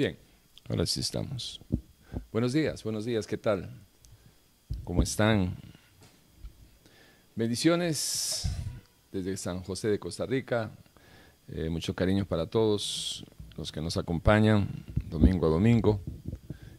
[0.00, 0.16] Bien,
[0.66, 1.60] ahora sí estamos.
[2.32, 3.68] Buenos días, buenos días, ¿qué tal?
[4.82, 5.58] ¿Cómo están?
[7.36, 8.48] Bendiciones
[9.12, 10.70] desde San José de Costa Rica.
[11.48, 13.26] Eh, mucho cariño para todos
[13.58, 16.00] los que nos acompañan domingo a domingo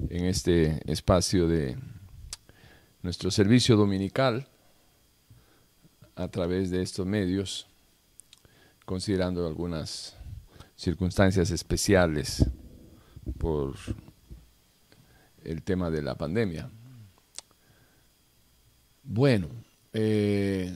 [0.09, 1.77] en este espacio de
[3.03, 4.47] nuestro servicio dominical
[6.15, 7.67] a través de estos medios,
[8.83, 10.17] considerando algunas
[10.75, 12.47] circunstancias especiales
[13.37, 13.75] por
[15.43, 16.69] el tema de la pandemia.
[19.03, 19.47] Bueno,
[19.93, 20.71] eh,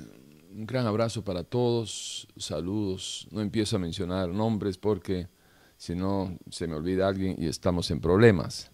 [0.51, 3.27] un gran abrazo para todos, saludos.
[3.31, 5.27] No empiezo a mencionar nombres porque
[5.77, 8.71] si no se me olvida alguien y estamos en problemas.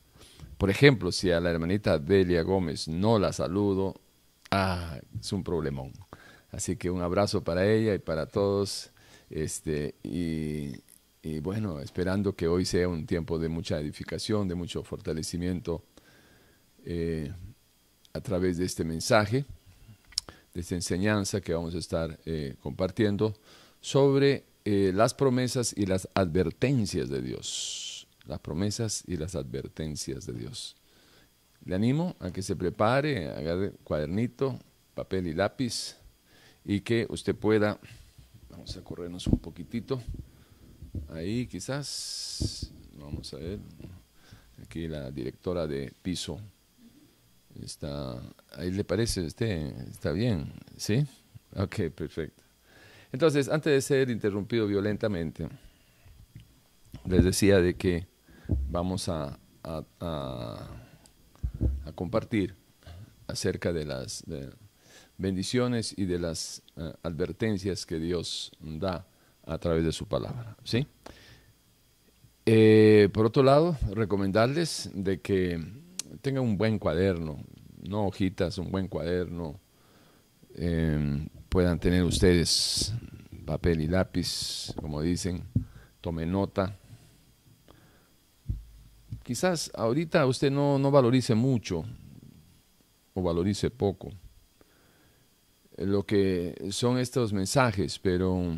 [0.57, 3.99] Por ejemplo, si a la hermanita Delia Gómez no la saludo,
[4.51, 5.91] ah, es un problemón.
[6.51, 8.91] Así que un abrazo para ella y para todos.
[9.29, 10.73] Este, y,
[11.23, 15.83] y bueno, esperando que hoy sea un tiempo de mucha edificación, de mucho fortalecimiento
[16.83, 17.31] eh,
[18.13, 19.45] a través de este mensaje,
[20.53, 23.35] de esta enseñanza que vamos a estar eh, compartiendo
[23.79, 28.07] sobre eh, las promesas y las advertencias de Dios.
[28.25, 30.75] Las promesas y las advertencias de Dios.
[31.65, 34.59] Le animo a que se prepare, agarre cuadernito,
[34.95, 35.95] papel y lápiz
[36.65, 37.79] y que usted pueda,
[38.49, 40.01] vamos a corrernos un poquitito.
[41.09, 43.59] Ahí quizás, vamos a ver,
[44.63, 46.39] aquí la directora de piso
[47.61, 48.21] está,
[48.53, 51.05] ahí le parece usted, está bien, ¿sí?
[51.55, 52.43] Ok, perfecto.
[53.11, 55.47] Entonces, antes de ser interrumpido violentamente,
[57.05, 58.07] les decía de que
[58.69, 60.67] vamos a, a,
[61.95, 62.55] compartir
[63.27, 64.23] acerca de las
[65.17, 69.05] bendiciones y de las eh, advertencias que Dios da
[69.45, 70.55] a través de su palabra.
[70.63, 70.87] ¿sí?
[72.45, 75.59] Eh, por otro lado, recomendarles de que
[76.21, 77.39] tengan un buen cuaderno,
[77.81, 79.59] no hojitas, un buen cuaderno.
[80.55, 82.93] Em, puedan tener ustedes
[83.45, 85.43] papel y lápiz, como dicen,
[86.01, 86.77] tome nota.
[89.23, 91.83] Quizás ahorita usted no, no valorice mucho
[93.13, 94.11] o valorice poco
[95.77, 98.57] lo que son estos mensajes, pero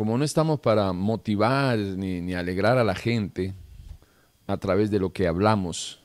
[0.00, 3.52] como no estamos para motivar ni, alegrar a la gente
[4.46, 6.00] a través de lo que hablamos,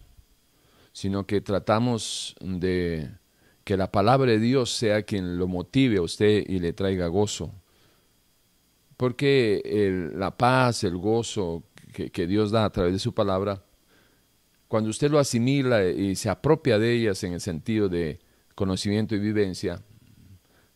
[0.92, 3.10] sino que tratamos de
[3.64, 7.54] que la palabra de Dios sea quien lo motive a usted y le traiga gozo.
[8.98, 11.64] Porque la paz, el gozo
[11.94, 13.64] que, que, Dios da a través de su palabra,
[14.68, 18.20] cuando usted lo asimila y se apropia de ellas en el sentido de
[18.56, 19.82] conocimiento y vivencia,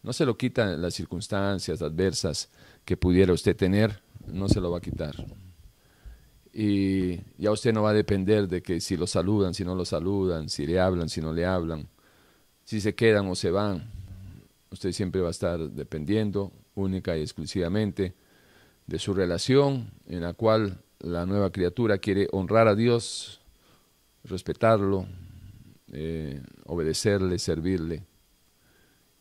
[0.03, 2.49] no se lo quitan las circunstancias adversas
[2.89, 5.13] que pudiera usted tener, no se lo va a quitar.
[6.51, 9.85] Y ya usted no va a depender de que si lo saludan, si no lo
[9.85, 11.87] saludan, si le hablan, si no le hablan,
[12.63, 13.91] si se quedan o se van.
[14.71, 18.15] Usted siempre va a estar dependiendo única y exclusivamente
[18.87, 23.39] de su relación en la cual la nueva criatura quiere honrar a Dios,
[24.23, 25.05] respetarlo,
[25.91, 28.07] eh, obedecerle, servirle.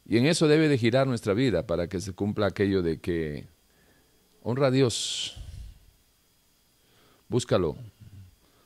[0.07, 3.58] Y en eso debe de girar nuestra vida para que se cumpla aquello de que
[4.43, 5.37] honra a Dios,
[7.29, 7.77] búscalo,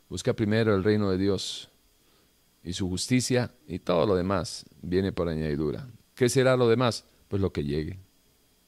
[0.08, 1.68] busca primero el reino de Dios
[2.62, 5.86] y su justicia y todo lo demás viene por añadidura.
[6.14, 7.04] ¿Qué será lo demás?
[7.28, 7.98] Pues lo que llegue.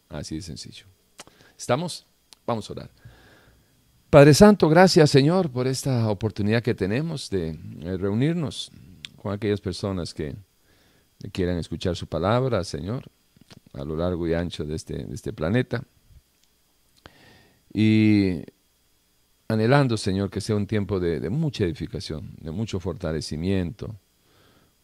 [0.08, 0.86] Así de sencillo.
[1.56, 2.06] ¿Estamos?
[2.46, 2.90] Vamos a orar.
[4.10, 8.70] Padre Santo, gracias Señor por esta oportunidad que tenemos de eh, reunirnos
[9.16, 10.36] con aquellas personas que
[11.32, 13.04] quieran escuchar su palabra, Señor,
[13.72, 15.84] a lo largo y ancho de este, de este planeta.
[17.74, 18.44] Y
[19.48, 23.96] anhelando, Señor, que sea un tiempo de, mucha edificación, de mucho fortalecimiento,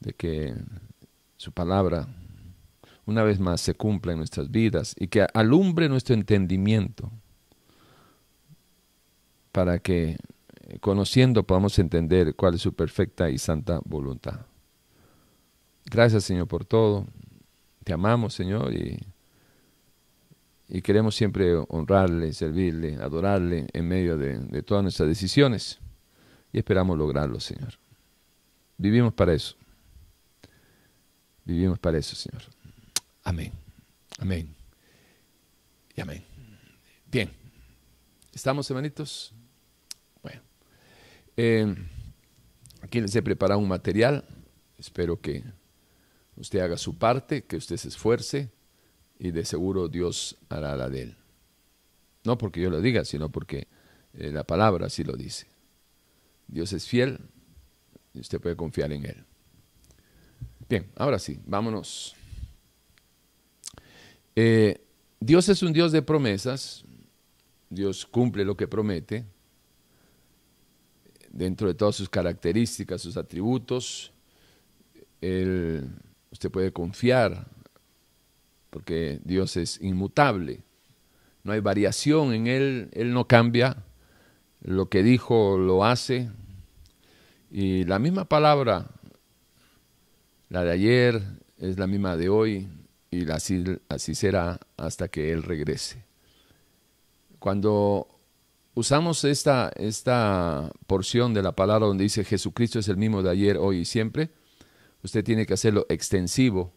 [0.01, 0.55] de que
[1.37, 2.09] su palabra
[3.06, 7.10] una vez más se cumpla en nuestras vidas y que alumbre nuestro entendimiento
[9.53, 10.16] para que
[10.81, 14.41] conociendo podamos entender cuál es su perfecta y santa voluntad.
[15.87, 17.07] Gracias, Señor, por todo.
[17.83, 18.98] Te amamos, Señor, y,
[20.72, 25.81] y queremos siempre honrarle, servirle, adorarle en medio de, de todas nuestras decisiones.
[26.53, 27.75] Y esperamos lograrlo, Señor.
[28.78, 29.57] Vivimos para eso.
[31.45, 32.43] Vivimos para eso, Señor.
[33.25, 33.53] Amén.
[34.19, 34.55] Amén.
[35.97, 36.25] Y amén.
[37.11, 37.31] Bien.
[38.33, 39.34] ¿Estamos, hermanitos?
[40.23, 40.41] Bueno.
[41.37, 41.75] Eh,
[42.81, 44.25] aquí les he preparado un material.
[44.78, 45.43] Espero que
[46.37, 48.53] usted haga su parte, que usted se esfuerce
[49.21, 51.17] y de seguro Dios hará la de él.
[52.25, 53.69] No porque yo lo diga, sino porque
[54.13, 55.47] Eh, la palabra así lo dice.
[56.49, 57.21] Dios es fiel
[58.13, 59.25] y usted puede confiar en Él.
[60.69, 62.15] Bien, ahora sí, vámonos.
[64.34, 64.81] Eh,
[65.21, 66.84] Dios es un Dios de promesas.
[67.69, 69.25] Dios cumple lo que promete
[71.31, 74.13] dentro de todas sus características, sus atributos.
[75.21, 77.47] usted puede confiar
[78.71, 80.63] porque Dios es inmutable.
[81.43, 83.84] No hay variación en Él, Él no cambia.
[84.63, 86.31] Lo que dijo lo hace.
[87.51, 88.91] Y la misma palabra,
[90.49, 91.22] la de ayer,
[91.59, 92.69] es la misma de hoy
[93.11, 96.05] y así, será hasta que Él regrese.
[97.39, 98.07] Cuando
[98.75, 103.57] usamos esta, esta porción de la palabra donde dice Jesucristo es el mismo de ayer,
[103.57, 104.31] hoy y siempre,
[105.03, 106.73] usted tiene que hacerlo extensivo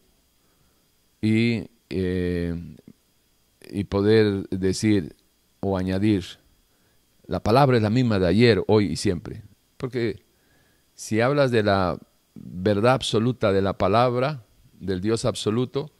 [1.22, 2.76] y, eh,
[3.70, 5.16] y poder decir
[5.60, 6.24] o añadir,
[7.26, 9.42] la palabra es la misma de ayer, hoy y siempre.
[9.76, 10.22] Porque
[10.94, 11.98] si hablas de la
[12.34, 14.44] verdad absoluta de la palabra,
[14.78, 15.90] del Dios absoluto,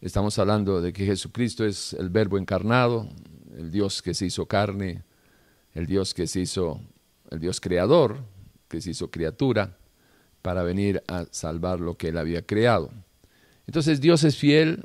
[0.00, 3.08] estamos hablando de que Jesucristo es el verbo encarnado,
[3.56, 5.04] el Dios que se hizo carne,
[5.74, 6.80] el Dios que se hizo,
[7.30, 8.18] el Dios creador,
[8.68, 9.76] que se hizo criatura,
[10.42, 12.90] para venir a salvar lo que él había creado.
[13.66, 14.84] Entonces Dios es fiel,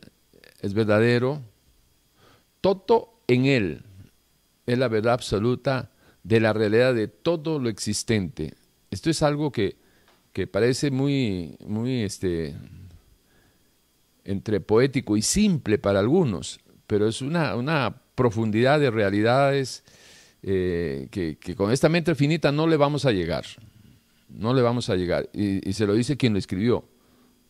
[0.64, 1.42] es verdadero,
[2.62, 3.84] todo en él
[4.66, 5.92] es la verdad absoluta
[6.24, 8.54] de la realidad de todo lo existente.
[8.90, 9.76] Esto es algo que,
[10.32, 12.56] que parece muy, muy este,
[14.24, 19.84] entre poético y simple para algunos, pero es una, una profundidad de realidades
[20.44, 23.44] eh, que, con esta mente finita no le vamos a llegar.
[24.30, 25.30] No le vamos a llegar.
[25.34, 26.86] Y, y se lo dice quien lo escribió,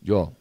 [0.01, 0.33] yo.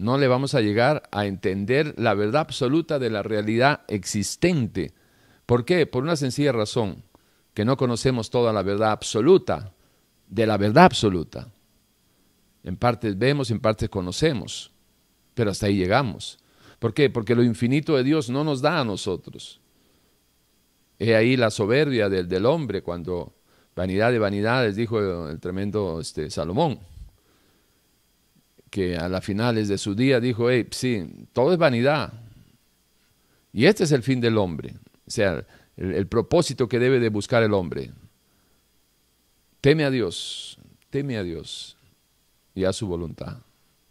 [0.00, 4.94] No le vamos a llegar a entender la verdad absoluta de la realidad existente.
[5.44, 5.84] ¿Por qué?
[5.84, 7.04] Por una sencilla razón,
[7.52, 9.74] que no conocemos toda la verdad absoluta
[10.26, 11.52] de la verdad absoluta.
[12.64, 14.72] En partes vemos, en partes conocemos,
[15.34, 16.38] pero hasta ahí llegamos.
[16.78, 17.10] ¿Por qué?
[17.10, 19.60] Porque lo infinito de Dios no nos da a nosotros.
[20.98, 23.34] Es ahí la soberbia del, del hombre cuando
[23.76, 26.80] vanidad de vanidades, dijo el tremendo este, Salomón,
[28.70, 32.12] que a las finales de su día dijo, hey, sí, todo es vanidad.
[33.52, 34.74] Y este es el fin del hombre,
[35.06, 35.44] o sea,
[35.76, 37.90] el, el propósito que debe de buscar el hombre.
[39.60, 40.58] Teme a Dios,
[40.88, 41.76] teme a Dios
[42.54, 43.38] y a su voluntad.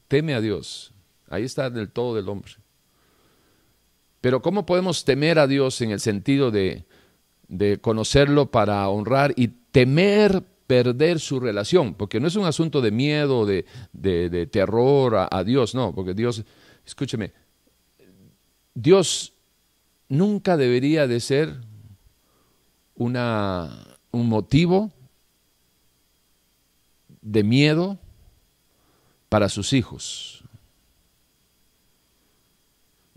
[0.07, 0.91] Teme a Dios.
[1.29, 2.53] Ahí está del todo del hombre.
[4.21, 6.85] Pero ¿cómo podemos temer a Dios en el sentido de,
[7.81, 11.95] conocerlo para honrar y temer perder su relación?
[11.95, 16.13] Porque no es un asunto de miedo, de, de, terror a, a, Dios, no, porque
[16.13, 16.43] Dios,
[16.85, 17.33] escúcheme,
[18.75, 19.33] Dios
[20.09, 21.55] nunca debería de ser
[22.93, 24.91] una, un motivo
[27.21, 27.97] de miedo
[29.27, 30.39] para sus hijos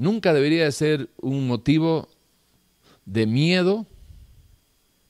[0.02, 2.08] nunca debería ser un motivo
[3.06, 3.87] de miedo,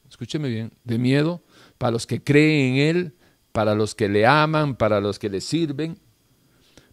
[0.08, 1.40] escúcheme bien, de miedo
[1.82, 3.12] para los que creen en Él,
[3.50, 5.98] para los que le aman, para los que le sirven.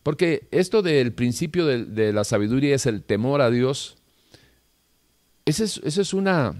[0.01, 3.97] Porque esto del principio de, la sabiduría es el temor a Dios.
[5.45, 6.55] Esa es, es, una,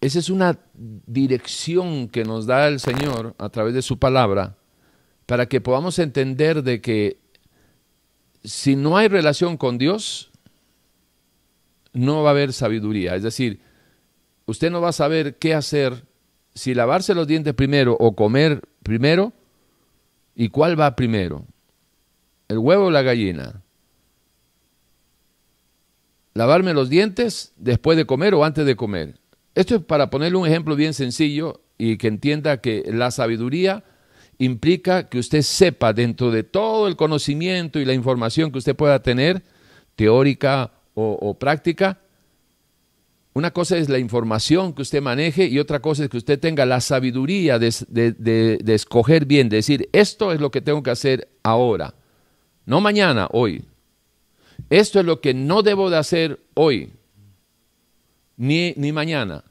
[0.00, 4.56] esa es una dirección que nos da el Señor a través de su palabra
[5.26, 7.20] para que podamos entender de que
[8.42, 10.32] si no hay relación con Dios,
[11.92, 13.14] no va a haber sabiduría.
[13.14, 13.60] Es decir,
[14.46, 16.02] usted no va a saber qué hacer
[16.56, 19.32] si lavarse los dientes primero o comer primero
[20.34, 21.44] y cuál va primero.
[22.48, 23.62] El huevo o la gallina.
[26.34, 29.20] Lavarme los dientes después de comer o antes de comer.
[29.54, 33.84] Esto es para ponerle un ejemplo bien sencillo y que entienda que la sabiduría
[34.38, 39.02] implica que usted sepa dentro de todo el conocimiento y la información que usted pueda
[39.02, 39.42] tener,
[39.94, 42.00] teórica o, práctica,
[43.36, 46.64] una cosa es la información que usted maneje y otra cosa es que usted tenga
[46.64, 51.92] la sabiduría de, escoger bien, de decir, esto es lo que tengo que hacer ahora,
[52.64, 53.62] no mañana, hoy.
[54.70, 56.94] Esto es lo que no debo de hacer hoy,
[58.38, 59.44] ni, ni mañana.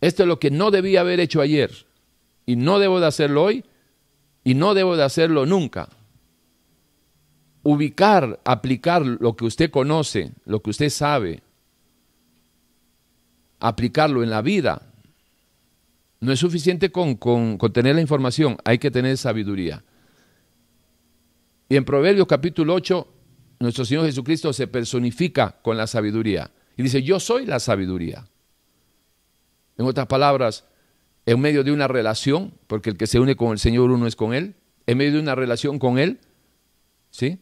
[0.00, 1.72] Esto es lo que no debía haber hecho ayer
[2.46, 3.64] y no debo de hacerlo hoy
[4.44, 5.88] y no debo de hacerlo nunca.
[7.64, 11.42] Ubicar, aplicar lo que usted conoce, lo que usted sabe,
[13.62, 14.82] aplicarlo en la vida.
[16.20, 19.82] No es suficiente con, con, tener la información, hay que tener sabiduría.
[21.68, 23.08] Y en Proverbios capítulo 8,
[23.60, 26.50] nuestro Señor Jesucristo se personifica con la sabiduría.
[26.76, 28.26] Y dice, yo soy la sabiduría.
[29.78, 30.64] En otras palabras,
[31.24, 34.16] en medio de una relación, porque el que se une con el Señor uno es
[34.16, 36.18] con Él, en medio de una relación con Él,
[37.10, 37.38] ¿sí?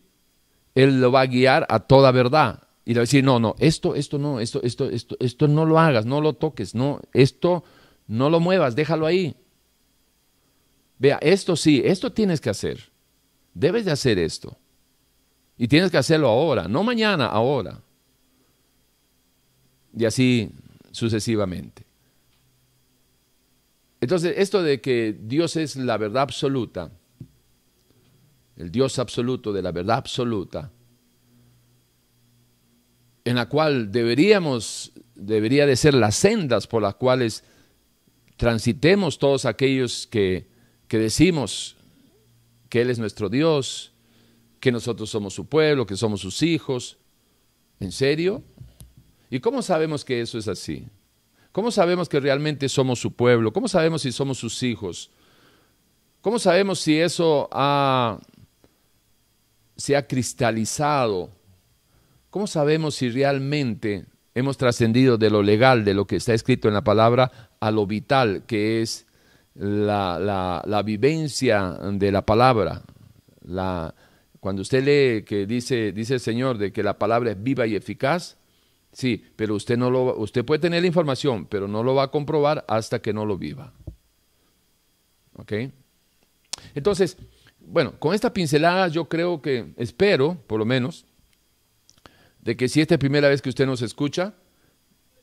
[0.75, 2.70] Él lo va a guiar a toda verdad.
[2.91, 5.65] Y le va a decir, no, no, esto, esto no, esto, esto, esto, esto no
[5.65, 7.63] lo hagas, no lo toques, no, esto
[8.09, 9.37] no lo muevas, déjalo ahí.
[10.99, 12.91] Vea, esto sí, esto tienes que hacer.
[13.55, 14.59] Debes de hacer esto.
[15.57, 17.81] Y tienes que hacerlo ahora, no mañana, ahora.
[19.97, 20.51] Y así
[20.91, 21.87] sucesivamente.
[24.01, 26.91] Entonces, esto de que Dios es la verdad absoluta,
[28.57, 30.73] el Dios absoluto de la verdad absoluta,
[33.31, 37.45] en la cual deberíamos, debería de ser las sendas por las cuales
[38.37, 40.49] transitemos todos aquellos que,
[40.89, 41.77] que decimos
[42.69, 43.93] que Él es nuestro Dios,
[44.59, 46.99] que nosotros somos su pueblo, que somos sus hijos.
[47.79, 48.43] ¿En serio?
[49.31, 50.89] ¿Y cómo sabemos que eso es así?
[51.53, 53.53] ¿Cómo sabemos que realmente somos su pueblo?
[53.53, 55.09] ¿Cómo sabemos si somos sus hijos?
[56.21, 57.49] ¿Cómo sabemos si eso
[59.77, 61.31] se ha cristalizado?
[62.31, 66.75] ¿Cómo sabemos si realmente hemos trascendido de lo legal, de lo que está escrito en
[66.75, 69.07] la palabra, a lo vital, que es
[69.55, 72.83] la, vivencia de la palabra?
[73.43, 73.95] La,
[74.39, 77.75] cuando usted lee que dice, dice el Señor de que la palabra es viva y
[77.75, 78.37] eficaz,
[78.93, 82.11] Sí, pero usted no lo usted puede tener la información, pero no lo va a
[82.11, 83.73] comprobar hasta que no lo viva.
[85.37, 85.53] ¿Ok?
[86.75, 87.17] Entonces,
[87.61, 91.07] bueno, con esta pincelada yo creo que, espero, por lo menos,
[92.43, 94.35] de que si esta es la primera vez que usted nos escucha,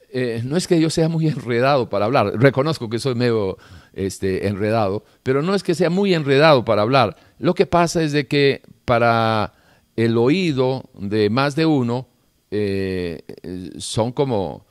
[0.10, 3.58] eh, no es que yo sea muy enredado para hablar, reconozco que soy medio
[3.94, 7.18] este, enredado, pero no es que sea muy enredado para hablar.
[7.40, 9.54] Lo que pasa es de que para
[9.98, 12.08] el oído de más de uno,
[12.50, 13.24] eh,
[13.78, 14.66] son como,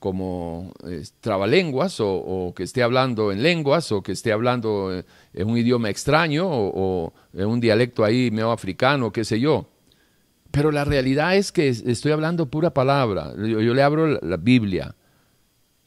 [0.00, 4.90] como eh, trabalenguas o, que esté hablando en lenguas o que esté hablando
[5.32, 9.66] en un idioma extraño o, en un dialecto ahí medio africano, qué sé yo.
[10.50, 13.34] Pero la realidad es que estoy hablando pura palabra.
[13.36, 14.96] Yo, le abro la, Biblia.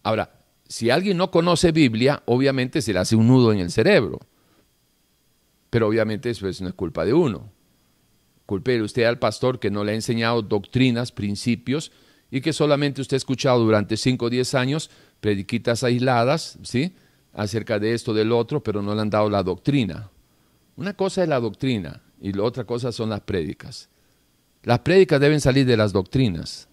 [0.03, 4.19] Ahora, si alguien no conoce Biblia, obviamente se le hace un nudo en el cerebro.
[5.69, 7.51] Pero obviamente eso es, no es culpa de uno.
[8.45, 11.91] Culpe usted al pastor que no le ha enseñado doctrinas, principios,
[12.31, 14.89] y que solamente usted ha escuchado durante 5 o 10 años
[15.19, 16.95] prediquitas aisladas, ¿sí?
[17.33, 20.09] Acerca de esto, del otro, pero no le han dado la doctrina.
[20.75, 23.89] Una cosa es la doctrina y la otra cosa son las prédicas.
[24.63, 26.67] Las prédicas deben salir de las doctrinas.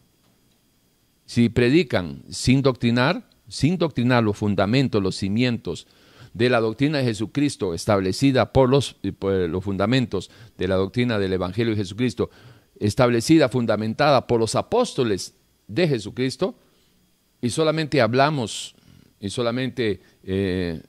[1.26, 5.87] Si predican sin doctrinar, sin doctrinar los fundamentos, los cimientos,
[6.32, 11.73] de la doctrina de Jesucristo establecida por los, los fundamentos de la doctrina del Evangelio
[11.73, 12.30] de Jesucristo,
[12.78, 15.35] establecida, fundamentada por los apóstoles
[15.66, 16.54] de Jesucristo,
[17.42, 18.75] y solamente hablamos,
[19.18, 20.82] y solamente eh,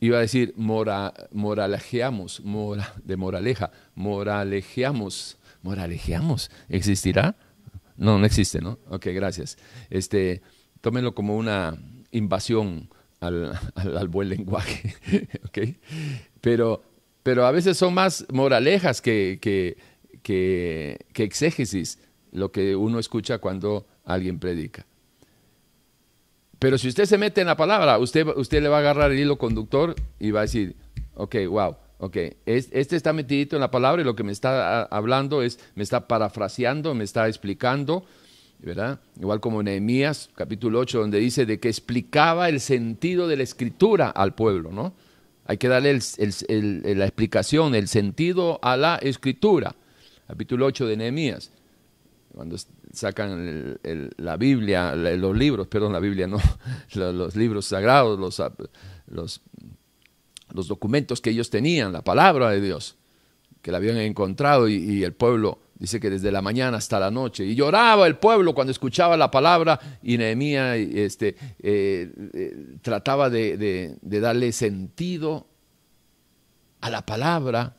[0.00, 7.36] iba a decir, mora, moralejeamos, mora, de moraleja, moralejeamos, moralejeamos, ¿existirá?
[7.96, 8.78] No, no existe, ¿no?
[8.88, 9.58] Ok, gracias.
[9.90, 10.42] Este,
[10.80, 11.76] tómenlo como una
[12.12, 12.88] invasión
[13.20, 13.58] al,
[14.08, 14.94] buen lenguaje.
[16.40, 16.82] pero,
[17.22, 19.76] pero a veces son más moralejas que, que,
[20.22, 21.98] que, exégesis
[22.32, 24.86] lo que uno escucha cuando alguien predica.
[26.58, 29.18] Pero si usted se mete en la palabra, usted, usted le va a agarrar el
[29.18, 30.76] hilo conductor y va a decir,
[31.14, 35.42] ok, wow, ok, este está metidito en la palabra y lo que me está hablando
[35.42, 38.04] es, me está parafraseando, me está explicando
[38.60, 39.00] ¿verdad?
[39.20, 44.10] Igual como Nehemías, capítulo 8, donde dice de que explicaba el sentido de la escritura
[44.10, 44.94] al pueblo, ¿no?
[45.46, 49.74] Hay que darle la explicación, el sentido a la escritura.
[50.26, 51.50] Capítulo 8 de Nehemías.
[52.34, 52.56] Cuando
[52.92, 53.78] sacan
[54.18, 56.38] la Biblia, los libros, perdón, la Biblia no,
[56.94, 58.42] los, libros sagrados, los,
[59.06, 59.40] los,
[60.52, 62.96] los, documentos que ellos tenían, la palabra de Dios,
[63.62, 67.44] que la habían encontrado y el pueblo Dice que desde la mañana hasta la noche.
[67.44, 73.96] Y lloraba el pueblo cuando escuchaba la palabra y Nehemías este, eh, eh, trataba de,
[74.02, 75.46] darle sentido
[76.80, 77.76] a la palabra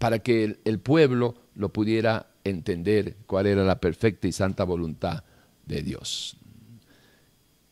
[0.00, 5.22] para que el, pueblo lo pudiera entender cuál era la perfecta y santa voluntad
[5.64, 6.36] de Dios.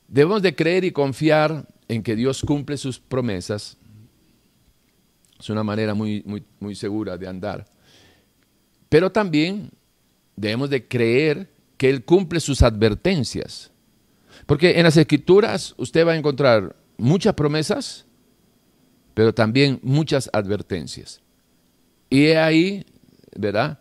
[0.06, 3.76] Debemos de creer y confiar en que Dios cumple sus promesas.
[5.38, 7.66] Es una manera muy, muy, muy segura de andar.
[8.88, 9.70] Pero también
[10.36, 13.70] debemos de creer que Él cumple sus advertencias.
[14.46, 18.06] Porque en las escrituras usted va a encontrar muchas promesas,
[19.14, 21.22] pero también muchas advertencias.
[22.10, 22.84] Y ahí,
[23.36, 23.80] ¿verdad?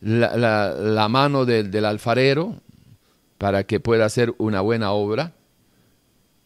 [0.00, 2.60] La, mano del, alfarero
[3.36, 5.34] para que pueda hacer una buena obra.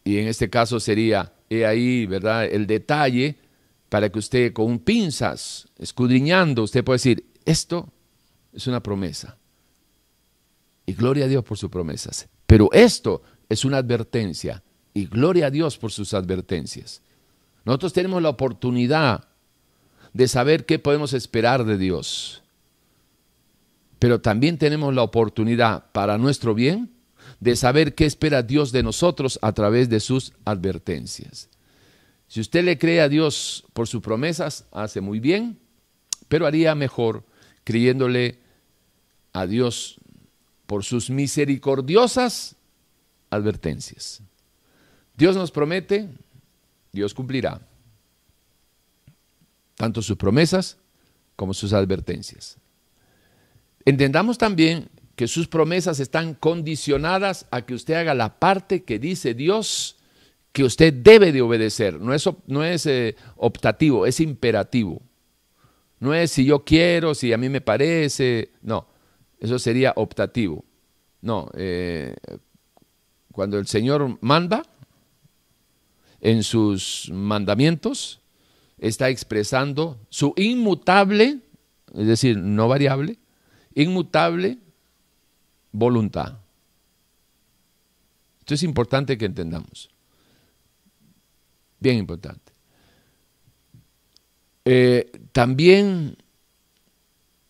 [0.03, 2.45] Y en este caso sería, he ahí, ¿verdad?
[2.45, 3.37] El detalle
[3.89, 7.89] para que usted con pinzas, escudriñando, usted puede decir, esto
[8.51, 9.37] es una promesa.
[10.85, 12.27] Y gloria a Dios por sus promesas.
[12.45, 14.63] Pero esto es una advertencia.
[14.93, 17.01] Y gloria a Dios por sus advertencias.
[17.65, 19.27] Nosotros tenemos la oportunidad
[20.11, 22.43] de saber qué podemos esperar de Dios.
[23.99, 26.91] Pero también tenemos la oportunidad para nuestro bien
[27.43, 31.49] de saber qué espera Dios de nosotros a través de sus advertencias.
[32.29, 35.59] Si usted le cree a Dios por sus promesas, hace muy bien,
[36.29, 37.25] pero haría mejor
[37.65, 38.39] creyéndole
[39.33, 39.99] a Dios
[40.65, 42.55] por sus misericordiosas
[43.29, 44.21] advertencias.
[45.17, 46.07] Dios nos promete,
[46.93, 47.59] Dios cumplirá
[49.75, 50.77] tanto sus promesas
[51.35, 52.57] como sus advertencias.
[53.83, 59.33] Entendamos también que sus promesas están condicionadas a que usted haga la parte que dice
[59.33, 59.97] Dios
[60.51, 61.99] que usted debe de obedecer.
[61.99, 65.01] No es, no es eh, optativo, es imperativo.
[65.99, 68.51] No es si yo quiero, si a mí me parece.
[68.61, 68.87] No,
[69.39, 70.63] eso sería optativo.
[71.21, 72.15] No, eh,
[73.31, 74.63] cuando el Señor manda
[76.21, 78.21] en sus mandamientos,
[78.77, 81.39] está expresando su inmutable,
[81.95, 83.17] es decir, no variable,
[83.73, 84.59] inmutable
[85.73, 86.37] voluntad.
[88.39, 89.89] Esto es importante que entendamos.
[91.79, 92.53] Bien importante.
[94.65, 96.15] Eh, también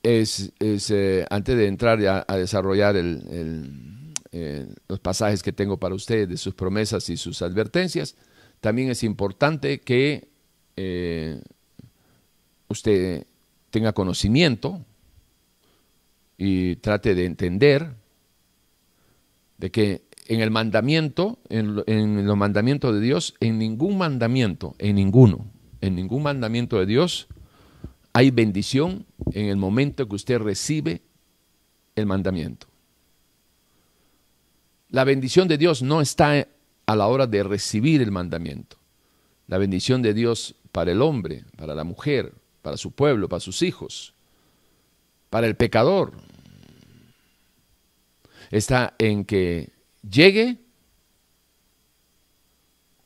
[0.01, 6.37] es, eh, antes de entrar a desarrollar eh, los pasajes que tengo para ustedes de
[6.37, 8.15] sus promesas y sus advertencias,
[8.59, 10.27] también es importante que
[12.67, 13.27] usted
[13.69, 14.83] tenga conocimiento
[16.37, 18.02] y trate de entender
[19.63, 24.95] de que en el mandamiento, en, en, los mandamientos de Dios, en ningún mandamiento, en
[24.97, 25.45] ninguno,
[25.79, 27.29] en ningún mandamiento de Dios
[28.11, 31.01] hay bendición en el momento que usted recibe
[31.95, 32.67] el mandamiento.
[34.89, 36.45] La bendición de Dios no está
[36.85, 38.75] a la hora de recibir el mandamiento.
[39.47, 43.61] La bendición de Dios para el hombre, para la mujer, para su pueblo, para sus
[43.61, 44.13] hijos,
[45.29, 46.17] para el pecador,
[48.53, 49.71] está en que
[50.07, 50.59] llegue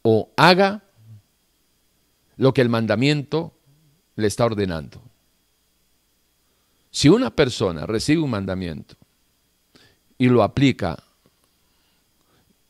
[0.01, 0.83] o haga
[2.35, 3.53] lo que el mandamiento
[4.17, 5.01] le está ordenando.
[6.91, 8.95] Si una persona recibe un mandamiento
[10.17, 11.01] y lo aplica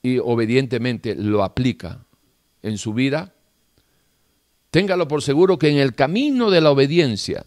[0.03, 2.05] y obedientemente lo aplica
[2.61, 3.33] en su vida,
[4.69, 7.43] téngalo por seguro que en el camino de la obediencia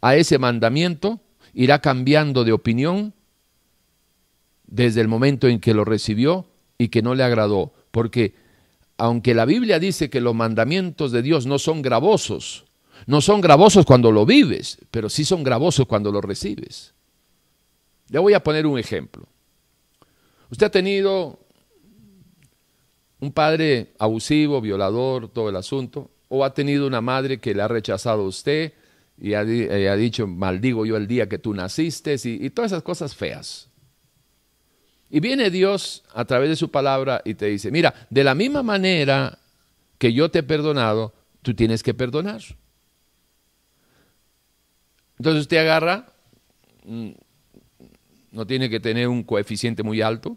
[0.00, 1.20] a ese mandamiento
[1.52, 3.12] irá cambiando de opinión
[4.66, 6.46] desde el momento en que lo recibió
[6.78, 7.72] y que no le agradó.
[7.90, 8.34] Porque
[8.98, 12.64] aunque la Biblia dice que los mandamientos de Dios no son gravosos,
[13.06, 16.94] no son gravosos cuando lo vives, pero sí son gravosos cuando lo recibes.
[18.08, 19.26] Le voy a poner un ejemplo.
[20.50, 21.38] Usted ha tenido
[23.20, 27.68] un padre abusivo, violador, todo el asunto, o ha tenido una madre que le ha
[27.68, 28.72] rechazado a usted
[29.18, 33.14] y ha, eh, dicho, maldigo yo el día que tú naciste, y todas esas cosas
[33.14, 33.65] feas.
[35.10, 38.62] Y viene Dios a través de su palabra y te dice, mira, de la misma
[38.62, 39.38] manera
[39.98, 42.42] que yo te he perdonado, tú tienes que perdonar.
[45.18, 46.12] Entonces usted agarra,
[46.84, 47.10] mm,
[48.32, 50.36] no tiene que tener un coeficiente muy alto.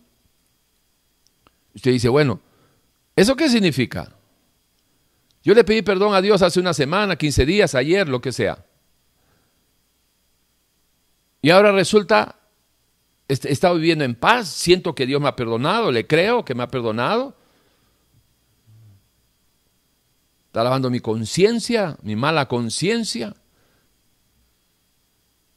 [1.74, 2.40] Usted dice, bueno,
[3.16, 4.16] ¿eso qué significa?
[5.44, 8.66] Yo le pedí perdón a Dios hace una semana, 15 días, ayer, lo que sea.
[11.42, 12.39] Y ahora resulta
[13.30, 16.64] he estado viviendo en paz, siento que Dios me ha perdonado, le creo que me
[16.64, 17.36] ha perdonado.
[20.48, 23.36] Está lavando mi conciencia, mi mala conciencia.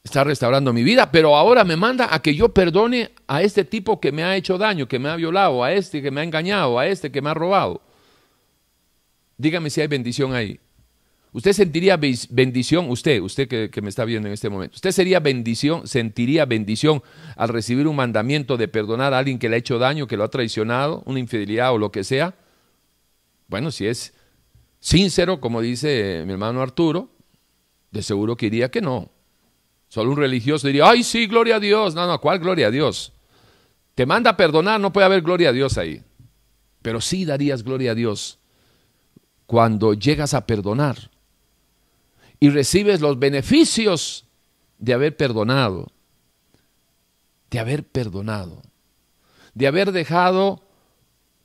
[0.03, 3.99] Está restaurando mi vida, pero ahora me manda a que yo perdone a este tipo
[3.99, 6.77] que me ha hecho daño, que me ha violado, a este que me ha engañado,
[6.77, 7.81] a este que me ha robado.
[9.37, 10.59] Dígame si hay bendición ahí.
[11.33, 15.87] Usted sentiría bendición, usted, usted que, me está viendo en este momento, usted sería bendición,
[15.87, 17.01] sentiría bendición
[17.35, 20.25] al recibir un mandamiento de perdonar a alguien que le ha hecho daño, que lo
[20.25, 22.35] ha traicionado, una infidelidad o lo que sea.
[23.47, 24.13] Bueno, si es
[24.79, 27.09] sincero, como dice mi hermano Arturo,
[27.89, 29.09] de seguro que diría que no.
[29.87, 31.95] Solo un religioso diría, ay, sí, gloria a Dios.
[31.95, 33.11] No, no, ¿cuál gloria a Dios?
[33.95, 36.01] Te manda a perdonar, no puede haber gloria a Dios ahí.
[36.83, 38.39] Pero sí darías gloria a Dios
[39.45, 41.12] cuando llegas a perdonar
[42.43, 44.25] y recibes los beneficios
[44.77, 45.93] de haber perdonado,
[47.49, 48.61] de haber perdonado,
[49.53, 50.67] de haber dejado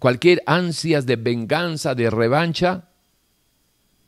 [0.00, 2.88] cualquier ansias de venganza, de revancha,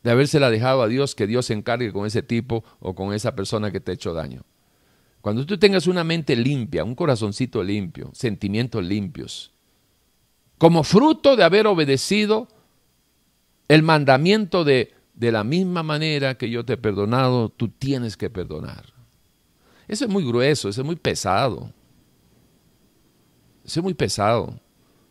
[0.03, 3.37] de habérsela dejado a Dios, que Dios se encargue con ese tipo o con esa
[3.37, 4.43] persona que te ha hecho daño.
[5.21, 9.53] Cuando tú tengas una mente limpia, un corazoncito limpio, sentimientos limpios,
[10.57, 12.49] como fruto de haber obedecido
[13.69, 18.31] el mandamiento de de la misma manera que yo te he perdonado, tú tienes que
[18.31, 18.91] perdonar.
[19.87, 21.71] Eso es muy grueso, eso es muy pesado.
[23.63, 24.59] Eso es muy pesado.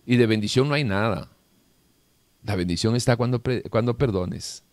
[0.05, 1.31] Y de bendición no hay nada.
[2.43, 4.65] La bendición está cuando, cuando perdones.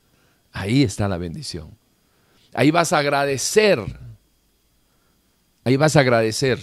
[0.51, 1.77] Ahí está la bendición.
[2.55, 3.79] Ahí vas a agradecer.
[5.63, 6.59] Ahí vas a agradecer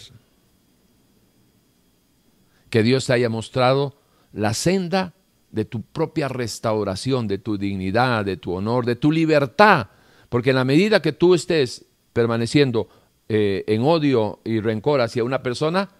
[2.70, 3.96] que Dios te haya mostrado
[4.32, 5.14] la senda
[5.54, 9.86] de tu propia restauración, de tu dignidad, de tu honor, de tu libertad.
[10.28, 12.88] Porque en la medida que tú estés permaneciendo
[13.28, 15.90] eh, en odio y rencor hacia una persona,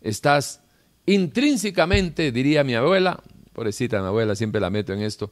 [0.00, 0.62] estás
[1.04, 5.30] intrínsecamente, diría mi abuela, pobrecita mi abuela, siempre la meto en esto,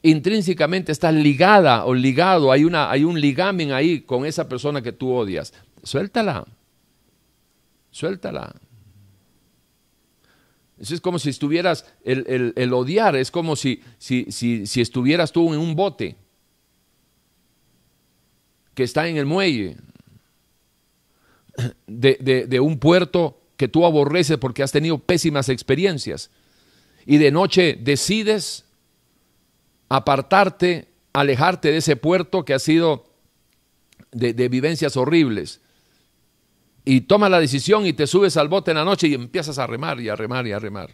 [0.00, 4.92] intrínsecamente estás ligada o ligado, hay, una, hay un ligamen ahí con esa persona que
[4.92, 5.52] tú odias.
[5.82, 6.46] Suéltala,
[7.90, 8.54] suéltala.
[10.80, 15.76] Es como si estuvieras, el, odiar es como si, si, si, estuvieras tú en un
[15.76, 16.16] bote
[18.74, 19.76] que está en el muelle
[21.86, 26.30] de, de, un puerto que tú aborreces porque has tenido pésimas experiencias.
[27.04, 28.64] Y de noche decides
[29.90, 33.04] apartarte, alejarte de ese puerto que ha sido
[34.12, 35.60] de, de vivencias horribles
[36.90, 39.66] y tomas la decisión y te subes al bote en la noche y empiezas a
[39.68, 40.90] remar y a remar y a remar.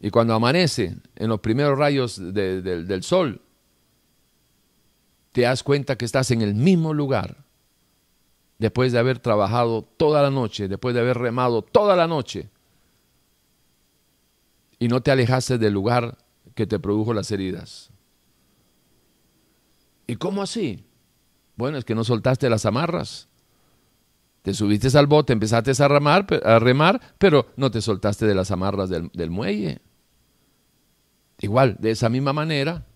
[0.00, 3.40] Y cuando amanece, en los primeros rayos del sol,
[5.30, 7.44] te das cuenta que estás en el mismo lugar,
[8.58, 12.50] después de haber trabajado toda la noche, después de haber remado toda la noche,
[14.80, 16.18] y no te alejaste del lugar
[16.56, 17.90] que te produjo las heridas.
[20.08, 20.84] ¿Y cómo así?
[21.54, 23.27] Bueno, es que no soltaste las amarras.
[24.48, 28.88] Te subiste al bote, empezaste a a remar pero no te soltaste de las amarras
[28.88, 29.82] del, muelle.
[31.38, 32.86] Igual, de esa misma manera,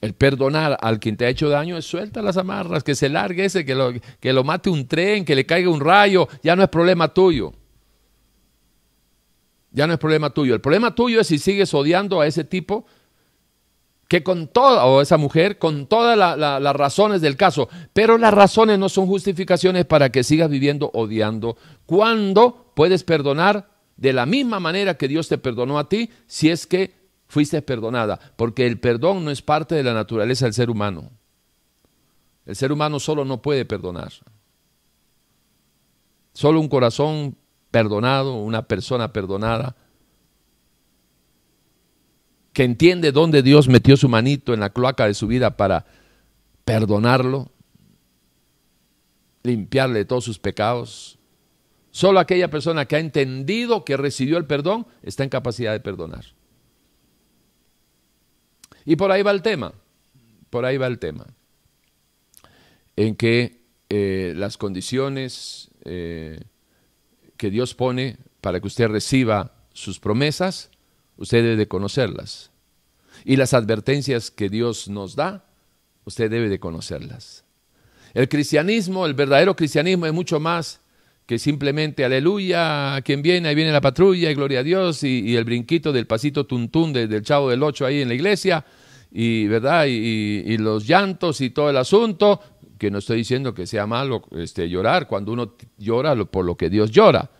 [0.00, 3.44] el perdonar al quien te ha hecho daño es suelta las amarras, que se largue
[3.44, 6.70] ese, que que lo mate un tren, que le caiga un rayo, ya no es
[6.70, 7.52] problema tuyo.
[9.70, 10.54] Ya no es problema tuyo.
[10.54, 12.86] El problema tuyo es si sigues odiando a ese tipo
[14.10, 18.76] que con toda, o esa mujer, con todas las razones del caso, pero las razones
[18.76, 24.96] no son justificaciones para que sigas viviendo odiando, cuando puedes perdonar de la misma manera
[24.96, 26.92] que Dios te perdonó a ti, si es que
[27.28, 31.12] fuiste perdonada, porque el perdón no es parte de la naturaleza del ser humano.
[32.46, 34.10] El ser humano solo no puede perdonar.
[36.32, 37.36] Solo un corazón
[37.70, 39.76] perdonado, una persona perdonada,
[42.52, 45.86] que entiende dónde Dios metió su manito en la cloaca de su vida para
[46.64, 47.50] perdonarlo,
[49.42, 51.18] limpiarle todos sus pecados.
[51.90, 56.24] Solo aquella persona que ha entendido que recibió el perdón está en capacidad de perdonar.
[58.84, 59.72] Y por ahí va el tema,
[60.48, 61.26] por ahí va el tema,
[62.96, 66.40] en que eh, las condiciones eh,
[67.36, 70.70] que Dios pone para que usted reciba sus promesas
[71.20, 72.50] usted debe de conocerlas.
[73.24, 75.44] Y las advertencias que Dios nos da,
[76.04, 77.44] usted debe de conocerlas.
[78.14, 80.80] El cristianismo, el verdadero cristianismo es mucho más
[81.26, 85.44] que simplemente aleluya, quien viene, ahí viene la patrulla, y gloria a Dios, y, el
[85.44, 88.64] brinquito del pasito tuntún del chavo del ocho ahí en la iglesia,
[89.12, 92.40] y verdad, y, los llantos y todo el asunto,
[92.76, 96.68] que no estoy diciendo que sea malo este, llorar, cuando uno llora por lo que
[96.68, 97.30] Dios llora,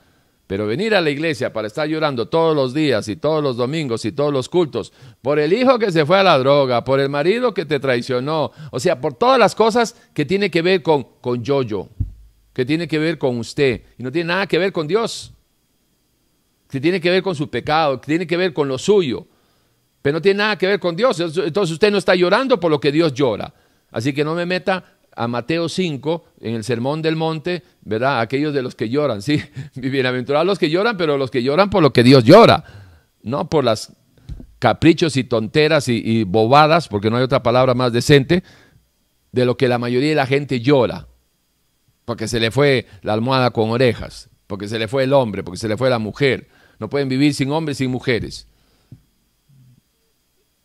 [0.50, 4.04] pero venir a la iglesia para estar llorando todos los días y todos los domingos
[4.04, 7.08] y todos los cultos por el hijo que se fue a la droga, por el
[7.08, 11.06] marido que te traicionó, o sea, por todas las cosas que tiene que ver con,
[11.20, 11.88] con yo-yo,
[12.52, 15.32] que tiene que ver con usted y no tiene nada que ver con Dios,
[16.68, 19.28] que tiene que ver con su pecado, que tiene que ver con lo suyo,
[20.02, 21.20] pero no tiene nada que ver con Dios.
[21.20, 23.54] Entonces usted no está llorando por lo que Dios llora.
[23.92, 28.20] Así que no me meta a Mateo 5, en el Sermón del Monte, ¿verdad?
[28.20, 29.42] Aquellos de los que lloran, sí,
[29.74, 32.64] bienaventurados los que lloran, pero los que lloran por lo que Dios llora,
[33.22, 33.92] no por las
[34.58, 38.44] caprichos y tonteras y, bobadas, porque no hay otra palabra más decente,
[39.32, 41.08] de lo que la mayoría de la gente llora,
[42.04, 45.58] porque se le fue la almohada con orejas, porque se le fue el hombre, porque
[45.58, 46.48] se le fue la mujer.
[46.78, 48.48] No pueden vivir sin hombres, sin mujeres.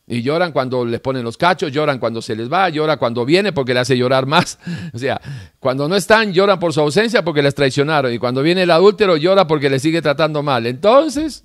[0.07, 3.53] Y lloran cuando les ponen los cachos, lloran cuando se les va, lloran cuando viene
[3.53, 4.59] porque le hace llorar más.
[4.93, 5.19] O sea,
[5.59, 8.13] cuando no están, lloran por su ausencia porque les traicionaron.
[8.13, 10.67] Y cuando viene el adúltero, llora porque le sigue tratando mal.
[10.67, 11.43] Entonces,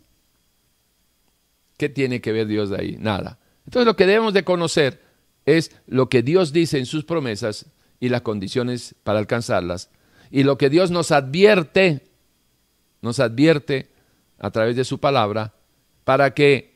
[1.78, 2.96] ¿qué tiene que ver Dios de ahí?
[2.98, 3.38] Nada.
[3.64, 5.00] Entonces lo que debemos de conocer
[5.46, 7.66] es lo que Dios dice en sus promesas
[7.98, 9.90] y las condiciones para alcanzarlas.
[10.30, 12.02] Y lo que Dios nos advierte,
[13.00, 13.90] nos advierte
[14.38, 15.54] a través de su palabra,
[16.04, 16.69] para que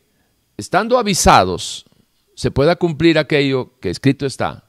[0.57, 1.85] estando avisados,
[2.35, 4.65] se pueda cumplir aquello que escrito está.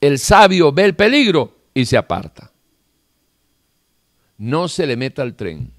[0.00, 2.52] El sabio ve el peligro y se aparta.
[4.38, 5.70] No se le meta al tren.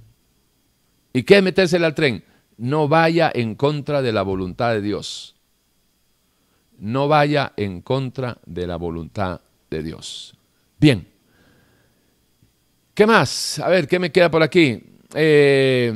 [1.13, 2.23] ¿Y qué es metérsele al tren?
[2.57, 5.35] No vaya en contra de la voluntad de Dios.
[6.77, 10.35] No vaya en contra de la voluntad de Dios.
[10.79, 11.07] Bien.
[12.93, 13.59] ¿Qué más?
[13.59, 14.83] A ver, ¿qué me queda por aquí?
[15.13, 15.93] Eh,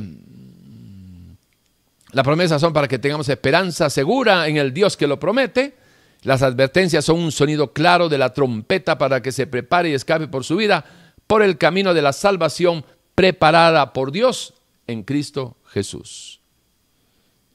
[2.16, 5.76] las promesas son para que tengamos esperanza segura en el Dios que lo promete.
[6.22, 10.26] Las advertencias son un sonido claro de la trompeta para que se prepare y escape
[10.26, 10.86] por su vida
[11.26, 14.54] por el camino de la salvación preparada por Dios
[14.86, 16.40] en Cristo Jesús.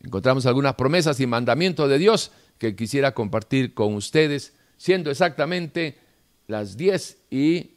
[0.03, 5.97] Encontramos algunas promesas y mandamientos de Dios que quisiera compartir con ustedes, siendo exactamente
[6.45, 7.71] las 10 y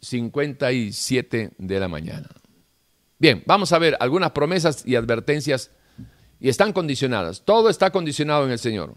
[0.00, 2.30] 57 de la mañana.
[3.22, 5.70] Bien, vamos a ver algunas promesas y advertencias
[6.40, 7.42] y están condicionadas.
[7.44, 8.94] Todo está condicionado en el Señor.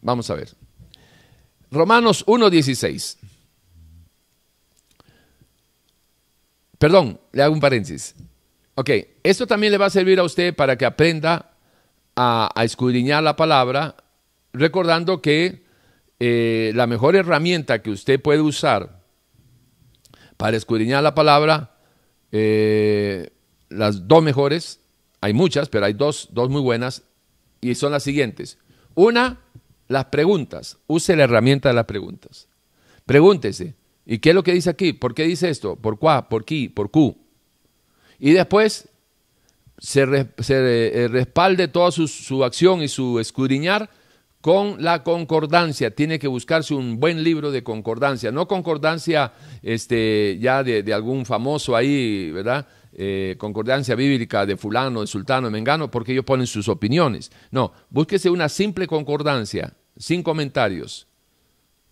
[0.00, 0.48] Vamos a ver.
[1.70, 3.18] Romanos 1.16.
[6.76, 8.16] Perdón, le hago un paréntesis.
[8.74, 8.90] Ok,
[9.22, 11.52] esto también le va a servir a usted para que aprenda
[12.16, 13.94] a, escudriñar la palabra,
[14.54, 15.64] recordando que
[16.18, 19.04] eh, la mejor herramienta que usted puede usar
[20.36, 21.76] para escudriñar la palabra
[22.32, 23.30] eh,
[23.68, 24.80] las dos mejores,
[25.20, 27.02] hay muchas, pero hay dos, dos muy buenas,
[27.60, 28.58] y son las siguientes.
[28.94, 29.40] Una,
[29.88, 30.78] las preguntas.
[30.86, 32.48] Use la herramienta de las preguntas.
[33.04, 33.74] Pregúntese,
[34.04, 34.92] ¿y qué es lo que dice aquí?
[34.92, 35.76] ¿Por qué dice esto?
[35.76, 36.28] ¿Por cuá?
[36.28, 36.70] ¿Por qué?
[36.72, 37.16] ¿Por Q?
[38.18, 38.88] Y después
[39.78, 43.90] se, eh, respalde toda su, su, acción y su escudriñar
[44.40, 45.94] con la concordancia.
[45.94, 51.26] Tiene que buscarse un buen libro de concordancia, no concordancia este, ya de, de algún
[51.26, 52.66] famoso ahí, ¿verdad?
[52.98, 57.30] Eh, concordancia bíblica de fulano, de sultano, de mengano, porque ellos ponen sus opiniones.
[57.50, 61.06] No, búsquese una simple concordancia, sin comentarios.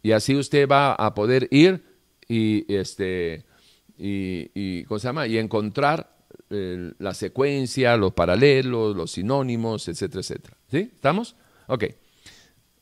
[0.02, 1.84] Y así usted va a poder ir
[2.26, 3.44] y, este,
[3.98, 5.26] y, y, ¿cómo se llama?
[5.26, 6.16] y encontrar
[6.48, 10.56] eh, la secuencia, los paralelos, los sinónimos, etcétera, etcétera.
[10.70, 10.90] ¿Sí?
[10.94, 11.36] ¿Estamos?
[11.66, 11.84] Ok,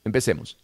[0.04, 0.58] empecemos.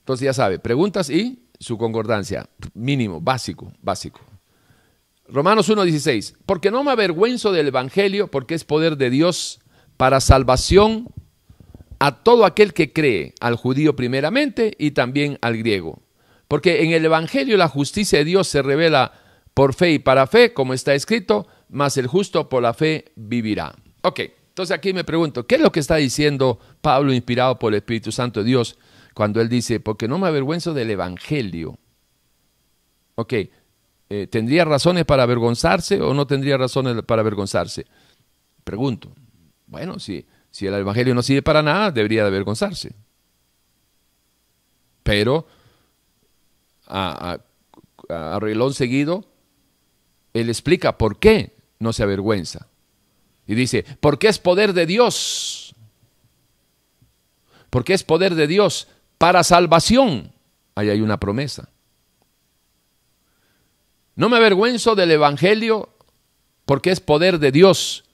[0.00, 4.20] Entonces ya sabe, preguntas y su concordancia, mínimo, básico, básico.
[5.28, 9.60] Romanos 1.16, porque no me avergüenzo del Evangelio, porque es poder de Dios
[9.96, 11.08] para salvación
[11.98, 16.02] a todo aquel que cree, al judío primeramente y también al griego.
[16.46, 19.12] Porque en el Evangelio la justicia de Dios se revela
[19.52, 23.74] por fe y para fe, como está escrito, mas el justo por la fe vivirá.
[24.02, 27.78] Ok, entonces aquí me pregunto, ¿qué es lo que está diciendo Pablo inspirado por el
[27.78, 28.78] Espíritu Santo de Dios
[29.14, 31.78] cuando él dice, porque no me avergüenzo del Evangelio?
[33.16, 33.34] Ok,
[34.10, 37.86] eh, ¿tendría razones para avergonzarse o no tendría razones para avergonzarse?
[38.64, 39.12] Pregunto.
[39.66, 42.94] Bueno, si, si el Evangelio no sirve para nada, debería de avergonzarse.
[45.02, 45.46] Pero,
[46.86, 47.38] a,
[48.08, 49.26] a, relón seguido,
[50.32, 52.68] él explica por qué no se avergüenza.
[53.46, 55.74] Y dice, porque es poder de Dios.
[57.70, 60.32] Porque es poder de Dios para salvación.
[60.74, 61.70] Ahí hay una promesa.
[64.18, 65.90] No me avergüenzo del Evangelio
[66.64, 68.04] porque es poder de Dios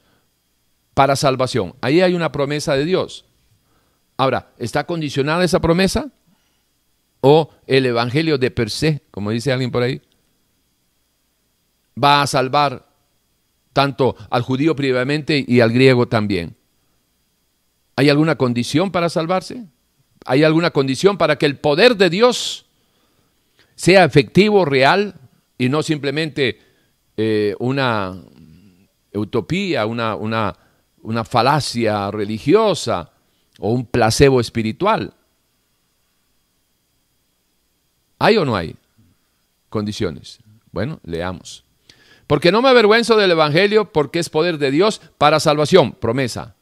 [0.92, 1.76] para salvación.
[1.80, 3.24] Ahí hay una promesa de Dios.
[4.18, 6.10] Ahora, ¿está condicionada esa promesa?
[7.22, 10.02] ¿O el Evangelio de per se, como dice alguien por ahí,
[11.96, 12.86] va a salvar
[13.72, 16.54] tanto al judío previamente y al griego también?
[17.96, 19.64] ¿Hay alguna condición para salvarse?
[20.26, 22.66] ¿Hay alguna condición para que el poder de Dios
[23.74, 25.18] sea efectivo, real,
[25.58, 26.58] y no simplemente
[27.16, 28.14] eh, una
[29.12, 30.56] utopía, una, una,
[31.02, 33.12] una falacia religiosa
[33.58, 35.14] o un placebo espiritual.
[38.18, 38.74] ¿Hay o no hay
[39.68, 40.38] condiciones?
[40.72, 41.64] Bueno, leamos.
[42.26, 46.56] Porque no me avergüenzo del Evangelio, porque es poder de Dios para salvación, promesa.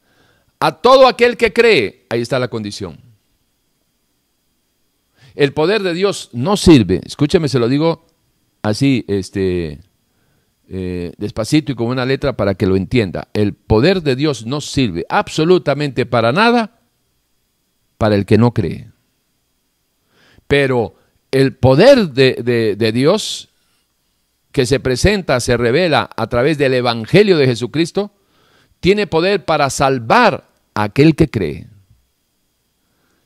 [0.58, 2.98] A todo aquel que cree, ahí está la condición.
[5.34, 8.06] El poder de Dios no sirve, escúcheme, se lo digo
[8.62, 9.80] así, este,
[10.68, 13.28] eh, despacito y con una letra para que lo entienda.
[13.34, 16.80] El poder de Dios no sirve absolutamente para nada
[17.98, 18.90] para el que no cree.
[20.46, 20.94] Pero
[21.30, 23.48] el poder de, de Dios
[24.52, 28.12] que se presenta, se revela a través del Evangelio de Jesucristo,
[28.80, 31.68] tiene poder para salvar a aquel que cree.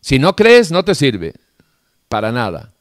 [0.00, 1.34] Si no crees, no te sirve
[2.08, 2.72] para nada.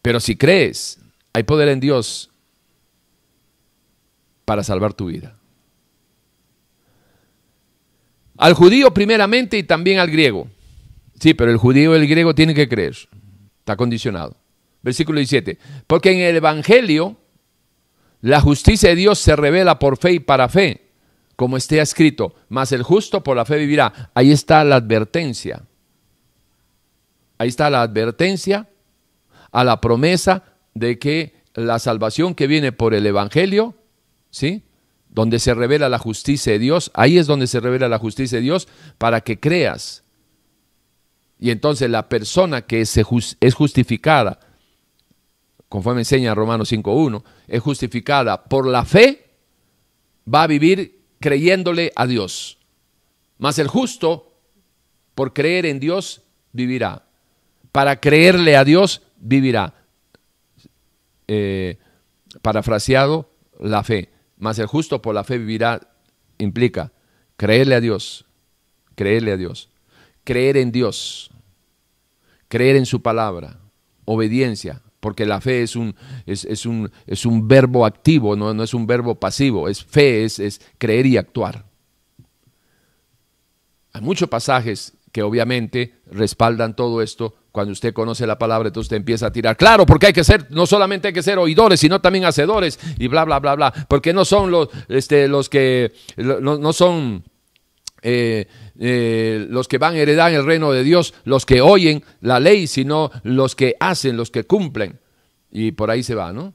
[0.00, 1.00] Pero si crees,
[1.32, 2.30] hay poder en Dios
[4.44, 5.36] para salvar tu vida.
[8.36, 10.48] Al judío primeramente y también al griego.
[11.20, 12.96] Sí, pero el judío y el griego tienen que creer.
[13.60, 14.36] Está condicionado.
[14.82, 15.58] Versículo 17.
[15.86, 17.16] Porque en el Evangelio
[18.20, 20.90] la justicia de Dios se revela por fe y para fe,
[21.36, 24.10] como esté escrito, mas el justo por la fe vivirá.
[24.14, 25.62] Ahí está la advertencia.
[27.38, 28.68] Ahí está la advertencia
[29.50, 33.74] a la promesa de que la salvación que viene por el Evangelio,
[34.30, 34.62] ¿sí?
[35.08, 38.42] Donde se revela la justicia de Dios, ahí es donde se revela la justicia de
[38.42, 40.04] Dios para que creas.
[41.38, 44.40] Y entonces la persona que es justificada,
[45.68, 49.30] conforme enseña Romanos 5.1, es justificada por la fe,
[50.32, 52.58] va a vivir creyéndole a Dios.
[53.38, 54.38] Mas el justo,
[55.14, 57.04] por creer en Dios, vivirá.
[57.72, 59.74] Para creerle a Dios, vivirá.
[61.28, 61.78] Eh,
[62.40, 63.30] parafraseado,
[63.60, 64.10] la fe.
[64.38, 65.80] Mas el justo por la fe vivirá
[66.38, 66.92] implica
[67.36, 68.24] creerle a Dios,
[68.94, 69.70] creerle a Dios,
[70.24, 71.30] creer en Dios,
[72.48, 73.60] creer en su palabra,
[74.04, 78.74] obediencia, porque la fe es un, es, un, es un verbo activo, no, no, es
[78.74, 81.64] un verbo pasivo, es fe, es, es creer y actuar.
[83.92, 87.34] Hay muchos pasajes que obviamente respaldan todo esto.
[87.52, 89.58] Cuando usted conoce la palabra, entonces usted empieza a tirar.
[89.58, 93.08] Claro, porque hay que ser, no solamente hay que ser oidores, sino también hacedores y
[93.08, 93.72] bla, bla, bla, bla.
[93.88, 97.22] Porque no son los, este, los que, no, son
[98.00, 98.48] eh,
[98.80, 102.66] eh, los que van a heredar el reino de Dios, los que oyen la ley,
[102.66, 104.98] sino los que hacen, los que cumplen.
[105.50, 106.54] Y por ahí se va, ¿no?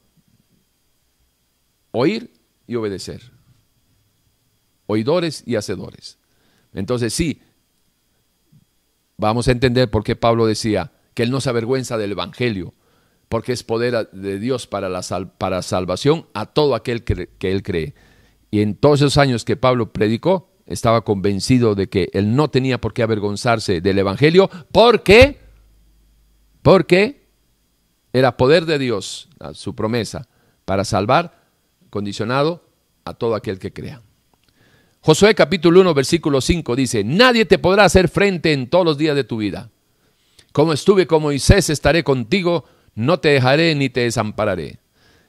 [1.92, 2.32] Oír
[2.66, 3.22] y obedecer.
[4.88, 6.18] Oidores y hacedores.
[6.74, 7.40] Entonces sí,
[9.18, 12.72] vamos a entender por qué Pablo decía que él no se avergüenza del Evangelio,
[13.28, 15.02] porque es poder de Dios para, la
[15.36, 17.94] para salvación a todo aquel que, que él cree.
[18.50, 22.80] Y en todos esos años que Pablo predicó, estaba convencido de que él no tenía
[22.80, 25.38] por qué avergonzarse del Evangelio, porque,
[26.62, 27.26] porque
[28.12, 30.28] era poder de Dios, su promesa,
[30.64, 31.42] para salvar,
[31.90, 32.64] condicionado
[33.04, 34.02] a todo aquel que crea.
[35.00, 39.14] Josué capítulo 1, versículo 5 dice, nadie te podrá hacer frente en todos los días
[39.14, 39.70] de tu vida.
[40.52, 44.80] Como estuve con Moisés, estaré contigo, no te dejaré ni te desampararé.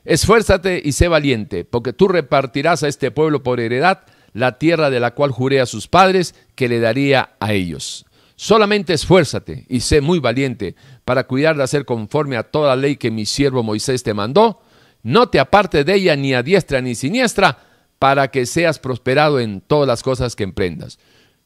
[0.06, 4.00] Esfuérzate y sé valiente, porque tú repartirás a este pueblo por heredad
[4.34, 8.06] la tierra de la cual juré a sus padres que le daría a ellos.
[8.36, 12.96] Solamente esfuérzate y sé muy valiente para cuidar de hacer conforme a toda la ley
[12.96, 14.62] que mi siervo Moisés te mandó.
[15.04, 17.69] No te aparte de ella ni a diestra ni siniestra,
[18.00, 20.98] para que seas prosperado en todas las cosas que emprendas.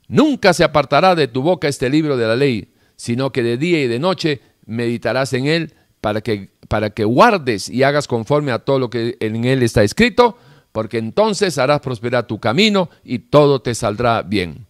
[0.08, 3.84] Nunca se apartará de tu boca este libro de la ley, sino que de día
[3.84, 8.60] y de noche meditarás en él para que, para que guardes y hagas conforme a
[8.60, 10.38] todo lo que en él está escrito,
[10.72, 14.68] porque entonces harás prosperar tu camino y todo te saldrá bien.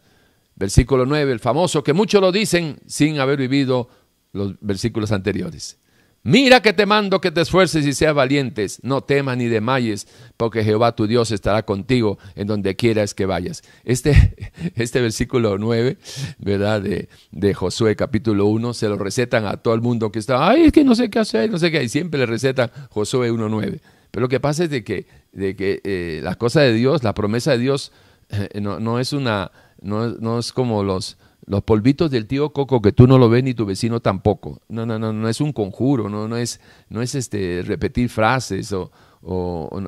[0.55, 3.89] Versículo 9, el famoso que muchos lo dicen sin haber vivido
[4.31, 5.79] los versículos anteriores.
[6.25, 10.07] Mira que te mando que te esfuerces y seas valientes, no temas ni demayes,
[10.37, 13.61] porque Jehová tu Dios estará contigo en donde quieras que vayas.
[13.83, 14.33] Este,
[14.75, 15.97] este versículo 9,
[16.39, 16.81] ¿verdad?
[16.81, 20.67] De, de, Josué capítulo 1, se lo recetan a todo el mundo que está, ay,
[20.67, 23.81] es que no sé qué hacer, no sé qué, y siempre le recetan Josué 1.9.
[24.09, 27.13] Pero lo que pasa es de que, de que eh, la cosa de Dios, la
[27.13, 27.91] promesa de Dios,
[28.29, 32.81] eh, no, no, es una, no, no es como los los polvitos del tío Coco
[32.81, 34.61] que tú no lo ves ni tu vecino tampoco.
[34.69, 38.73] No, no, no, no es un conjuro, no, no es, no es este repetir frases
[38.73, 38.91] o,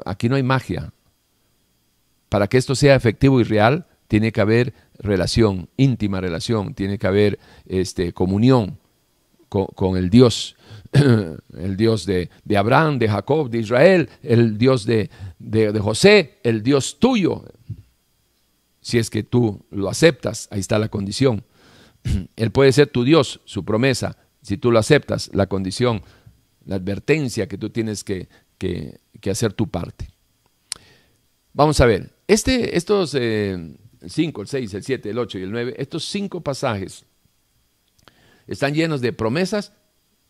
[0.05, 0.91] aquí no hay magia.
[2.29, 7.07] Para que esto sea efectivo y real, tiene que haber relación, íntima relación, tiene que
[7.07, 8.77] haber este, comunión
[9.49, 10.57] con, el Dios,
[10.91, 16.61] el Dios de, de, Abraham, de Jacob, de Israel, el Dios de, de José, el
[16.61, 17.45] Dios tuyo,
[18.85, 21.43] si es que tú lo aceptas, ahí está la condición.
[22.35, 26.03] Él puede ser tu Dios, su promesa, si tú lo aceptas, la condición,
[26.65, 28.29] la advertencia que tú tienes que,
[29.27, 30.07] hacer tu parte.
[31.53, 33.75] Vamos a ver, este, estos eh,
[34.05, 37.05] cinco, el seis, el siete, el ocho y el nueve, estos cinco pasajes
[38.45, 39.73] están llenos de promesas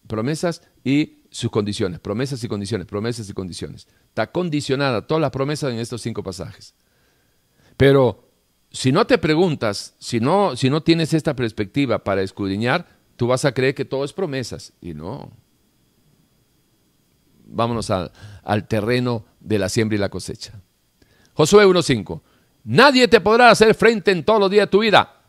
[0.07, 3.85] promesas y sus condiciones, promesas y condiciones, promesas y condiciones.
[4.07, 6.73] Está condicionada todas las promesas en estos cinco pasajes.
[7.75, 8.24] Pero
[8.75, 13.45] si no te preguntas, si no, si no tienes esta perspectiva para escudriñar, tú vas
[13.45, 14.73] a creer que todo es promesas.
[14.81, 15.31] Y no.
[17.45, 20.59] Vámonos al terreno de la siembra y la cosecha.
[21.33, 22.21] Josué 1.5.
[22.65, 25.21] Nadie te podrá hacer frente en todos los días de tu vida.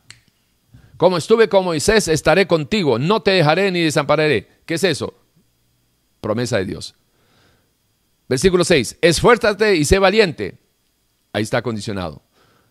[0.97, 4.49] Como estuve con Moisés, estaré contigo, no te dejaré ni desampararé.
[4.66, 5.14] ¿Qué es eso?
[6.20, 6.97] Promesa de Dios.
[8.28, 8.99] Versículo 6.
[9.03, 10.59] Esfuérzate y sé valiente.
[11.32, 12.25] Ahí está condicionado.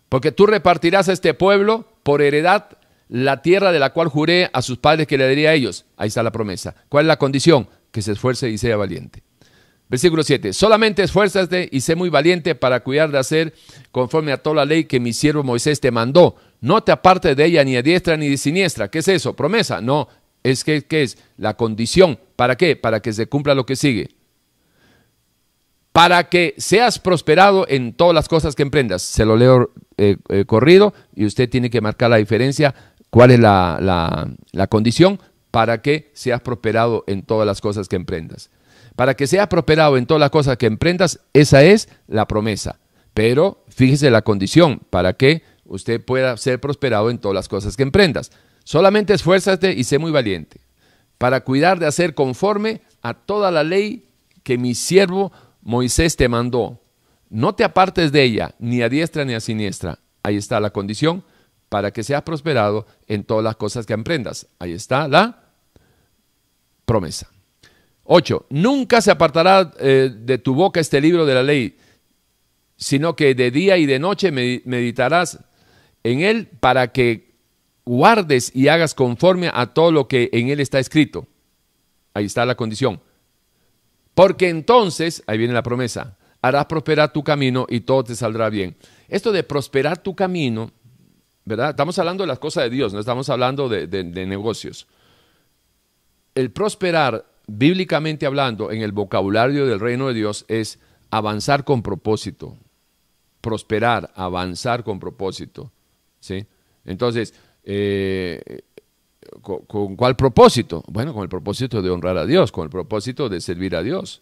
[0.10, 2.70] Porque tú repartirás a este pueblo por heredad
[3.10, 5.86] la tierra de la cual juré a sus padres que le daría a ellos.
[5.98, 6.76] Ahí está la promesa.
[6.90, 7.68] ¿Cuál es la condición?
[7.92, 9.24] Que se esfuerce y sea valiente.
[9.88, 10.54] Versículo 7.
[10.54, 13.54] Solamente esfuérzate y sé muy valiente para cuidar de hacer
[13.92, 16.36] conforme a toda la ley que mi siervo Moisés te mandó.
[16.62, 18.90] No te apartes de ella ni a diestra ni de siniestra.
[18.90, 19.36] ¿Qué es eso?
[19.36, 19.82] Promesa.
[19.82, 20.08] No,
[20.44, 22.20] es que ¿qué es la condición.
[22.36, 22.76] ¿Para qué?
[22.76, 24.10] Para que se cumpla lo que sigue.
[25.96, 29.02] Para que seas prosperado en todas las cosas que emprendas.
[29.02, 32.76] Se lo leo eh, eh, corrido y usted tiene que marcar la diferencia.
[33.10, 35.22] ¿Cuál es la, la condición?
[35.52, 38.50] Para que seas prosperado en todas las cosas que emprendas.
[38.98, 42.78] Para que seas prosperado en todas las cosas que emprendas, esa es la promesa.
[43.14, 47.84] Pero fíjese la condición, para que usted pueda ser prosperado en todas las cosas que
[47.84, 48.34] emprendas.
[48.66, 50.60] Solamente esfuérzate y sé muy valiente,
[51.18, 54.10] para cuidar de hacer conforme a toda la ley
[54.44, 55.32] que mi siervo
[55.66, 56.80] Moisés te mandó.
[57.30, 60.00] No te apartes de ella, ni a diestra ni a siniestra.
[60.24, 61.26] Ahí está la condición
[61.70, 64.48] para que seas prosperado en todas las cosas que emprendas.
[64.60, 65.44] Ahí está la
[66.86, 67.30] promesa.
[68.04, 68.46] 8.
[68.52, 71.78] Nunca se apartará eh, de tu boca este libro de la ley,
[72.78, 75.40] sino que de día y de noche meditarás
[76.04, 77.34] en él para que
[77.86, 81.28] guardes y hagas conforme a todo lo que en él está escrito.
[82.14, 83.02] Ahí está la condición.
[84.16, 88.76] Porque entonces, ahí viene la promesa, harás prosperar tu camino y todo te saldrá bien.
[89.08, 90.72] Esto de prosperar tu camino,
[91.44, 91.70] ¿verdad?
[91.70, 94.88] Estamos hablando de las cosas de Dios, no estamos hablando de, de negocios.
[96.34, 102.58] El prosperar bíblicamente hablando, en el vocabulario del reino de Dios es avanzar con propósito,
[103.42, 105.72] prosperar, avanzar con propósito.
[106.20, 106.46] ¿sí?
[106.86, 108.62] Entonces, eh,
[109.42, 110.84] ¿con, cuál propósito?
[110.88, 114.22] Bueno, con el propósito de honrar a Dios, con el propósito de servir a Dios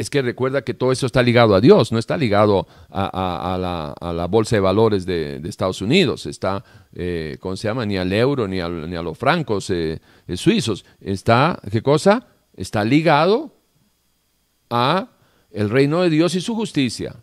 [0.00, 4.26] es que recuerda que todo eso está ligado a Dios, no está ligado a, la,
[4.26, 6.64] bolsa de valores de, Estados Unidos, está,
[6.94, 7.84] eh, ¿cómo se llama?
[7.84, 10.84] Ni al euro, ni, ni a los francos eh, eh, suizos.
[11.00, 12.26] Está, ¿qué cosa?
[12.56, 13.54] Está ligado
[14.70, 15.10] a
[15.50, 17.16] el reino de Dios y su justicia.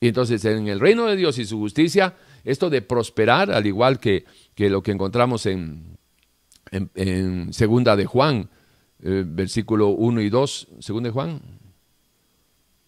[0.00, 2.14] Y entonces en el reino de Dios y su justicia,
[2.46, 4.24] esto de prosperar, al igual que,
[4.54, 5.98] que lo que encontramos en,
[6.70, 8.48] en, segunda de Juan,
[8.98, 11.40] versículo 1 y 2, segunda de Juan,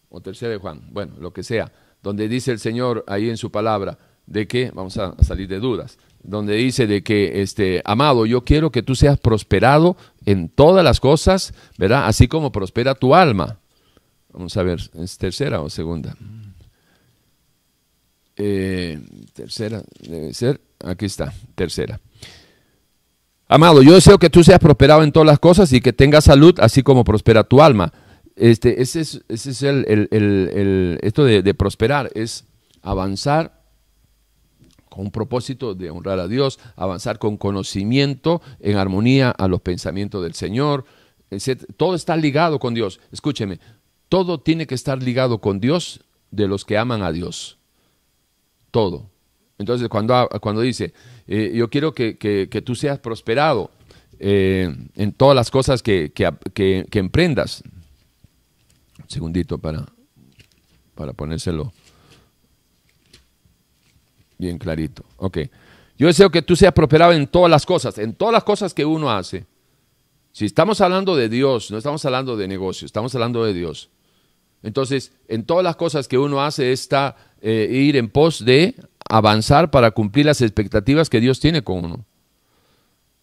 [0.08, 1.70] o tercera de Juan, bueno, lo que sea,
[2.02, 5.98] donde dice el Señor ahí en su palabra de que, vamos a, salir de dudas,
[6.22, 11.00] donde dice de que, este, amado, yo quiero que tú seas prosperado en todas las
[11.00, 12.06] cosas, ¿verdad?
[12.06, 13.58] Así como prospera tu alma.
[14.32, 16.14] Vamos a ver, ¿es tercera o segunda?
[18.40, 19.00] Eh,
[19.34, 22.00] tercera, debe ser, aquí está, tercera.
[23.48, 26.54] Amado, yo deseo que tú seas prosperado en todas las cosas y que tengas salud,
[26.60, 27.92] así como prospera tu alma.
[28.36, 32.44] Este, ese es, ese es el, esto de, prosperar, es
[32.82, 33.64] avanzar
[34.88, 40.22] con un propósito de honrar a Dios, avanzar con conocimiento en armonía a los pensamientos
[40.22, 40.84] del Señor.
[41.76, 43.00] Todo está ligado con Dios.
[43.10, 43.58] Escúcheme,
[44.08, 47.57] todo tiene que estar ligado con Dios de los que aman a Dios.
[48.70, 49.10] Todo.
[49.58, 50.92] Entonces, cuando, cuando dice,
[51.26, 53.70] eh, yo quiero que, tú seas prosperado
[54.18, 57.62] eh, en todas las cosas que, que emprendas,
[59.06, 59.86] segundito para,
[60.94, 61.72] para ponérselo
[64.38, 65.04] bien clarito.
[65.16, 65.38] Ok.
[65.96, 68.84] Yo deseo que tú seas prosperado en todas las cosas, en todas las cosas que
[68.84, 69.46] uno hace.
[70.32, 73.90] Si estamos hablando de Dios, no estamos hablando de negocio, estamos hablando de Dios.
[74.62, 78.74] Entonces, en todas las cosas que uno hace está eh, ir en pos de
[79.08, 82.04] avanzar para cumplir las expectativas que Dios tiene con uno.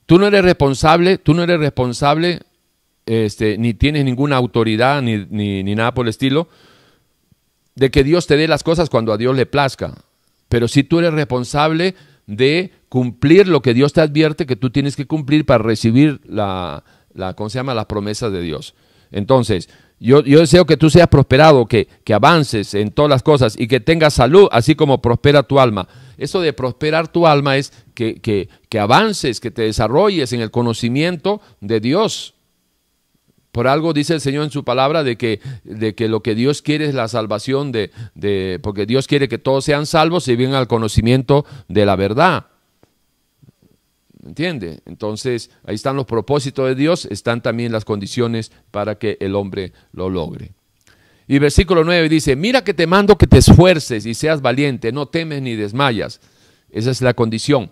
[0.06, 2.42] Tú no eres responsable, tú no eres responsable
[3.06, 6.48] este, ni tienes ninguna autoridad ni, ni, nada por el estilo,
[7.76, 9.94] de que Dios te dé las cosas cuando a Dios le plazca.
[10.50, 11.96] Pero si tú eres responsable
[12.26, 16.84] de cumplir lo que Dios te advierte que tú tienes que cumplir para recibir la,
[17.14, 17.74] la ¿cómo se llama?
[17.74, 18.74] las promesas de Dios.
[19.12, 23.68] Entonces, Yo, deseo que tú seas prosperado, que, que avances en todas las cosas y
[23.68, 25.88] que tengas salud, así como prospera tu alma.
[26.18, 30.52] Eso de prosperar tu alma es que, que, que avances, que te desarrolles en el
[30.52, 32.36] conocimiento de Dios.
[33.52, 36.62] Por algo dice el Señor en su palabra de que, de que lo que Dios
[36.62, 40.56] quiere es la salvación, de, de, porque Dios quiere que todos sean salvos y vengan
[40.56, 42.48] al conocimiento de la verdad.
[44.26, 44.82] ¿Entiende?
[44.86, 49.72] Entonces, ahí están los propósitos de Dios, están también las condiciones para que el hombre
[49.92, 50.54] lo logre.
[51.28, 55.08] Y versículo 9 dice, mira que te mando que te esfuerces y seas valiente, no
[55.08, 56.22] temes ni desmayas.
[56.72, 57.72] Esa es la condición.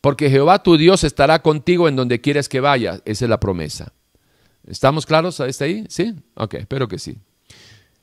[0.00, 3.02] Porque Jehová tu Dios estará contigo en donde quieres que vayas.
[3.04, 3.92] Esa es la promesa.
[4.66, 5.84] ¿Estamos claros hasta ahí?
[5.88, 6.14] ¿Sí?
[6.34, 7.18] Ok, espero que sí.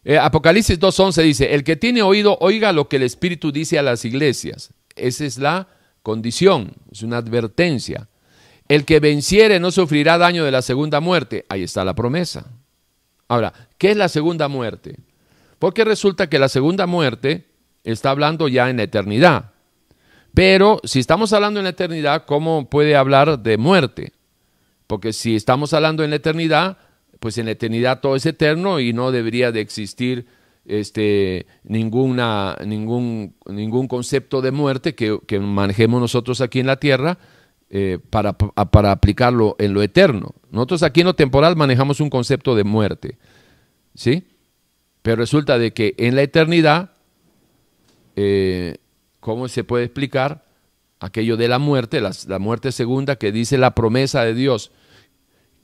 [0.04, 3.84] Eh, Apocalipsis 2.11 dice, el que tiene oído, oiga lo que el Espíritu dice a
[3.84, 4.72] las iglesias.
[4.96, 5.68] Esa es la
[6.04, 8.08] condición, es una advertencia.
[8.68, 11.46] El que venciere no sufrirá daño de la segunda muerte.
[11.50, 12.52] Ahí está la promesa.
[13.28, 15.00] Ahora, ¿qué es la segunda muerte?
[15.60, 17.48] Porque resulta que la segunda muerte
[17.84, 19.52] está hablando ya en la eternidad.
[20.34, 24.14] Pero si estamos hablando en la eternidad, ¿cómo puede hablar de muerte?
[24.88, 26.78] Porque si estamos hablando en la eternidad,
[27.20, 30.28] pues en la eternidad todo es eterno y no debería de existir
[30.66, 37.18] este, ninguna, ningún, ningún concepto de muerte que, manejemos nosotros aquí en la tierra
[37.70, 40.34] eh, para, para, aplicarlo en lo eterno.
[40.52, 43.18] Nosotros aquí en lo temporal manejamos un concepto de muerte,
[43.94, 44.28] ¿sí?
[45.02, 46.92] Pero resulta de que en la eternidad,
[48.16, 48.78] eh,
[49.20, 50.46] ¿cómo se puede explicar
[51.00, 54.72] aquello de la muerte, la, la muerte segunda que dice la promesa de Dios?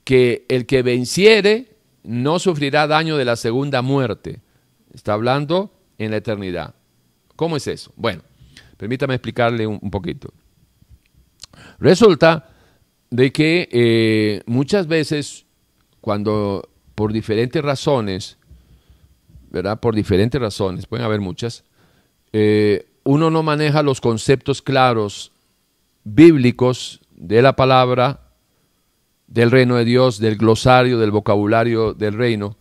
[0.03, 4.41] Que el que venciere no sufrirá daño de la segunda muerte
[4.93, 6.75] Está hablando en la eternidad.
[7.35, 7.93] ¿Cómo es eso?
[7.95, 8.23] Bueno,
[8.77, 10.33] permítame explicarle un, poquito.
[11.79, 12.49] Resulta
[13.09, 15.45] de que eh, muchas veces
[16.01, 18.37] cuando por diferentes razones,
[19.49, 19.79] ¿verdad?
[19.79, 21.63] Por diferentes razones, pueden haber muchas,
[22.33, 25.31] eh, uno no maneja los conceptos claros
[26.03, 28.29] bíblicos de la palabra,
[29.27, 32.57] del reino de Dios, del glosario, del vocabulario del reino,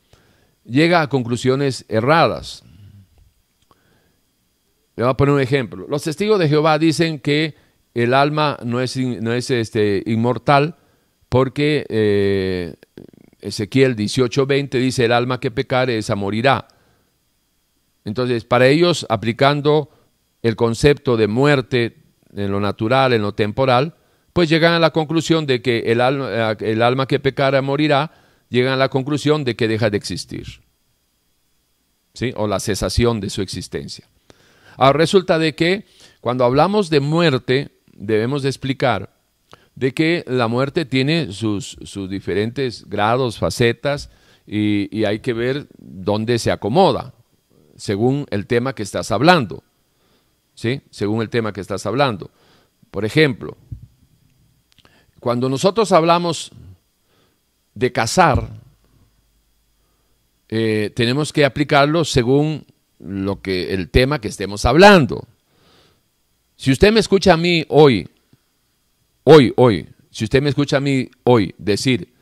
[0.69, 2.63] llega a conclusiones erradas.
[4.97, 5.87] Le voy a poner un ejemplo.
[5.89, 7.55] Los testigos de Jehová dicen que
[7.95, 10.77] el alma no es, no es este, inmortal
[11.29, 12.75] porque eh,
[13.41, 16.69] Ezequiel 18:20 dice, el alma que pecare, esa morirá.
[18.05, 19.91] Entonces, para ellos, aplicando
[20.43, 21.97] el concepto de muerte
[22.35, 23.95] en lo natural, en lo temporal,
[24.33, 28.13] pues llegan a la conclusión de que el alma, el alma que pecare morirá,
[28.49, 30.47] llegan a la conclusión de que deja de existir.
[32.15, 32.33] ¿Sí?
[32.37, 34.09] O la cesación de su existencia.
[34.77, 35.87] Ahora resulta de que
[36.21, 39.19] cuando hablamos de muerte, debemos de explicar
[39.75, 44.11] de que la muerte tiene sus, sus diferentes grados, facetas,
[44.45, 47.13] y, y, hay que ver dónde se acomoda,
[47.77, 49.63] según el tema que estás hablando.
[50.55, 50.81] ¿Sí?
[50.91, 52.31] Según el tema que estás hablando.
[52.91, 53.57] Por ejemplo,
[55.21, 56.51] cuando nosotros hablamos
[57.79, 58.51] de casar,
[60.49, 62.67] eh, tenemos que aplicarlo según
[62.99, 65.29] lo que el tema que estemos hablando.
[66.57, 68.09] Si usted me escucha a mí hoy,
[69.23, 72.13] hoy, hoy, si usted me escucha a mí hoy decir,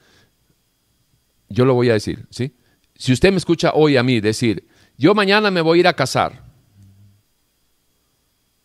[1.48, 2.52] yo lo voy a decir, ¿sí?
[2.94, 5.96] Si usted me escucha hoy a mí decir, yo mañana me voy a ir a
[5.96, 6.44] casar.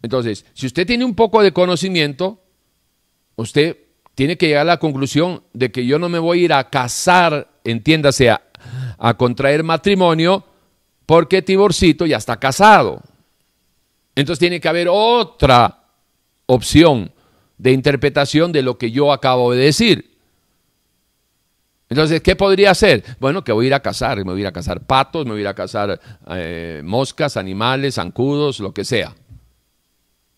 [0.01, 2.43] Entonces, si usted tiene un poco de conocimiento,
[3.37, 3.77] usted
[4.15, 6.69] tiene que llegar a la conclusión de que yo no me voy a ir a
[6.69, 8.41] casar, entiéndase, a,
[9.17, 10.45] contraer matrimonio
[11.05, 13.01] porque Tiborcito ya está casado.
[14.15, 15.85] Entonces tiene que haber otra
[16.45, 17.11] opción
[17.57, 20.11] de interpretación de lo que yo acabo de decir.
[21.89, 23.03] Entonces, ¿qué podría hacer?
[23.19, 25.31] Bueno, que voy a ir a cazar, me voy a ir a cazar patos, me
[25.31, 25.99] voy a ir a cazar
[26.29, 29.13] eh, moscas, animales, zancudos, lo que sea.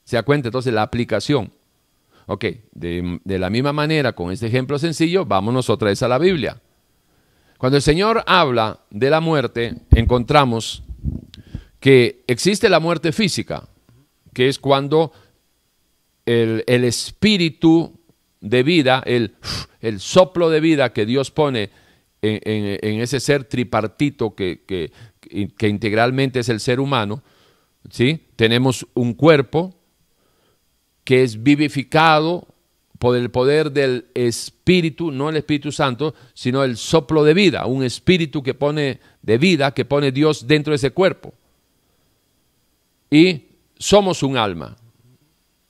[0.04, 0.48] ¿Se da cuenta?
[0.48, 1.52] Entonces, la aplicación.
[2.26, 6.62] Ok, de, la misma manera, con este ejemplo sencillo, vámonos otra vez a la Biblia.
[7.58, 10.84] Cuando el Señor habla de la muerte, encontramos
[11.80, 13.68] que existe la muerte física,
[14.34, 15.12] que es cuando
[16.26, 18.00] el, espíritu
[18.40, 19.36] de vida, el,
[19.82, 21.70] el, soplo de vida que Dios pone
[22.22, 24.92] en, ese ser tripartito que, que,
[25.58, 27.22] que, integralmente es el ser humano,
[27.90, 28.28] ¿sí?
[28.38, 29.76] tenemos un cuerpo,
[31.04, 32.47] que es vivificado
[33.04, 37.84] por el poder del Espíritu, no el Espíritu Santo, sino el soplo de vida, un
[37.84, 41.34] espíritu que pone de vida, que pone Dios dentro de ese cuerpo.
[43.12, 43.43] Y
[43.78, 44.78] somos un alma.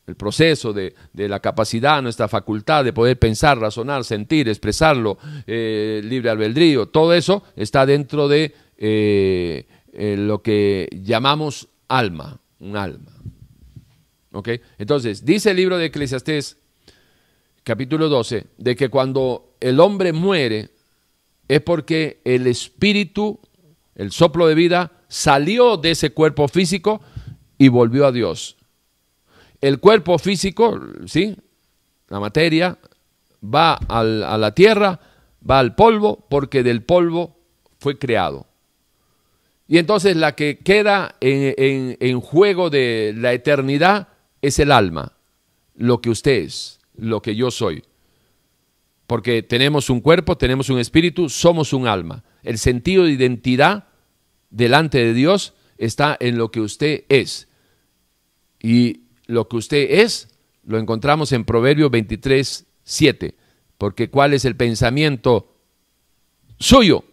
[0.05, 5.17] el proceso de, la capacidad, nuestra facultad de poder pensar, razonar, sentir, expresarlo,
[5.47, 12.77] eh, libre albedrío, todo eso está dentro de eh, eh, lo que llamamos alma, un
[12.77, 13.12] alma.
[14.34, 14.49] ¿Ok?
[14.77, 16.57] Entonces, dice el libro de Eclesiastés,
[17.63, 20.69] capítulo 12, de que cuando el hombre muere
[21.47, 23.39] es porque el espíritu,
[23.95, 27.01] el soplo de vida, salió de ese cuerpo físico
[27.57, 28.57] y volvió a Dios
[29.63, 31.38] el cuerpo físico, ¿sí?
[32.09, 32.77] La materia
[33.41, 34.99] va a la tierra,
[35.49, 37.38] va al polvo, porque del polvo
[37.79, 38.45] fue creado.
[39.69, 44.09] Y entonces la que queda en, en, juego de la eternidad
[44.43, 45.13] es el alma,
[45.73, 47.83] lo que usted es, lo que yo soy.
[49.07, 52.25] Porque tenemos un cuerpo, tenemos un espíritu, somos un alma.
[52.43, 53.87] El sentido de identidad
[54.49, 57.47] delante de Dios está en lo que usted es.
[58.61, 60.27] Y lo que usted es,
[60.65, 63.35] lo encontramos en Proverbios 23, 7.
[63.77, 65.55] Porque cuál es el pensamiento
[66.59, 67.05] suyo,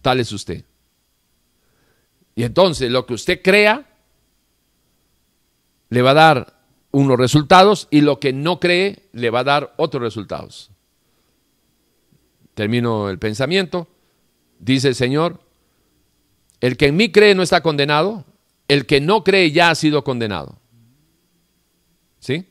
[0.00, 0.64] tal es usted.
[2.36, 3.89] Y entonces lo que usted crea
[5.90, 6.60] le va a dar
[6.92, 10.70] unos resultados y lo que no cree le va a dar otros resultados.
[12.54, 13.88] Termino el pensamiento.
[14.58, 15.40] Dice el Señor,
[16.60, 18.24] el que en mí cree no está condenado,
[18.68, 20.58] el que no cree ya ha sido condenado.
[22.18, 22.46] ¿Sí?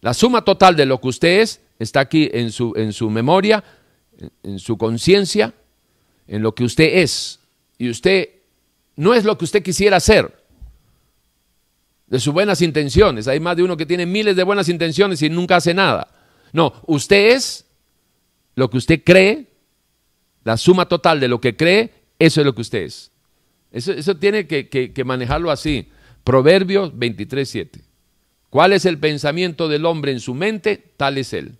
[0.00, 3.62] La suma total de lo que usted es está aquí en su, en su memoria,
[4.42, 5.54] en su conciencia,
[6.26, 7.40] en lo que usted es.
[7.78, 8.30] Y usted
[8.96, 10.45] no es lo que usted quisiera ser,
[12.06, 13.28] de sus buenas intenciones.
[13.28, 16.08] Hay más de uno que tiene miles de buenas intenciones y nunca hace nada.
[16.52, 17.66] No, usted es
[18.54, 19.46] lo que usted cree,
[20.44, 23.10] la suma total de lo que cree, eso es lo que usted es.
[23.72, 25.88] Eso, tiene que, manejarlo así.
[26.24, 27.80] Proverbios 23, 7.
[28.48, 30.92] ¿Cuál es el pensamiento del hombre en su mente?
[30.96, 31.58] Tal es él.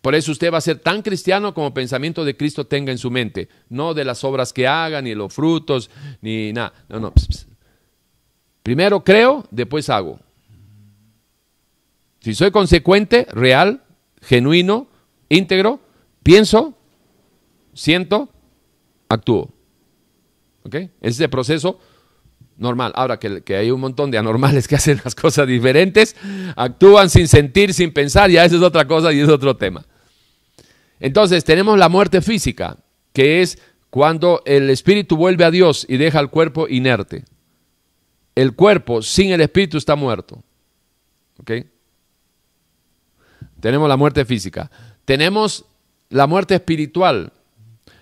[0.00, 3.10] Por eso usted va a ser tan cristiano como pensamiento de Cristo tenga en su
[3.10, 3.48] mente.
[3.68, 5.90] No de las obras que haga, ni los frutos,
[6.22, 6.72] ni nada.
[6.88, 7.12] No, no.
[8.66, 10.18] Primero creo, después hago.
[12.18, 13.84] Si soy consecuente, real,
[14.20, 14.88] genuino,
[15.28, 15.78] íntegro,
[16.24, 16.76] pienso,
[17.74, 18.28] siento,
[19.08, 19.54] actúo.
[20.64, 20.78] ¿Ok?
[21.00, 21.78] Ese proceso
[22.56, 22.90] normal.
[22.96, 26.16] Ahora que, hay un montón de anormales que hacen las cosas diferentes,
[26.56, 29.86] actúan sin sentir, sin pensar, ya eso es otra cosa y es otro tema.
[30.98, 32.78] Entonces tenemos la muerte física,
[33.12, 33.60] que es
[33.90, 37.22] cuando el espíritu vuelve a Dios y deja el cuerpo inerte.
[38.36, 40.44] El cuerpo sin el espíritu está muerto.
[41.40, 41.52] ¿Ok?
[43.58, 44.70] Tenemos la muerte física.
[45.04, 45.64] Tenemos
[46.10, 47.32] la muerte espiritual.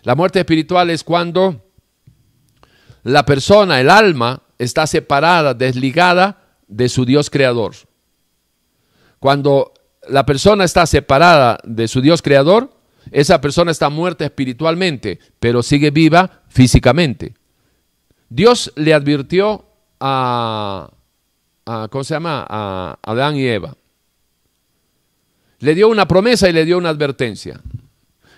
[0.02, 1.64] La muerte espiritual es cuando
[3.04, 7.74] la persona, el alma, está separada, desligada de su Dios creador.
[9.20, 9.72] Cuando
[10.08, 12.70] la persona está separada de su Dios creador,
[13.10, 17.34] esa persona está muerta espiritualmente, pero sigue viva físicamente.
[18.28, 19.66] Dios le advirtió
[20.06, 20.90] a,
[21.90, 22.46] ¿cómo se llama?
[22.46, 23.74] A Adán y Eva.
[25.60, 27.62] Le dio una promesa y le dio una advertencia.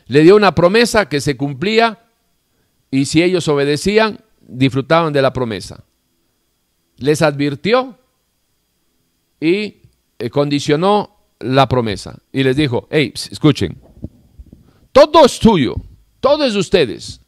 [0.06, 1.98] Le dio una promesa que se cumplía
[2.92, 5.82] y si ellos obedecían, disfrutaban de la promesa.
[6.98, 7.98] Les advirtió
[9.40, 9.82] y
[10.20, 12.16] eh, condicionó la promesa.
[12.32, 13.76] Y les dijo, hey, escuchen,
[14.92, 15.74] todo es tuyo,
[16.20, 17.20] todo es de ustedes.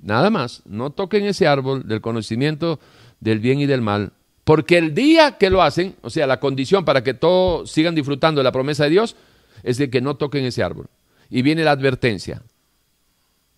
[0.00, 2.80] Nada más, no toquen ese árbol del conocimiento
[3.22, 4.12] del bien y del mal,
[4.42, 8.40] porque el día que lo hacen, o sea, la condición para que todos sigan disfrutando
[8.40, 9.14] de la promesa de Dios,
[9.62, 10.88] es de que no toquen ese árbol.
[11.30, 12.42] Y viene la advertencia.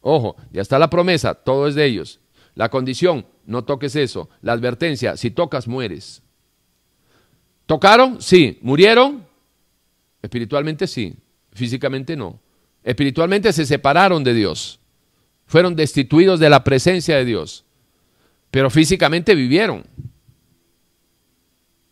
[0.02, 2.20] Ojo, ya está la promesa, todo es de ellos.
[2.54, 4.28] La condición, no toques eso.
[4.42, 6.22] La advertencia, si tocas, mueres.
[7.64, 8.20] ¿Tocaron?
[8.20, 8.58] Sí.
[8.60, 9.26] ¿Murieron?
[10.20, 11.16] Espiritualmente sí.
[11.52, 12.38] Físicamente no.
[12.82, 14.78] Espiritualmente se separaron de Dios.
[15.46, 17.64] Fueron destituidos de la presencia de Dios.
[18.54, 19.84] Pero físicamente vivieron.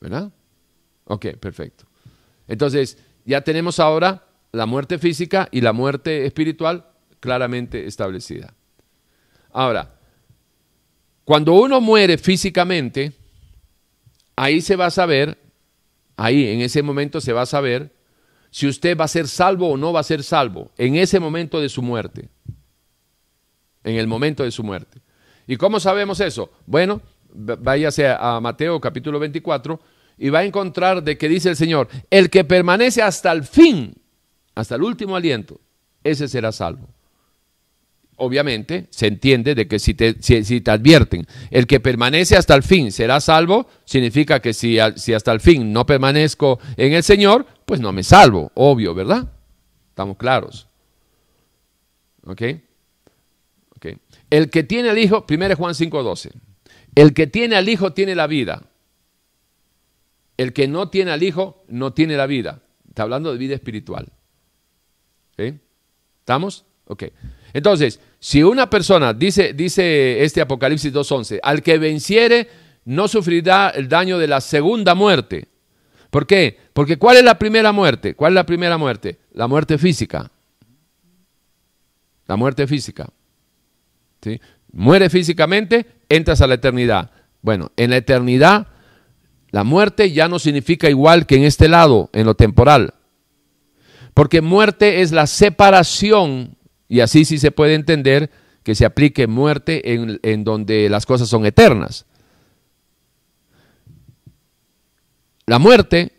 [0.01, 0.31] ¿Verdad?
[1.07, 1.87] Ok, perfecto.
[2.47, 6.87] Entonces, ya tenemos ahora la muerte física y la muerte espiritual
[7.19, 8.55] claramente establecida.
[9.51, 9.99] Ahora,
[11.25, 13.13] cuando uno muere físicamente,
[14.37, 15.37] ahí se va a saber,
[16.17, 17.93] ahí en ese momento se va a saber
[18.53, 21.61] si usted va a ser salvo o no va a ser salvo, en ese momento
[21.61, 22.29] de su muerte.
[23.83, 25.03] En el momento de su muerte.
[25.47, 26.51] ¿Y cómo sabemos eso?
[26.67, 27.01] Bueno,
[27.35, 29.81] váyase a Mateo capítulo 24
[30.19, 33.95] y va a encontrar de que dice el Señor, el que permanece hasta el fin,
[34.55, 35.61] hasta el último aliento,
[36.05, 36.89] ese será salvo.
[38.17, 42.63] obviamente, se entiende de que si te, si, te, advierten, el que permanece hasta el
[42.63, 47.47] fin será salvo, significa que si, si hasta el fin no permanezco en el Señor,
[47.65, 49.33] pues no me salvo, obvio, ¿verdad?
[49.89, 50.69] Estamos claros.
[52.25, 52.43] ¿Ok?
[54.33, 56.31] El que tiene al Hijo, 1 Juan 5:12,
[56.95, 58.63] el que tiene al Hijo tiene la vida.
[60.39, 62.63] El que no tiene al Hijo no tiene la vida.
[62.89, 64.09] Está hablando de vida espiritual.
[65.37, 65.61] ¿Sí?
[66.21, 66.65] ¿Estamos?
[66.87, 67.05] Ok.
[67.53, 72.49] Entonces, si una persona, dice, dice este Apocalipsis 2.11, al que venciere
[72.87, 75.49] no sufrirá el daño de la segunda muerte.
[76.09, 76.59] ¿Por qué?
[76.73, 78.15] Porque ¿cuál es la primera muerte?
[78.15, 79.19] ¿Cuál es la primera muerte?
[79.35, 80.31] La muerte física.
[82.27, 83.11] La muerte física.
[84.73, 87.11] Muere físicamente, entras a la eternidad.
[87.43, 88.69] Bueno, en la eternidad,
[89.51, 92.95] la muerte ya no significa igual que en este lado, en lo temporal.
[94.15, 96.57] Porque muerte es la separación
[96.89, 98.31] y así sí se puede entender
[98.63, 102.07] que se aplique muerte en, donde las cosas son eternas.
[105.47, 106.13] La muerte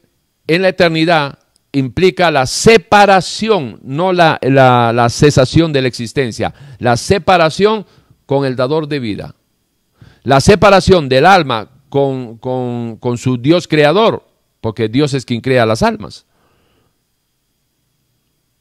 [0.47, 1.39] en la eternidad
[1.73, 7.85] implica la separación, no la, la, cesación de la existencia, la separación
[8.25, 9.35] con el dador de vida,
[10.23, 14.25] la separación del alma con, con su Dios creador,
[14.61, 16.25] porque Dios es quien crea las almas.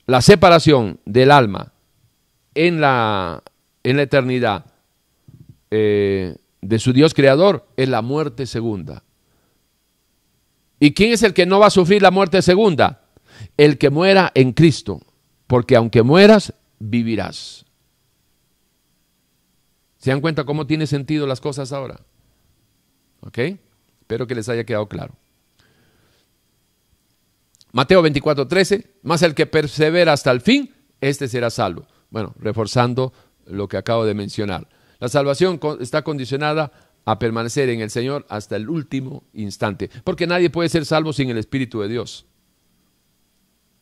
[0.06, 1.72] La separación del alma
[2.54, 3.42] en la,
[3.84, 4.66] en la eternidad
[5.70, 9.04] eh, de su Dios creador es la muerte segunda.
[10.80, 13.01] ¿Y quién es el que no va a sufrir la muerte segunda?
[13.57, 15.01] El que muera en Cristo,
[15.47, 17.64] porque aunque mueras, vivirás.
[19.99, 22.01] ¿Se dan cuenta cómo tiene sentido las cosas ahora?
[23.20, 23.38] ¿Ok?
[24.01, 25.14] Espero que les haya quedado claro.
[27.72, 31.86] Mateo 24, 13, más el que persevera hasta el fin, este será salvo.
[32.11, 33.12] Bueno, reforzando
[33.47, 34.68] lo que acabo de mencionar.
[34.99, 36.72] La salvación está condicionada
[37.05, 41.30] a permanecer en el Señor hasta el último instante, porque nadie puede ser salvo sin
[41.30, 42.26] el Espíritu de Dios.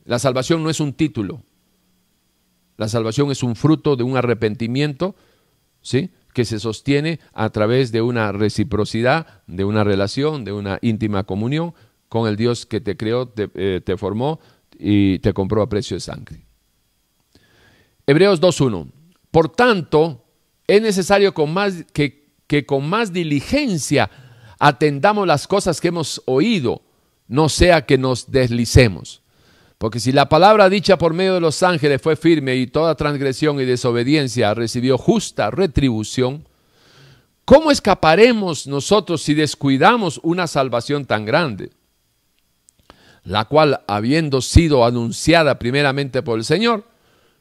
[0.05, 1.42] La salvación no es un título,
[2.76, 5.14] la salvación es un fruto de un arrepentimiento,
[5.82, 6.11] ¿sí?
[6.32, 11.74] que se sostiene a través de una reciprocidad, de una relación, de una íntima comunión
[12.09, 14.40] con el Dios que te creó, te, eh, formó
[14.78, 16.46] y te compró a precio de sangre.
[18.07, 18.90] Hebreos 2.1.
[19.30, 20.24] Por tanto,
[20.66, 24.11] es necesario con más, que con más diligencia
[24.59, 26.82] atendamos las cosas que hemos oído,
[27.28, 29.22] no sea que nos deslicemos.
[29.80, 33.58] Porque si la palabra dicha por medio de los ángeles fue firme y toda transgresión
[33.60, 36.46] y desobediencia recibió justa retribución,
[37.46, 41.70] ¿cómo escaparemos nosotros si descuidamos una salvación tan grande?
[43.24, 46.84] La cual, habiendo sido anunciada primeramente por el Señor,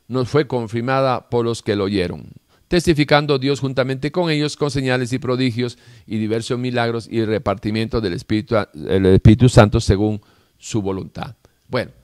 [0.07, 2.31] nos fue confirmada por los que lo oyeron,
[2.69, 5.77] testificando Dios juntamente con ellos con señales y prodigios
[6.07, 8.55] y diversos milagros y repartimiento del Espíritu,
[8.87, 10.21] Espíritu Santo según
[10.57, 11.35] su voluntad.
[11.67, 11.98] Bueno,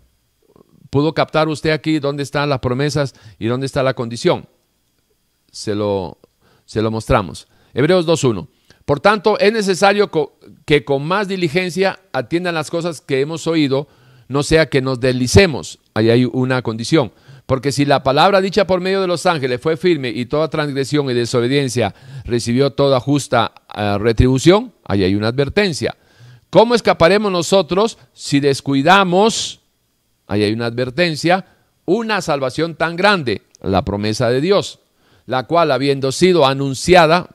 [0.95, 4.47] ¿pudo captar usted aquí dónde están las promesas y dónde está la condición?
[5.51, 6.19] Se lo,
[6.63, 7.49] se lo mostramos.
[7.73, 8.47] Hebreos 2.1.
[8.85, 10.09] Por tanto, es necesario
[10.63, 13.89] que con más diligencia atiendan las cosas que hemos oído,
[14.29, 15.79] no sea que nos deslicemos.
[15.95, 17.11] Ahí hay una condición.
[17.45, 21.09] Porque si la palabra dicha por medio de los ángeles fue firme y toda transgresión
[21.09, 21.93] y desobediencia
[22.23, 25.97] recibió toda justa eh, retribución, ahí hay una advertencia.
[26.49, 29.59] ¿Cómo escaparemos nosotros si descuidamos,
[30.27, 31.45] ahí hay una advertencia,
[31.85, 34.79] una salvación tan grande, la promesa de Dios,
[35.25, 37.29] la cual habiendo sido anunciada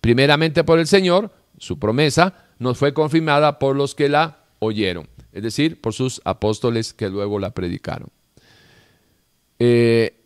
[0.00, 5.42] primeramente por el Señor, su promesa, nos fue confirmada por los que la oyeron, es
[5.42, 8.08] decir, por sus apóstoles que luego la predicaron.
[9.58, 10.24] Eh,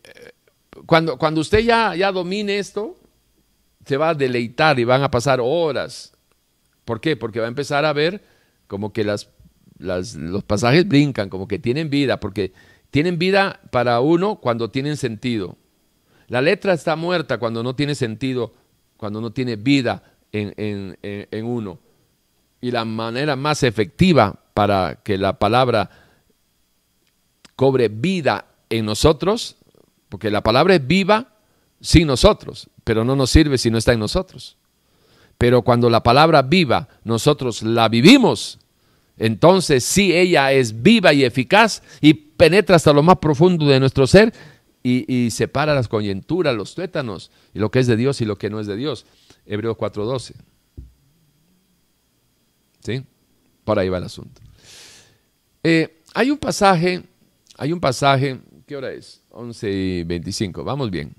[0.86, 2.98] cuando, cuando usted ya, ya domine esto,
[3.86, 6.12] se va a deleitar y van a pasar horas.
[6.84, 7.16] ¿Por qué?
[7.16, 8.22] Porque va a empezar a ver
[8.66, 9.28] como que las,
[9.82, 12.52] los pasajes brincan, como que tienen vida, porque
[12.90, 15.56] tienen vida para uno cuando tienen sentido.
[16.28, 18.54] La letra está muerta cuando no tiene sentido,
[18.96, 20.02] cuando no tiene vida
[20.32, 21.78] en, en, en uno.
[22.60, 25.90] Y la manera más efectiva para que la palabra
[27.56, 29.56] cobre vida en nosotros,
[30.08, 31.32] porque la palabra es viva
[31.80, 34.56] sin nosotros, pero no nos sirve si no está en nosotros.
[35.38, 38.58] Pero cuando la palabra viva, nosotros la vivimos,
[39.16, 44.06] entonces sí ella es viva y eficaz y penetra hasta lo más profundo de nuestro
[44.06, 44.32] ser
[44.84, 48.50] y, separa las coyunturas, los tuétanos, y lo que es de Dios y lo que
[48.50, 49.06] no es de Dios.
[49.46, 50.32] Hebreos 4.12.
[52.80, 53.04] ¿Sí?
[53.62, 54.40] Por ahí va el asunto.
[55.62, 57.04] Eh, hay un pasaje,
[57.56, 59.22] hay un pasaje ¿Qué hora es?
[59.30, 60.64] 11 y 25.
[60.64, 61.14] Vamos bien.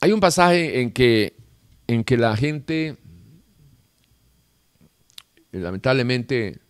[0.00, 1.36] hay un pasaje en que,
[1.86, 2.98] en que la gente,
[5.58, 6.60] lamentablemente,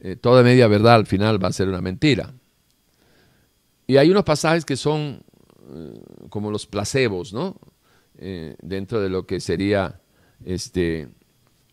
[0.00, 2.32] eh, toda media verdad al final va a ser una mentira.
[3.86, 5.22] Y hay unos pasajes que son
[5.72, 7.58] eh, como los placebos, ¿no?
[8.18, 10.00] Eh, dentro de lo que sería
[10.44, 11.08] este,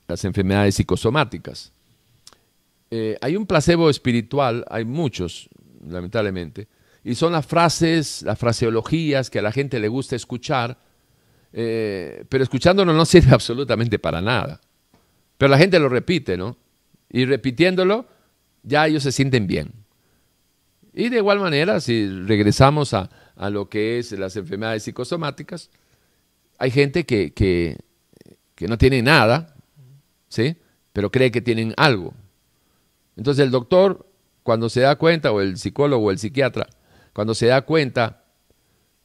[0.07, 1.71] las enfermedades psicosomáticas.
[3.21, 5.49] hay un placebo espiritual, hay muchos,
[5.85, 6.69] lamentablemente,
[7.03, 10.77] y son las frases, las fraseologías que a la gente le gusta escuchar,
[11.51, 14.61] pero escuchándolo no sirve absolutamente para nada.
[15.37, 16.57] Pero la gente lo repite, ¿no?
[17.09, 18.07] Y repitiéndolo,
[18.63, 19.71] ya ellos se sienten bien.
[20.93, 23.09] Y de igual manera, si regresamos a,
[23.49, 25.69] lo que es las enfermedades psicosomáticas,
[26.57, 27.77] hay gente que, que,
[28.67, 29.55] no tiene nada,
[30.29, 30.55] ¿sí?
[30.93, 32.13] pero cree que tienen algo.
[33.17, 34.09] Entonces el doctor,
[34.43, 36.67] cuando se da cuenta, o el psicólogo o el psiquiatra,
[37.11, 38.23] cuando se da cuenta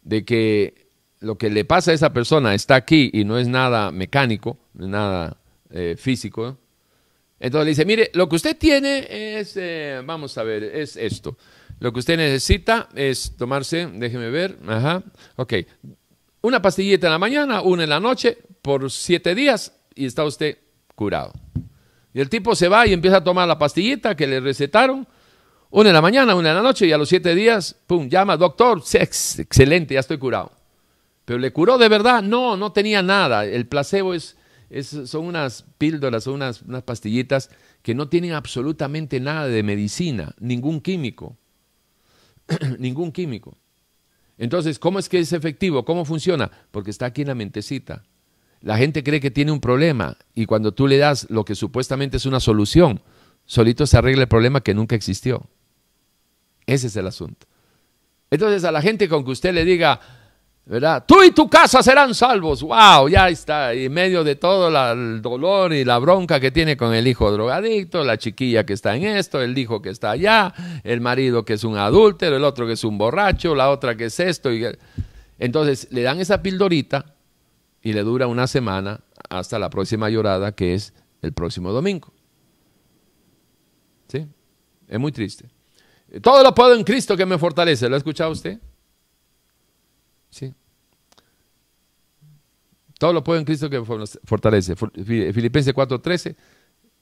[0.02, 3.90] de que lo que le pasa a esa persona está aquí y no es nada
[3.90, 5.39] mecánico, nada
[5.70, 6.58] eh, físico,
[7.40, 11.38] entonces le dice, mire, lo que usted tiene es, eh, vamos a ver, es esto.
[11.78, 15.02] Lo que usted necesita es tomarse, déjeme ver, ajá,
[15.36, 15.54] ok,
[16.42, 20.58] una pastillita en la mañana, una en la noche, por siete días y está usted
[20.94, 21.32] curado.
[22.12, 25.06] Y el tipo se va y empieza a tomar la pastillita que le recetaron,
[25.70, 28.36] una en la mañana, una en la noche y a los siete días, pum, llama,
[28.36, 30.52] doctor, excelente, ya estoy curado.
[31.24, 33.46] Pero le curó de verdad, no, no tenía nada.
[33.46, 34.36] El placebo es
[34.82, 37.50] son unas píldoras, son unas, unas pastillitas
[37.82, 41.36] que no tienen absolutamente nada de medicina, ningún químico,
[42.78, 43.56] ningún químico.
[44.38, 45.84] Entonces, ¿cómo es que es efectivo?
[45.84, 46.50] ¿Cómo funciona?
[46.70, 48.04] Porque está aquí en la mentecita.
[48.62, 52.16] La gente cree que tiene un problema y cuando tú le das lo que supuestamente
[52.16, 53.02] es una solución,
[53.44, 55.48] solito se arregla el problema que nunca existió.
[56.66, 57.46] Ese es el asunto.
[58.30, 60.00] Entonces, a la gente con que usted le diga,
[60.70, 61.02] ¿verdad?
[61.04, 62.62] Tú y tu casa serán salvos.
[62.62, 63.08] ¡Wow!
[63.08, 63.74] Ya está.
[63.74, 67.32] Y en medio de todo el dolor y la bronca que tiene con el hijo
[67.32, 70.54] drogadicto, la chiquilla que está en esto, el hijo que está allá,
[70.84, 74.04] el marido que es un adúltero, el otro que es un borracho, la otra que
[74.04, 74.52] es esto.
[74.52, 74.64] Y...
[75.40, 77.16] Entonces le dan esa pildorita
[77.82, 82.12] y le dura una semana hasta la próxima llorada que es el próximo domingo.
[84.06, 84.24] ¿Sí?
[84.86, 85.50] Es muy triste.
[86.22, 87.88] Todo lo puedo en Cristo que me fortalece.
[87.88, 88.60] ¿Lo ha escuchado usted?
[90.30, 90.54] Sí.
[93.00, 94.76] Todo lo puedo en Cristo que fortalece.
[94.76, 96.36] Filipenses 4:13.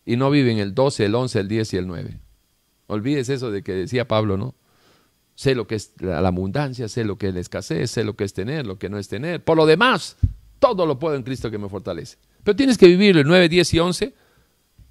[0.07, 2.21] Y no viven el 12, el 11, el 10 y el 9.
[2.87, 4.55] Olvides eso de que decía Pablo, ¿no?
[5.35, 8.23] Sé lo que es la abundancia, sé lo que es la escasez, sé lo que
[8.23, 9.43] es tener, lo que no es tener.
[9.43, 10.17] Por lo demás,
[10.61, 12.17] todo lo puedo en Cristo que me fortalece.
[12.45, 14.15] Pero tienes que vivir el 9, 10 y 11,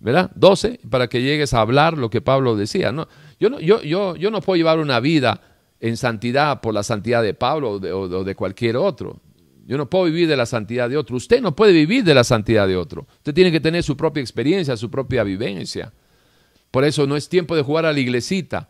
[0.02, 0.30] ¿verdad?
[0.36, 2.92] 12, para que llegues a hablar lo que Pablo decía.
[2.92, 3.08] ¿no?
[3.40, 5.40] Yo, no, yo, yo, yo no puedo llevar una vida
[5.80, 7.80] en santidad por la santidad de Pablo o
[8.26, 9.22] de, cualquier otro.
[9.68, 11.18] Yo no puedo vivir de la santidad de otro.
[11.18, 13.06] Usted no puede vivir de la santidad de otro.
[13.18, 15.92] Usted tiene que tener su propia experiencia, su propia vivencia.
[16.72, 18.70] Por eso no es tiempo de jugar a la iglesita.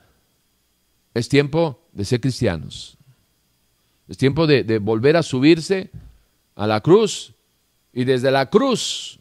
[1.14, 2.98] Es tiempo de ser cristianos.
[4.08, 5.92] Es tiempo de, de volver a subirse
[6.56, 7.36] a la cruz.
[7.94, 9.20] Y desde la cruz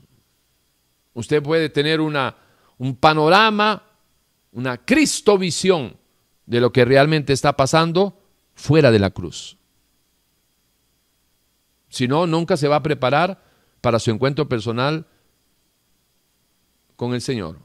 [1.13, 2.37] usted puede tener una,
[2.79, 3.83] un panorama,
[4.53, 5.95] una cristovisión
[6.47, 8.19] de lo que realmente está pasando
[8.55, 9.59] fuera de la cruz.
[11.97, 13.43] Si no, nunca se va a preparar
[13.81, 15.07] para su encuentro personal
[16.95, 17.59] con el Señor,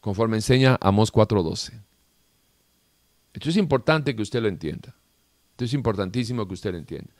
[0.00, 1.72] conforme enseña Amós 4:12.
[3.32, 4.92] Esto es importante que usted lo entienda.
[5.52, 7.12] Esto es importantísimo que usted lo entienda.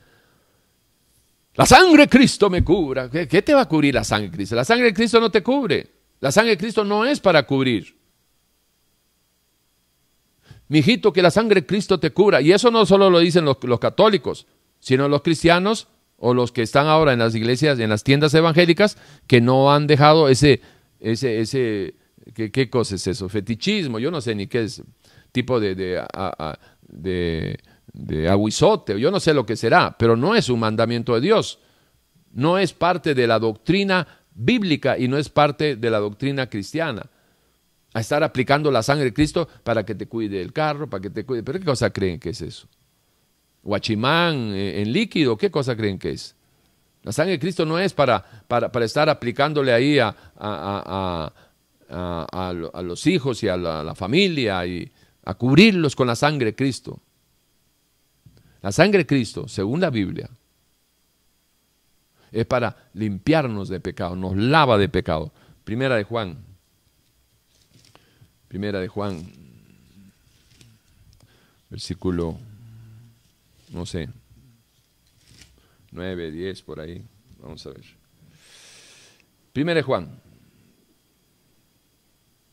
[1.54, 3.08] La sangre de Cristo me cubra.
[3.08, 4.56] ¿Qué, ¿Qué, te va a cubrir la sangre de Cristo?
[4.56, 5.88] La sangre de Cristo no te cubre.
[6.18, 7.96] La sangre de Cristo no es para cubrir
[10.68, 12.40] hijito, que la sangre de Cristo te cura.
[12.40, 14.48] Y eso no solo lo dicen los, católicos,
[14.80, 15.86] sino los cristianos
[16.18, 18.96] o los que están ahora en las iglesias, en las tiendas evangélicas,
[19.26, 20.60] que no han dejado ese,
[21.00, 21.94] ese, ese,
[22.34, 23.28] ¿qué, cosa es eso?
[23.28, 24.82] Fetichismo, yo no sé ni qué es,
[25.32, 26.02] tipo de, de,
[26.88, 27.58] de,
[27.92, 31.58] de aguizote, yo no sé lo que será, pero no es un mandamiento de Dios,
[32.32, 37.10] no es parte de la doctrina bíblica y no es parte de la doctrina cristiana
[37.94, 41.08] a estar aplicando la sangre de Cristo para que te cuide el carro, para que
[41.08, 41.42] te cuide.
[41.42, 42.68] ¿Pero qué cosa creen que es eso?
[43.66, 46.34] Guachimán eh, en líquido, ¿qué cosa creen que es?
[47.02, 51.32] La sangre de Cristo no es para, para, estar aplicándole ahí a, a,
[51.88, 54.90] a, los hijos y a la, familia y
[55.24, 57.00] a cubrirlos con la sangre de Cristo.
[58.62, 60.28] La sangre de Cristo, según la Biblia,
[62.32, 65.32] es para limpiarnos de pecado, nos lava de pecado.
[65.62, 66.46] Primera de Juan
[68.48, 69.22] Primera de Juan,
[71.68, 72.38] versículo,
[73.70, 74.08] no sé,
[75.92, 77.02] 9, 10, por ahí.
[77.38, 77.84] Vamos a ver.
[79.52, 80.20] Primero Juan.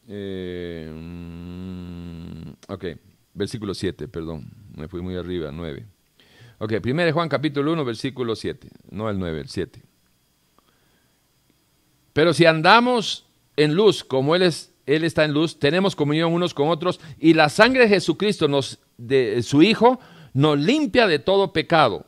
[0.07, 2.85] Eh, mm, ok,
[3.33, 4.49] versículo 7, perdón.
[4.75, 5.85] Me fui muy arriba, 9.
[6.59, 8.69] Ok, primero Juan capítulo 1, versículo 7.
[8.91, 9.81] No el 9, el 7.
[12.13, 13.25] Pero si andamos
[13.57, 17.33] en luz, como Él, es, él está en luz, tenemos comunión unos con otros, y
[17.33, 19.99] la sangre de Jesucristo, nos, de su Hijo,
[20.33, 22.05] nos limpia de todo pecado.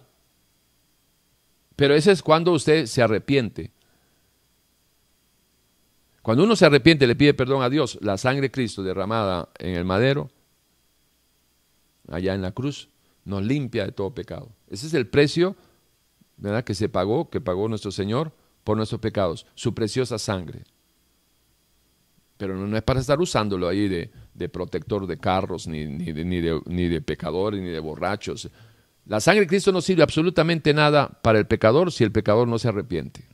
[1.76, 3.71] Pero ese es cuando usted se arrepiente.
[6.21, 9.76] Cuando uno se arrepiente, le pide perdón a Dios, la sangre de Cristo derramada en
[9.76, 10.32] el madero,
[12.07, 12.89] allá en la cruz,
[13.26, 14.49] nos limpia de todo pecado.
[14.67, 15.55] Ese es el precio
[16.38, 16.63] ¿verdad?
[16.63, 18.32] que se pagó, que pagó nuestro Señor
[18.63, 20.63] por nuestros pecados, su preciosa sangre.
[22.38, 24.11] Pero no, es para estar usándolo ahí de,
[24.49, 28.49] protector de carros, ni, ni, de, ni de pecadores, ni de borrachos.
[29.05, 32.59] La sangre de Cristo no sirve absolutamente nada para el pecador si el pecador no
[32.59, 33.27] se arrepiente.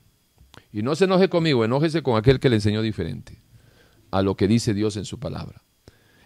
[0.72, 3.41] Y no se enoje conmigo, enójese con aquel que le enseñó diferente
[4.12, 5.62] a lo que dice Dios en su palabra.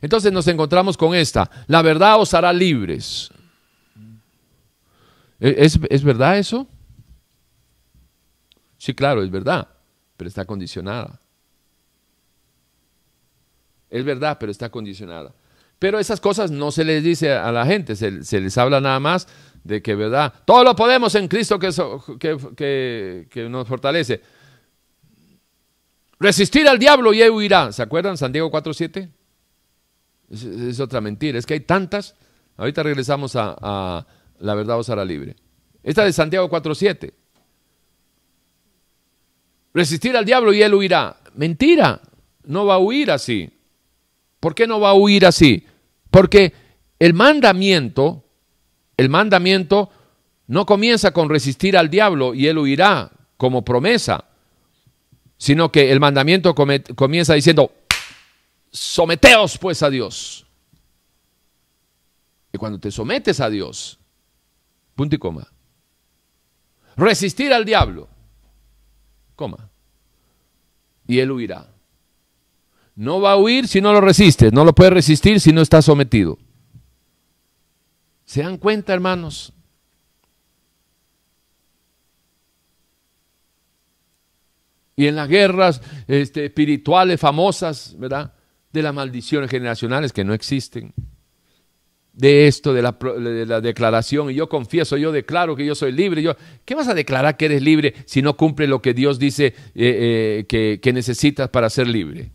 [0.01, 3.32] Entonces nos encontramos con esta, la verdad os hará libres.
[5.39, 6.67] ¿Es, ¿Es, verdad eso?
[8.78, 9.67] Sí, claro, es verdad,
[10.17, 11.21] pero está condicionada.
[13.96, 15.34] Es verdad, pero está condicionada.
[15.80, 19.26] Pero esas cosas no se les dice a la gente, se, les habla nada más
[19.64, 20.34] de que, ¿verdad?
[20.43, 21.70] Todo lo podemos en Cristo que,
[23.30, 24.22] que, nos fortalece.
[26.20, 27.72] Resistir al diablo y él huirá.
[27.72, 28.18] ¿Se acuerdan?
[28.18, 29.10] Santiago 4.7.
[30.30, 31.39] Es, es, otra mentira.
[31.39, 32.16] Es que hay tantas.
[32.58, 34.06] Ahorita regresamos a, a
[34.39, 35.38] la verdad os hará libre.
[35.84, 37.14] Esta de Santiago 4.7.
[39.74, 41.16] Resistir al diablo y él huirá.
[41.36, 42.02] Mentira.
[42.43, 43.55] No va a huir así.
[44.46, 45.66] ¿Por qué no va a huir así?
[46.12, 46.54] Porque
[47.00, 48.24] el mandamiento,
[48.96, 49.89] el mandamiento
[50.46, 54.26] no comienza con resistir al diablo y él huirá como promesa,
[55.39, 57.72] sino que el mandamiento comienza diciendo,
[58.70, 60.46] someteos pues a Dios.
[62.54, 63.98] Y cuando te sometes a Dios,
[64.93, 65.52] punto y coma,
[66.96, 68.08] resistir al diablo,
[69.36, 69.72] coma,
[71.08, 71.74] y él huirá.
[72.96, 75.82] No va a huir si no lo resistes, no lo puede resistir si no está
[75.82, 76.38] sometido.
[78.24, 79.54] ¿Se dan cuenta, hermanos?
[84.96, 88.34] Y en las guerras este, espirituales famosas, ¿verdad?
[88.72, 90.93] De las maldiciones generacionales que no existen.
[92.14, 96.22] De esto, de la, declaración, y yo confieso, yo declaro que yo soy libre.
[96.22, 99.54] Yo, ¿Qué vas a declarar que eres libre si no cumple lo que Dios dice
[99.76, 102.32] eh, eh, que necesitas para ser libre?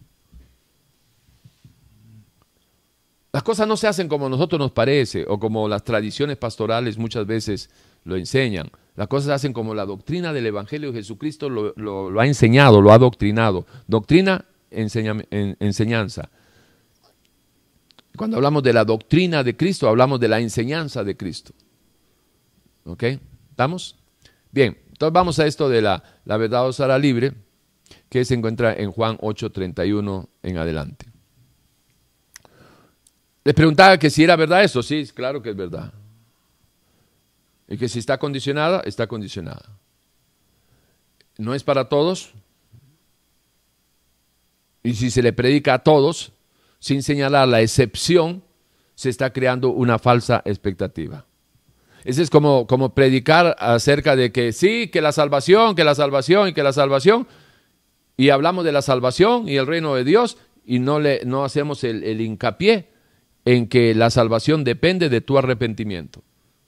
[3.32, 6.98] Las cosas no se hacen como a nosotros nos parece o como las tradiciones pastorales
[6.98, 7.70] muchas veces
[8.04, 8.70] lo enseñan.
[8.96, 12.92] Las cosas se hacen como la doctrina del Evangelio de Jesucristo lo, ha enseñado, lo
[12.92, 13.66] ha doctrinado.
[13.86, 16.28] Doctrina, enseñanza.
[18.16, 21.54] Cuando hablamos de la doctrina de Cristo, hablamos de la enseñanza de Cristo.
[22.84, 23.04] ¿Ok?
[23.50, 23.96] ¿Estamos?
[24.50, 27.32] Bien, entonces vamos a esto de la, la verdad os hará libre,
[28.08, 31.09] que se encuentra en Juan 8:31 en adelante.
[33.44, 34.82] Les preguntaba que si era verdad eso.
[34.82, 35.92] Sí, claro que es verdad.
[37.68, 39.78] Y que si está condicionada, está condicionada.
[41.38, 42.32] No es para todos.
[44.82, 46.32] Y si se le predica a todos,
[46.78, 48.42] sin señalar la excepción,
[48.94, 51.24] se está creando una falsa expectativa.
[52.04, 56.48] Ese es como, como predicar acerca de que sí, que la salvación, que la salvación
[56.48, 57.26] y que la salvación.
[58.16, 61.84] Y hablamos de la salvación y el reino de Dios y no, le, no hacemos
[61.84, 62.89] el, el hincapié
[63.44, 66.22] en que la salvación depende de tu arrepentimiento.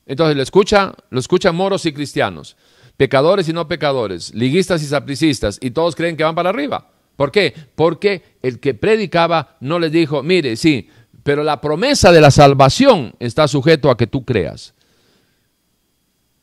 [0.07, 2.57] Entonces lo escucha, lo escuchan moros y cristianos,
[2.97, 6.91] pecadores y no pecadores, liguistas y sapricistas, y todos creen que van para arriba.
[7.17, 7.55] ¿Por qué?
[7.75, 10.89] Porque el que predicaba no les dijo, mire, sí,
[11.23, 14.75] pero la promesa de la salvación está sujeto a que tú creas.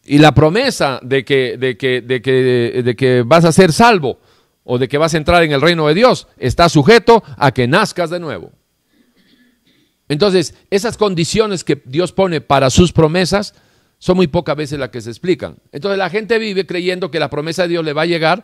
[0.06, 4.20] Y la promesa de que, de que, de que, de que vas a ser salvo
[4.64, 7.68] o de que vas a entrar en el reino de Dios está sujeto a que
[7.68, 8.52] nazcas de nuevo.
[10.10, 13.54] Entonces, esas condiciones que Dios pone para sus promesas
[14.00, 15.58] son muy pocas veces las que se explican.
[15.72, 18.44] Entonces la gente vive creyendo que la promesa de Dios le va a llegar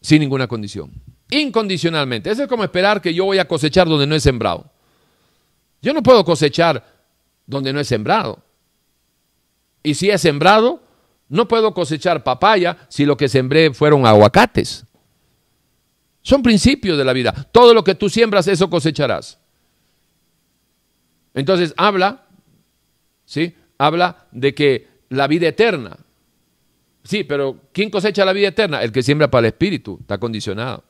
[0.00, 0.92] sin ninguna condición.
[1.30, 2.30] Incondicionalmente.
[2.30, 4.70] Eso es como esperar que yo voy a cosechar donde no he sembrado.
[5.82, 6.84] Yo no puedo cosechar
[7.46, 8.42] donde no he sembrado.
[9.82, 10.82] Y si he sembrado,
[11.28, 14.84] no puedo cosechar papaya si lo que sembré fueron aguacates.
[16.24, 17.32] Son principios de la vida.
[17.52, 19.38] Todo lo que tú siembras, eso cosecharás.
[21.34, 22.24] Entonces, habla,
[23.26, 23.54] ¿sí?
[23.76, 25.98] habla de que la vida eterna.
[27.02, 28.82] Sí, pero ¿quién cosecha la vida eterna?
[28.82, 30.82] El que siembra para el espíritu, está condicionado.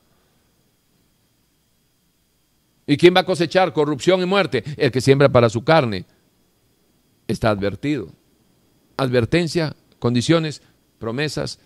[2.87, 4.63] ¿Y quién va a cosechar corrupción y muerte?
[4.77, 6.05] El que siembra para su carne.
[7.27, 8.07] Está advertido.
[8.95, 10.61] Advertencia, condiciones,
[10.97, 11.59] promesas.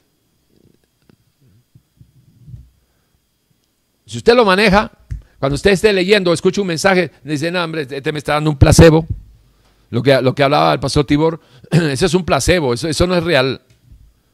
[4.10, 4.92] Si usted lo maneja,
[5.38, 8.58] cuando usted esté leyendo escucha un mensaje, dice, no, hombre, este me está dando un
[8.58, 9.06] placebo.
[9.92, 11.40] Lo que, lo que hablaba el pastor Tibor,
[11.70, 13.62] ese es un placebo, eso, eso no es real.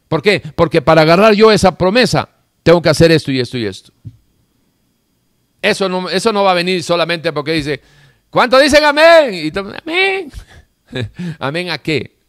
[0.08, 0.42] ¿Por qué?
[0.56, 2.30] Porque para agarrar yo esa promesa,
[2.64, 3.92] tengo que hacer esto y esto y esto.
[5.62, 7.82] Eso no, eso no va a venir solamente porque dice,
[8.30, 9.34] ¿cuánto dicen amén?
[9.34, 10.32] Y amén.
[11.40, 12.20] ¿Amén a qué?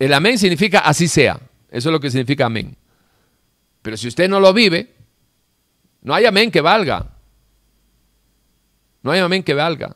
[0.00, 1.38] El amén significa así sea.
[1.70, 2.76] Eso es lo que significa amén.
[3.82, 4.97] Pero si usted no lo vive,
[6.08, 7.06] no hay amén que valga.
[9.02, 9.94] No hay amén que valga.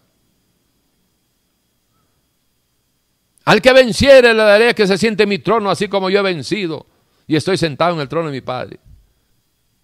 [3.47, 6.23] Al que venciere le daré que se siente en mi trono, así como yo he
[6.23, 6.85] vencido
[7.27, 8.79] y estoy sentado en el trono de mi Padre.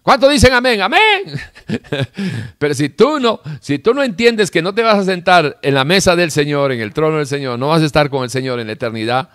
[0.03, 0.79] ¿Cuántos dicen amén?
[0.83, 1.01] Amén.
[2.59, 5.73] Pero si tú no, si tú no entiendes que no te vas a sentar en
[5.73, 8.29] la mesa del Señor, en el trono del Señor, no vas a estar con el
[8.29, 9.29] Señor en la eternidad,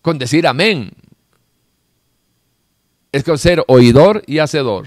[0.00, 0.92] con decir amén.
[3.10, 4.86] Es con ser oidor y hacedor.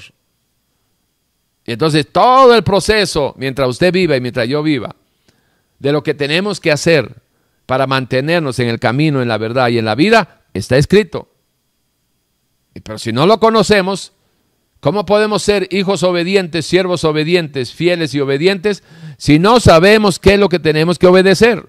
[1.67, 4.95] Entonces todo el proceso, mientras usted viva y mientras yo viva,
[5.79, 7.21] de lo que tenemos que hacer
[7.65, 11.29] para mantenernos en el camino, en la verdad y en la vida, está escrito.
[12.83, 14.13] Pero si no lo conocemos,
[14.79, 18.81] ¿cómo podemos ser hijos obedientes, siervos obedientes, fieles y obedientes,
[19.17, 21.67] si no sabemos qué es lo que tenemos que obedecer?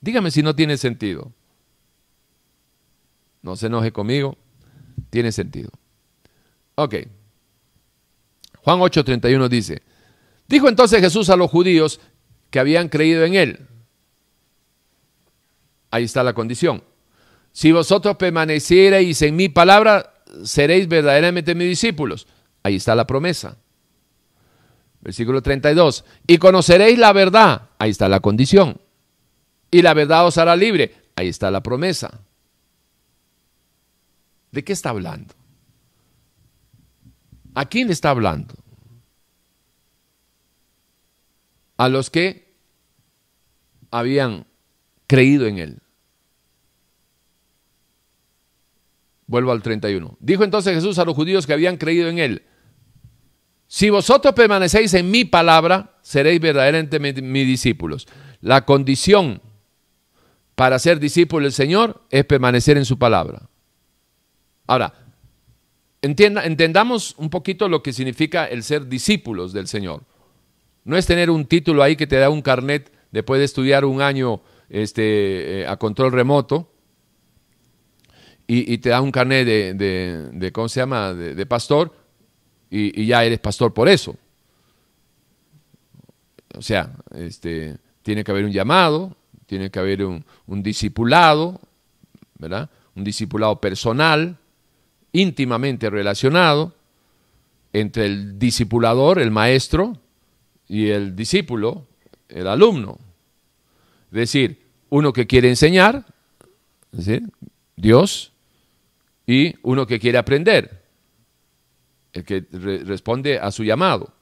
[0.00, 1.32] Dígame si no tiene sentido.
[3.42, 4.38] No se enoje conmigo,
[5.10, 5.70] tiene sentido.
[6.76, 6.94] Ok.
[8.62, 9.82] Juan 8:31 dice,
[10.46, 12.00] dijo entonces Jesús a los judíos
[12.50, 13.68] que habían creído en él,
[15.90, 16.82] Ahí está la condición.
[17.52, 22.26] Si vosotros permaneciereis en mi palabra, seréis verdaderamente mis discípulos.
[22.62, 23.56] Ahí está la promesa.
[25.00, 26.04] Versículo 32.
[26.26, 27.70] Y conoceréis la verdad.
[27.78, 28.80] Ahí está la condición.
[29.70, 30.94] Y la verdad os hará libre.
[31.16, 32.20] Ahí está la promesa.
[34.50, 35.34] ¿De qué está hablando?
[37.58, 38.54] ¿A quién está hablando?
[41.76, 42.54] A los que
[43.90, 44.46] habían
[45.08, 45.82] creído en él.
[49.26, 50.18] Vuelvo al 31.
[50.20, 52.46] Dijo entonces Jesús a los judíos que habían creído en él,
[53.66, 58.06] si vosotros permanecéis en mi palabra, seréis verdaderamente mis discípulos.
[58.40, 59.42] La condición
[60.54, 63.50] para ser discípulo del Señor es permanecer en su palabra.
[64.68, 65.07] Ahora,
[66.02, 70.02] entienda, entendamos un poquito lo que significa el ser discípulos del Señor.
[70.84, 74.00] No es tener un título ahí que te da un carnet después de estudiar un
[74.00, 76.70] año este, eh, a control remoto
[78.50, 81.92] y, te da un carnet de, ¿cómo se llama?, de, pastor
[82.70, 84.16] y, ya eres pastor por eso.
[86.54, 91.60] O sea, este, tiene que haber un llamado, tiene que haber un, un discipulado,
[92.38, 92.70] ¿verdad?
[92.94, 94.38] Un discipulado personal,
[95.12, 96.74] íntimamente relacionado
[97.72, 99.98] entre el discipulador, el maestro,
[100.68, 101.86] y el discípulo,
[102.28, 102.98] el alumno.
[104.12, 106.04] Es decir, uno que quiere enseñar,
[107.76, 108.32] Dios,
[109.26, 110.84] y uno que quiere aprender,
[112.12, 114.12] el que responde a su llamado.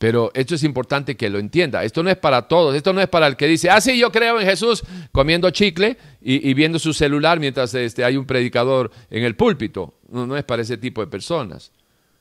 [0.00, 1.84] Pero esto es importante que lo entienda.
[1.84, 2.74] Esto no es para todos.
[2.74, 4.82] Esto no es para el que dice, ah, sí, yo creo en Jesús
[5.12, 9.92] comiendo chicle y, viendo su celular mientras este, hay un predicador en el púlpito.
[10.08, 11.70] No, no es para ese tipo de personas.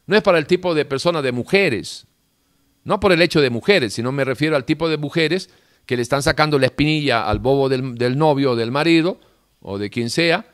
[0.07, 2.05] No es para el tipo de personas de mujeres.
[2.83, 5.49] No por el hecho de mujeres, sino me refiero al tipo de mujeres
[5.85, 9.21] que le están sacando la espinilla al bobo del, novio o del marido
[9.61, 10.53] o de quien sea,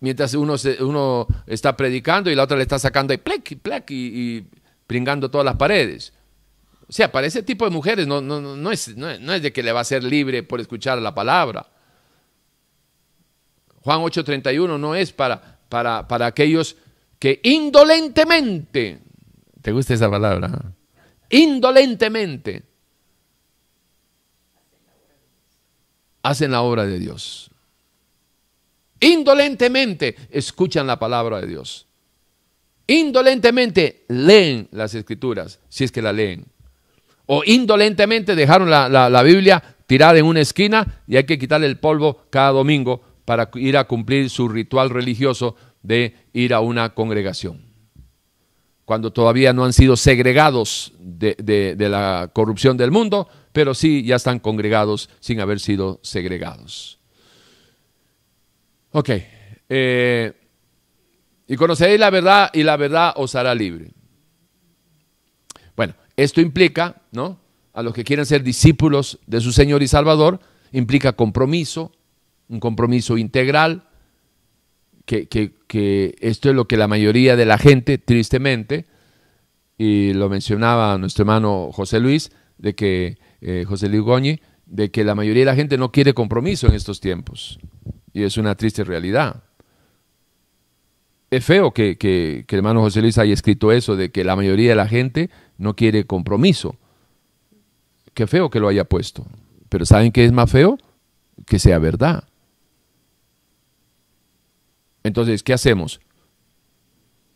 [0.00, 3.94] mientras uno, uno está predicando y la otra le está sacando ahí plec, plec y,
[3.94, 4.46] y
[4.88, 6.12] pringando todas las paredes.
[6.86, 9.62] O sea, para ese tipo de mujeres no, no, no, es, no, es, de que
[9.62, 11.66] le va a ser libre por escuchar la palabra.
[13.80, 16.76] Juan 8:31 no es para, para, para aquellos
[17.18, 19.00] que indolentemente,
[19.62, 20.72] ¿te gusta esa palabra?
[21.30, 22.62] Indolentemente
[26.22, 27.50] hacen la obra de Dios.
[29.00, 31.86] Indolentemente escuchan la palabra de Dios.
[32.86, 36.46] Indolentemente leen las escrituras, si es que la leen.
[37.26, 42.26] O indolentemente dejaron la, Biblia tirada en una esquina y hay que quitarle el polvo
[42.30, 47.72] cada domingo para ir a cumplir su ritual religioso de ir a una congregación.
[48.84, 54.38] cuando todavía no han sido segregados de, la corrupción del mundo, pero sí ya están
[54.38, 56.98] congregados sin haber sido segregados.
[58.92, 59.10] Ok.
[59.70, 60.32] Eh,
[61.46, 63.90] y conoceréis la verdad y la verdad os hará libre.
[66.16, 67.38] Esto implica, ¿no?
[67.72, 70.40] A los que quieren ser discípulos de su Señor y Salvador,
[70.72, 71.92] implica compromiso,
[72.48, 73.88] un compromiso integral,
[75.06, 78.86] que, que, esto es lo que la mayoría de la gente, tristemente,
[79.76, 85.04] y lo mencionaba nuestro hermano José Luis, de que eh, José Luis Goñi, de que
[85.04, 87.58] la mayoría de la gente no quiere compromiso en estos tiempos.
[88.12, 89.42] Y es una triste realidad.
[91.30, 94.36] Es feo que, que, que el hermano José Luis haya escrito eso, de que la
[94.36, 96.76] mayoría de la gente no quiere compromiso.
[98.14, 99.26] Qué feo que lo haya puesto.
[99.68, 100.78] Pero ¿saben qué es más feo?
[101.46, 102.24] Que sea verdad.
[105.02, 106.00] Entonces, ¿qué hacemos?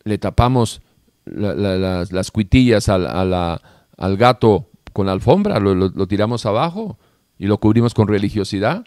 [0.05, 0.81] Le tapamos
[1.25, 6.99] las, cuitillas al, al, gato con la alfombra, lo, tiramos abajo
[7.39, 8.87] y lo cubrimos con religiosidad.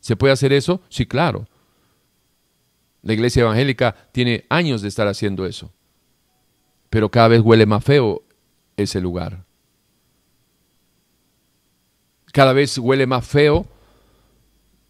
[0.00, 0.82] ¿Se puede hacer eso?
[0.88, 1.48] Sí, claro.
[3.02, 5.72] La iglesia evangélica tiene años de estar haciendo eso.
[6.90, 8.22] Pero cada vez huele más feo
[8.76, 9.44] ese lugar.
[12.32, 13.66] Cada vez huele más feo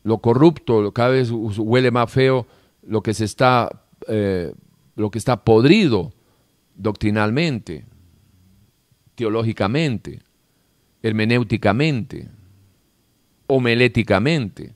[0.02, 2.46] lo corrupto, cada vez huele más feo
[2.82, 4.52] lo que se está, eh,
[4.96, 6.12] lo que está podrido
[6.74, 7.84] doctrinalmente,
[9.14, 10.20] teológicamente,
[11.02, 12.28] hermenéuticamente,
[13.46, 14.74] homeléticamente.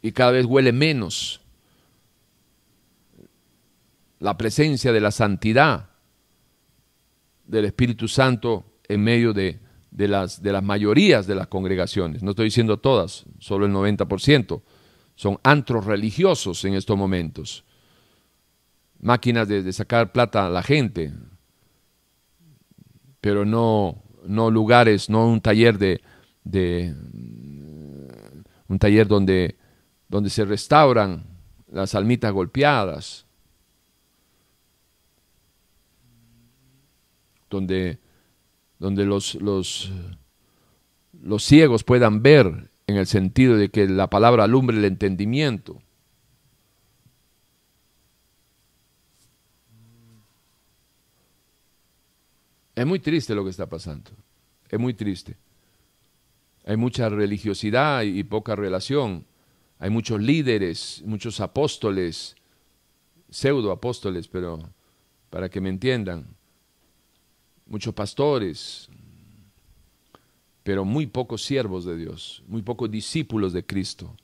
[0.00, 1.40] Y cada vez huele menos
[4.20, 5.90] la presencia de la santidad
[7.46, 12.22] del Espíritu Santo en medio de, de las, de las mayorías de las congregaciones.
[12.22, 14.62] No estoy diciendo todas, solo el 90%.
[15.14, 17.64] Son antros religiosos en estos momentos.
[19.00, 21.12] Máquinas de, sacar plata a la gente,
[23.20, 26.00] pero no, no lugares, no un taller de,
[26.44, 26.94] de
[28.68, 29.56] un taller donde,
[30.08, 31.24] donde se restauran
[31.70, 33.27] las almitas golpeadas,
[37.48, 37.98] donde
[38.78, 39.90] donde los, los,
[41.20, 45.82] los ciegos puedan ver en el sentido de que la palabra alumbre el entendimiento.
[52.74, 54.12] Es muy triste lo que está pasando,
[54.68, 55.36] es muy triste.
[56.64, 59.24] Hay mucha religiosidad y poca relación.
[59.80, 62.36] Hay muchos líderes, muchos apóstoles,
[63.30, 64.70] pseudo apóstoles, pero
[65.30, 66.36] para que me entiendan,
[67.68, 68.88] muchos pastores,
[70.62, 74.14] pero muy pocos siervos de Dios, muy pocos discípulos de Cristo.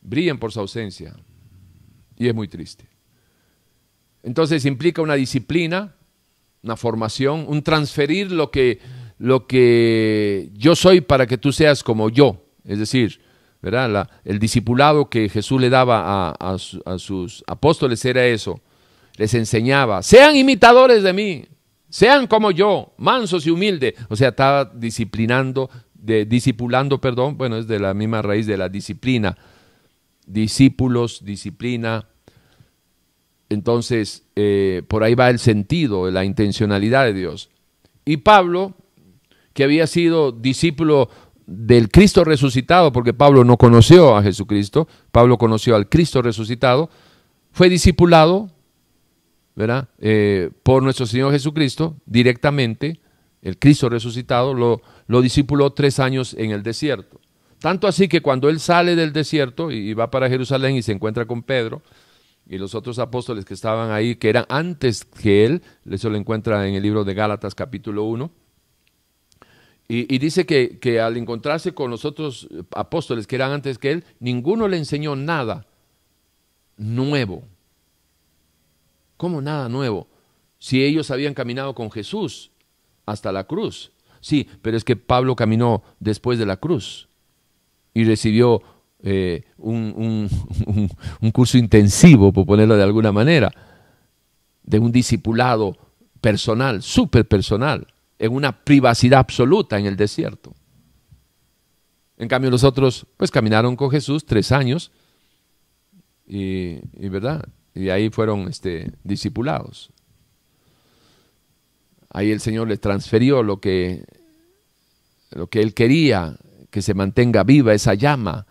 [0.00, 1.14] Brillan por su ausencia
[2.16, 2.88] y es muy triste.
[4.22, 5.94] Entonces implica una disciplina,
[6.62, 8.80] una formación, un transferir lo que,
[9.18, 12.44] lo que yo soy para que tú seas como yo.
[12.64, 13.20] Es decir,
[13.62, 14.08] ¿verdad?
[14.24, 18.60] el discipulado que Jesús le daba a, a sus apóstoles era eso
[19.18, 21.44] les enseñaba, sean imitadores de mí,
[21.90, 23.94] sean como yo, mansos y humildes.
[24.08, 29.36] O sea, estaba disciplinando, discipulando, perdón, bueno, es de la misma raíz de la disciplina.
[30.24, 32.06] Discípulos, disciplina.
[33.48, 37.50] Entonces, eh, por ahí va el sentido, la intencionalidad de Dios.
[38.04, 38.74] Y Pablo,
[39.52, 41.10] que había sido discípulo
[41.44, 46.88] del Cristo resucitado, porque Pablo no conoció a Jesucristo, Pablo conoció al Cristo resucitado,
[47.50, 48.50] fue discipulado
[49.58, 49.88] ¿verdad?
[49.98, 53.00] Eh, por nuestro Señor Jesucristo directamente,
[53.42, 57.20] el Cristo resucitado, lo, lo discipuló tres años en el desierto.
[57.58, 61.26] Tanto así que cuando él sale del desierto y, va para Jerusalén y se encuentra
[61.26, 61.82] con Pedro
[62.46, 66.68] y los otros apóstoles que estaban ahí, que eran antes que él, eso lo encuentra
[66.68, 68.30] en el libro de Gálatas capítulo 1,
[69.90, 74.04] y, dice que, que, al encontrarse con los otros apóstoles que eran antes que él,
[74.20, 75.66] ninguno le enseñó nada
[76.76, 77.42] nuevo.
[79.18, 80.06] ¿Cómo nada nuevo?
[80.58, 82.52] Si ellos habían caminado con Jesús
[83.04, 83.92] hasta la cruz.
[84.20, 87.08] Sí, pero es que Pablo caminó después de la cruz
[87.92, 88.62] y recibió
[89.02, 90.28] eh, un,
[91.20, 93.52] un, curso intensivo, por ponerlo de alguna manera,
[94.62, 95.76] de un discipulado
[96.20, 97.86] personal, súper personal,
[98.18, 100.54] en una privacidad absoluta en el desierto.
[102.16, 104.90] En cambio los otros, pues caminaron con Jesús tres años
[106.26, 107.48] y, y ¿verdad?
[107.78, 109.90] Y ahí fueron este, discipulados.
[112.10, 114.04] Ahí el Señor les transfirió lo que,
[115.30, 116.36] lo que Él quería,
[116.70, 118.46] que se mantenga viva esa llama,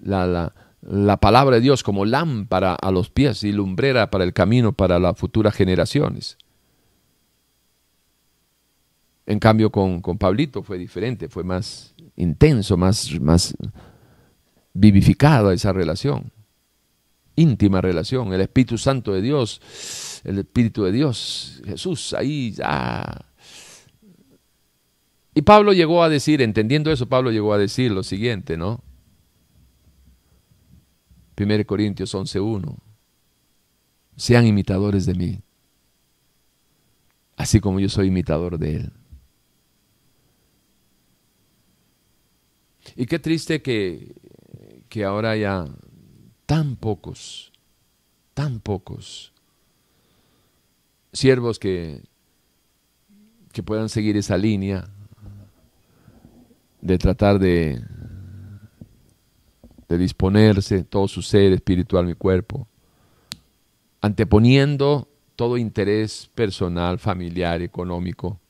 [0.00, 4.74] la, la palabra de Dios como lámpara a los pies y lumbrera para el camino
[4.74, 6.36] para las futuras generaciones.
[9.24, 13.54] En cambio, con, con Pablito fue diferente, fue más intenso, más, más
[14.74, 16.32] vivificada esa relación,
[17.38, 19.60] íntima relación, el Espíritu Santo de Dios,
[20.24, 23.26] el Espíritu de Dios, Jesús, ahí ya.
[25.34, 28.82] Y Pablo llegó a decir, entendiendo eso, Pablo llegó a decir lo siguiente, ¿no?
[31.38, 32.76] 1 Corintios 11.1.
[34.16, 35.40] Sean imitadores de mí,
[37.36, 38.92] así como yo soy imitador de Él.
[42.96, 44.12] Y qué triste que,
[44.88, 45.66] que ahora haya
[46.48, 47.52] tan pocos,
[48.32, 49.34] tan pocos
[51.12, 52.02] siervos que,
[53.52, 54.88] que puedan seguir esa línea
[56.80, 57.84] de tratar de,
[59.90, 62.66] de disponerse todo su ser espiritual, mi cuerpo,
[64.00, 65.06] anteponiendo
[65.36, 68.40] todo interés personal, familiar, económico,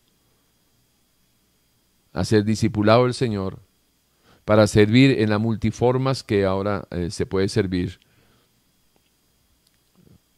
[2.12, 3.59] a ser discipulado del Señor
[4.49, 8.01] para servir en las multiformas que ahora eh, se puede servir.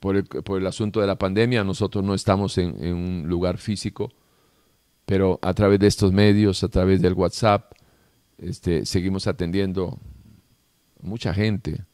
[0.00, 4.10] Por el, asunto de la pandemia, nosotros no estamos en, un lugar físico,
[5.06, 7.72] pero a través de estos medios, a través del WhatsApp,
[8.36, 10.00] este, seguimos atendiendo
[11.00, 11.84] mucha gente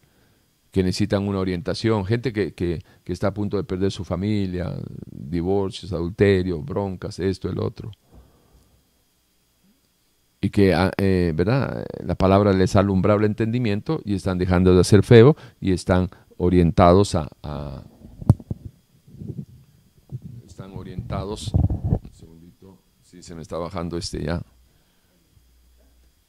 [0.71, 4.75] que necesitan una orientación, gente que, que, está a punto de perder su familia,
[5.11, 7.93] divorcios, adulterio, broncas, esto, el otro.
[10.47, 11.85] Y que, ah, eh, ¿verdad?
[12.05, 16.09] La palabra les ha alumbrado el entendimiento y están dejando de hacer feo y están
[16.37, 17.83] orientados a,
[20.47, 24.41] están orientados, un segundito, si se me está bajando este ya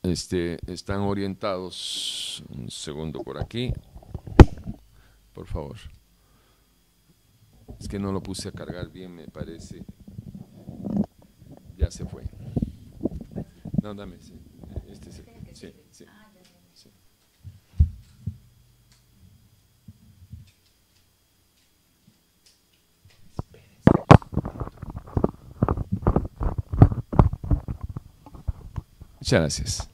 [0.01, 3.71] este, están orientados, un segundo por aquí,
[5.31, 5.77] por favor.
[7.79, 9.83] Es que no lo puse a cargar bien, me parece.
[11.77, 12.23] Ya se fue.
[13.87, 14.17] No, dame.
[14.89, 15.23] Este sí,
[15.53, 16.05] sí, sí.
[29.21, 29.89] Muchas gracias.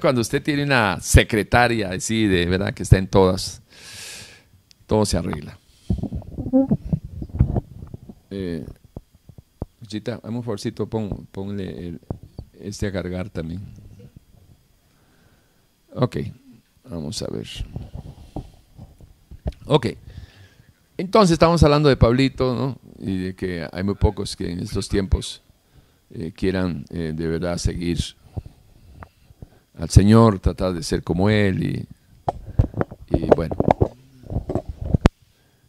[0.00, 3.62] Cuando usted tiene una secretaria así, de verdad, que está en todas,
[4.88, 5.56] todo se arregla.
[8.30, 8.66] Eh,
[9.86, 12.00] Chita, un favorcito, pon, ponle
[12.60, 13.60] este a cargar también.
[15.94, 16.18] Ok,
[16.84, 17.48] vamos a ver.
[19.66, 19.86] Ok,
[21.00, 22.78] entonces estamos hablando de Pablito, ¿no?
[22.98, 25.42] Y de que hay muy pocos que en estos tiempos
[26.10, 27.98] eh, quieran eh, de verdad seguir
[29.78, 31.86] al Señor, tratar de ser como Él
[33.08, 33.56] y, bueno.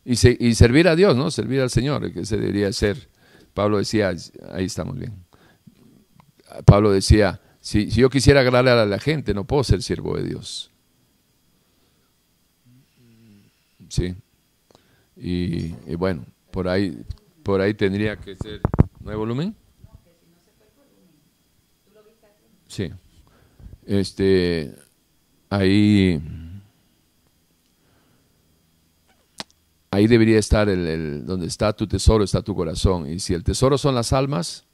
[0.04, 1.32] Y, servir a Dios, ¿no?
[1.32, 3.08] Servir al Señor, que se debería ser.
[3.54, 4.10] Pablo decía,
[4.52, 5.14] ahí estamos bien.
[6.66, 10.72] Pablo decía, si, yo quisiera agradarle a la gente, no puedo ser siervo de Dios.
[13.90, 14.16] Sí.
[15.18, 17.04] Y, bueno, por ahí,
[17.44, 18.62] por ahí tendría que ser.
[19.02, 19.56] ¿No hay volumen?
[22.68, 22.92] Sí
[23.86, 24.74] este,
[25.50, 26.22] ahí,
[29.92, 33.10] ahí debería estar el, donde está tu tesoro, está tu corazón.
[33.10, 34.66] Y si el tesoro son las almas,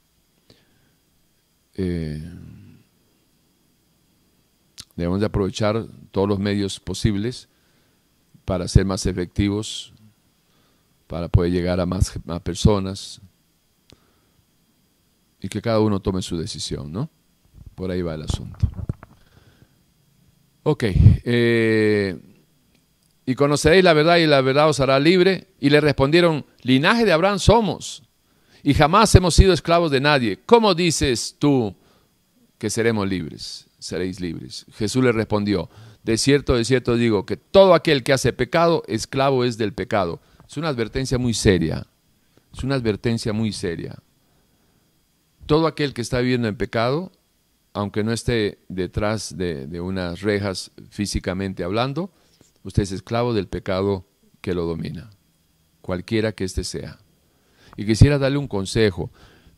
[1.78, 2.20] eh,
[4.96, 7.48] debemos de aprovechar todos los medios posibles
[8.44, 9.94] para ser más efectivos,
[11.06, 13.20] para poder llegar a más, personas
[15.40, 17.08] y que cada uno tome su decisión, ¿no?
[17.76, 18.68] Por ahí va el asunto.
[20.64, 20.84] Ok.
[20.84, 22.18] Eh,
[23.24, 25.46] y conoceréis la verdad y la verdad os hará libre.
[25.60, 28.02] Y le respondieron, linaje de Abraham somos
[28.62, 30.40] y jamás hemos sido esclavos de nadie.
[30.44, 31.74] ¿Cómo dices tú
[32.58, 33.66] que seremos libres?
[33.78, 34.66] Seréis libres.
[34.74, 35.70] Jesús le respondió,
[36.02, 40.20] de cierto, de cierto digo que todo aquel que hace pecado, esclavo es del pecado.
[40.48, 41.86] Es una advertencia muy seria.
[42.52, 43.96] Es una advertencia muy seria.
[45.46, 47.12] Todo aquel que está viviendo en pecado
[47.78, 52.10] aunque no esté detrás de, unas rejas físicamente hablando,
[52.64, 54.04] usted es esclavo del pecado
[54.40, 55.10] que lo domina,
[55.80, 56.98] cualquiera que éste sea.
[57.78, 59.10] Y quisiera darle un consejo.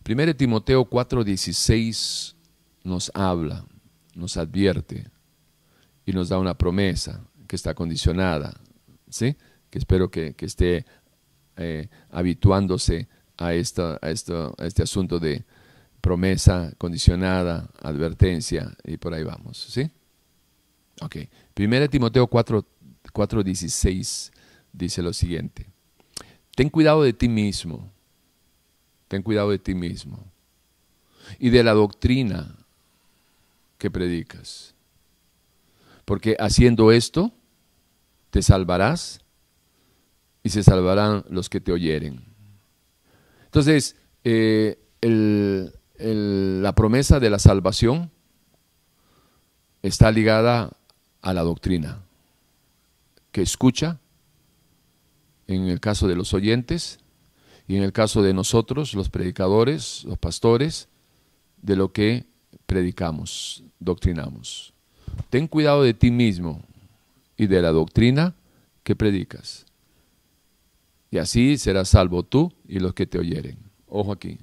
[0.09, 2.37] 1 Timoteo 4:16
[2.85, 3.65] nos habla,
[4.15, 5.09] nos advierte
[6.07, 8.61] y nos da una promesa que está condicionada,
[9.09, 9.37] ¿sí?
[9.71, 10.87] que espero que, esté
[11.57, 14.11] eh, habituándose a, esta, a, a
[14.67, 15.45] este asunto de,
[16.01, 19.91] promesa condicionada, advertencia, y por ahí vamos, ¿sí?
[21.03, 21.17] Ok.
[21.55, 22.67] Primera Timoteo 4,
[23.13, 24.31] 4.16
[24.73, 25.67] dice lo siguiente.
[26.55, 27.93] Ten cuidado de ti mismo.
[29.11, 30.25] Ten cuidado de ti mismo.
[31.41, 32.55] Y de la doctrina
[33.77, 34.77] que predicas.
[36.05, 37.33] Porque haciendo esto,
[38.31, 39.21] te salvarás
[40.45, 42.25] y se salvarán los que te oyeren.
[43.47, 48.13] Entonces, eh, la promesa de la salvación
[49.83, 50.71] está ligada
[51.21, 52.05] a la doctrina,
[53.33, 53.99] que escucha,
[55.49, 57.00] en el caso de los oyentes,
[57.71, 60.89] y en el caso de nosotros, los predicadores, los pastores,
[61.63, 62.27] de lo que
[62.67, 64.75] predicamos, doctrinamos.
[65.31, 66.65] Ten cuidado de ti mismo
[67.37, 68.35] y de la doctrina
[68.83, 69.67] que predicas.
[71.13, 73.59] Y así serás salvo tú y los que te oyeren.
[73.87, 74.39] Ojo aquí.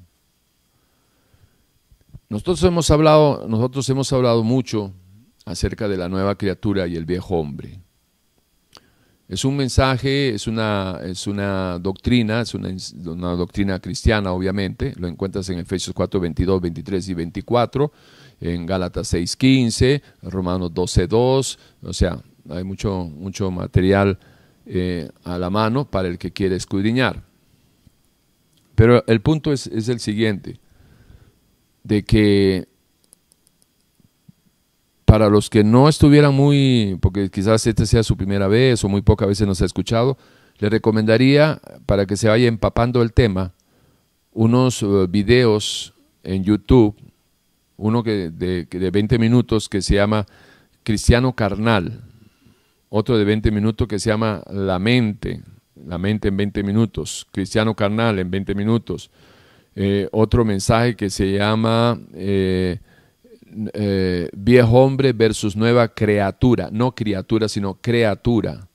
[2.29, 4.93] Nosotros hemos hablado, nosotros hemos hablado mucho
[5.43, 7.81] acerca de la nueva criatura y el viejo hombre.
[9.29, 12.73] Es un mensaje, es una, es una doctrina, es una,
[13.05, 14.93] una, doctrina cristiana, obviamente.
[14.97, 17.91] Lo encuentras en Efesios 4, 22, 23 y 24,
[18.39, 21.59] en Gálatas 6, 15, Romanos 12, 2.
[21.83, 24.17] O sea, hay mucho, mucho material
[24.65, 27.21] eh, a la mano para el que quiere escudriñar.
[28.75, 30.57] Pero el punto es, es el siguiente,
[31.83, 32.69] de que
[35.07, 39.01] para los que no estuvieran muy, porque quizás esta sea su primera vez o muy
[39.01, 40.17] pocas veces nos ha escuchado,
[40.59, 43.53] le recomendaría, para que se vaya empapando el tema,
[44.33, 45.93] unos eh, videos
[46.23, 46.93] en YouTube,
[47.77, 50.25] uno que de, de 20 minutos que se llama
[50.83, 52.01] Cristiano Carnal,
[52.89, 55.41] otro de 20 minutos que se llama La mente,
[55.85, 59.09] la mente en 20 minutos, Cristiano Carnal en 20 minutos,
[59.73, 61.97] eh, otro mensaje que se llama...
[62.13, 62.79] Eh,
[63.73, 68.67] eh, viejo hombre versus nueva criatura, no criatura, sino criatura.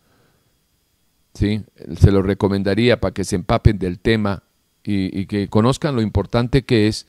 [1.35, 1.63] ¿Sí?
[1.99, 4.43] Se lo recomendaría para que se empapen del tema
[4.85, 7.07] y, que conozcan lo importante que es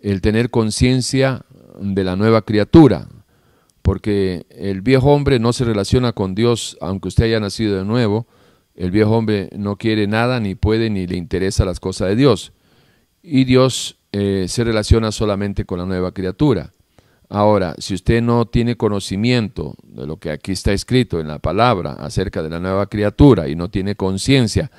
[0.00, 1.44] el tener conciencia
[1.80, 3.08] de la nueva criatura,
[3.82, 8.26] porque el viejo hombre no se relaciona con Dios, aunque usted haya nacido de nuevo,
[8.74, 12.52] el viejo hombre no quiere nada, ni puede, ni le interesa las cosas de Dios.
[13.22, 16.72] Y Dios eh, se relaciona solamente con la nueva criatura.
[17.28, 21.94] Ahora, si usted no tiene conocimiento de lo que aquí está escrito en la palabra
[21.94, 24.70] acerca de la nueva criatura y no tiene conciencia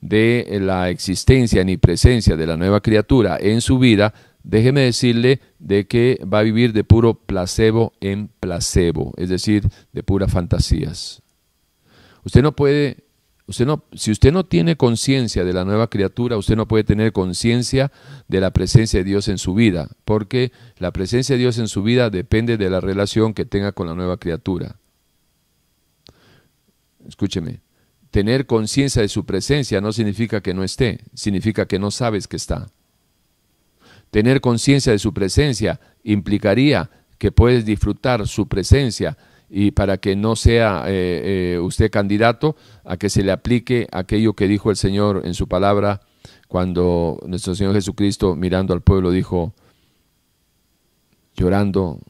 [0.00, 5.86] de la existencia ni presencia de la nueva criatura en su vida, déjeme decirle de
[5.86, 11.20] que va a vivir de puro placebo en placebo, es decir, de puras fantasías.
[12.24, 13.07] Usted no puede
[13.50, 17.90] Si usted no tiene conciencia de la nueva criatura, usted no puede tener conciencia
[18.28, 21.82] de la presencia de Dios en su vida, porque la presencia de Dios en su
[21.82, 24.76] vida depende de la relación que tenga con la nueva criatura.
[27.06, 27.62] Escúcheme,
[28.10, 32.36] tener conciencia de su presencia no significa que no esté, significa que no sabes que
[32.36, 32.66] está.
[34.10, 39.16] Tener conciencia de su presencia implicaría que puedes disfrutar su presencia
[39.50, 44.34] y para que no sea eh, eh, usted candidato a que se le aplique aquello
[44.34, 46.00] que dijo el Señor en su palabra
[46.48, 49.54] cuando nuestro Señor Jesucristo mirando al pueblo dijo,
[51.34, 52.00] llorando,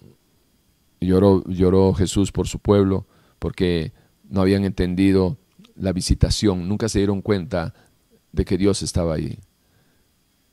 [1.01, 3.07] lloró, lloró Jesús por su pueblo
[3.39, 3.93] porque
[4.29, 5.39] no habían entendido
[5.77, 7.75] la visitación, nunca se dieron cuenta
[8.33, 9.39] de que Dios estaba ahí.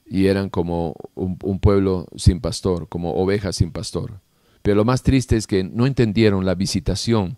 [0.05, 4.21] Y eran como un pueblo sin pastor, como ovejas sin pastor.
[4.65, 7.37] Pero lo más triste es que no entendieron la visitación,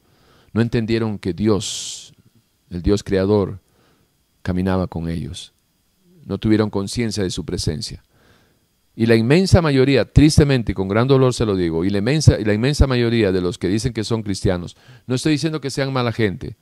[0.54, 2.14] no entendieron que Dios,
[2.70, 3.60] el Dios creador,
[4.44, 5.54] caminaba con ellos.
[6.24, 8.02] No tuvieron conciencia de su presencia.
[8.95, 12.40] Y la inmensa mayoría, tristemente y con gran dolor se lo digo, y la, inmensa,
[12.40, 15.70] y la inmensa mayoría de los que dicen que son cristianos, no estoy diciendo que
[15.70, 16.56] sean mala gente.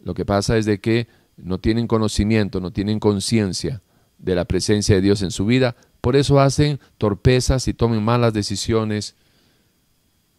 [0.00, 1.08] Lo que pasa es de que
[1.38, 3.80] no tienen conocimiento, no tienen conciencia
[4.18, 8.34] de la presencia de Dios en su vida, por eso hacen torpezas y toman malas
[8.34, 9.16] decisiones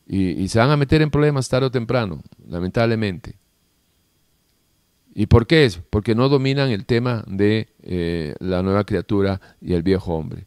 [0.05, 3.35] y, se van a meter en problemas tarde o temprano, lamentablemente.
[5.15, 5.79] ¿Y por qué es?
[5.89, 10.45] Porque no dominan el tema de eh, la nueva criatura y el viejo hombre.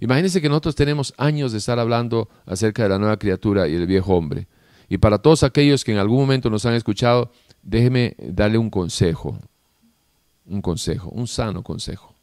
[0.00, 3.86] Imagínense que nosotros tenemos años de estar hablando acerca de la nueva criatura y el
[3.86, 4.48] viejo hombre.
[4.88, 9.38] Y para todos aquellos que en algún momento nos han escuchado, déjeme darle un consejo,
[10.44, 12.14] un consejo, un sano consejo.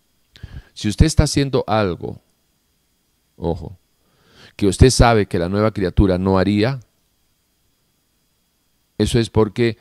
[0.73, 2.21] Si usted está haciendo algo,
[3.37, 3.77] ojo,
[4.59, 6.81] que usted sabe que la nueva criatura no haría,
[8.97, 9.77] eso es porque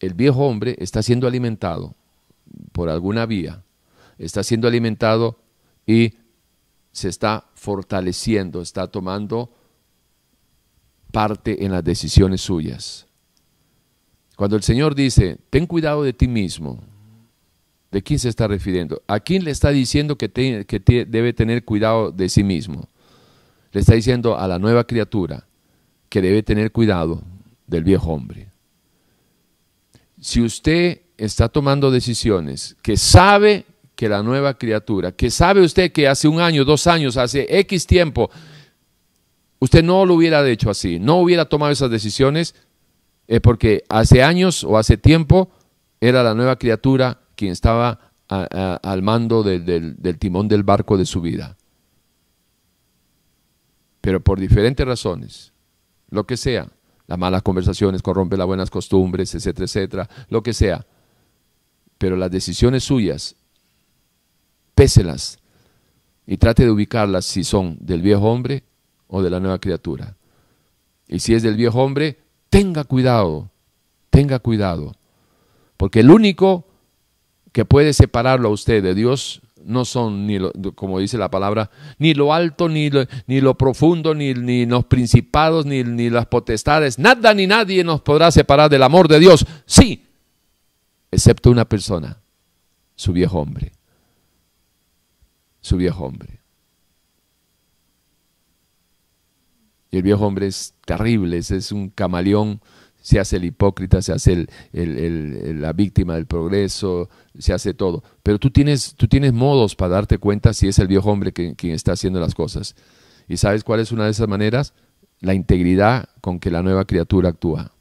[0.00, 1.94] el viejo hombre está siendo alimentado
[2.72, 3.64] por alguna vía,
[4.18, 5.38] está siendo alimentado
[5.86, 6.12] y
[6.92, 9.50] se está fortaleciendo, está tomando
[11.10, 13.06] parte en las decisiones suyas.
[14.36, 16.80] Cuando el Señor dice, ten cuidado de ti mismo,
[17.90, 19.00] ¿de quién se está refiriendo?
[19.06, 22.90] ¿A quién le está diciendo que, que debe tener cuidado de sí mismo?
[23.72, 25.46] Le está diciendo a la nueva criatura
[26.08, 27.22] que debe tener cuidado
[27.66, 28.48] del viejo hombre.
[30.20, 36.08] Si usted está tomando decisiones que sabe que la nueva criatura, que sabe usted que
[36.08, 38.30] hace un año, dos años, hace X tiempo,
[39.58, 42.54] usted no lo hubiera hecho así, no hubiera tomado esas decisiones,
[43.26, 45.50] es porque hace años o hace tiempo
[46.00, 51.57] era la nueva criatura quien estaba al mando del timón del barco de su vida.
[54.08, 55.52] Pero por diferentes razones,
[56.08, 56.66] lo que sea,
[57.06, 60.86] las malas conversaciones corrompen las buenas costumbres, etcétera, etcétera, lo que sea.
[61.98, 63.36] Pero las decisiones suyas,
[64.74, 65.40] péselas
[66.26, 68.64] y trate de ubicarlas si son del viejo hombre
[69.08, 70.16] o de la nueva criatura.
[71.06, 72.16] Y si es del viejo hombre,
[72.48, 73.50] tenga cuidado,
[74.08, 74.94] tenga cuidado.
[75.76, 76.64] Porque el único
[77.52, 81.70] que puede separarlo a usted de Dios no son, ni lo, como dice la palabra,
[81.98, 86.26] ni lo alto, ni lo, ni lo profundo, ni, ni los principados, ni, ni las
[86.26, 86.98] potestades.
[86.98, 89.46] Nada ni nadie nos podrá separar del amor de Dios.
[89.66, 90.06] Sí,
[91.10, 92.18] excepto una persona,
[92.94, 93.72] su viejo hombre.
[95.60, 96.40] Su viejo hombre.
[99.90, 102.60] Y el viejo hombre es terrible, es un camaleón
[103.08, 107.08] se hace el hipócrita, se hace la víctima del progreso,
[107.38, 108.04] se hace todo.
[108.22, 111.72] Pero tú tienes, tú tienes modos para darte cuenta si es el viejo hombre quien
[111.72, 112.76] está haciendo las cosas.
[113.26, 114.74] ¿Y sabes cuál es una de esas maneras?
[115.20, 117.72] La integridad con que la nueva criatura actúa.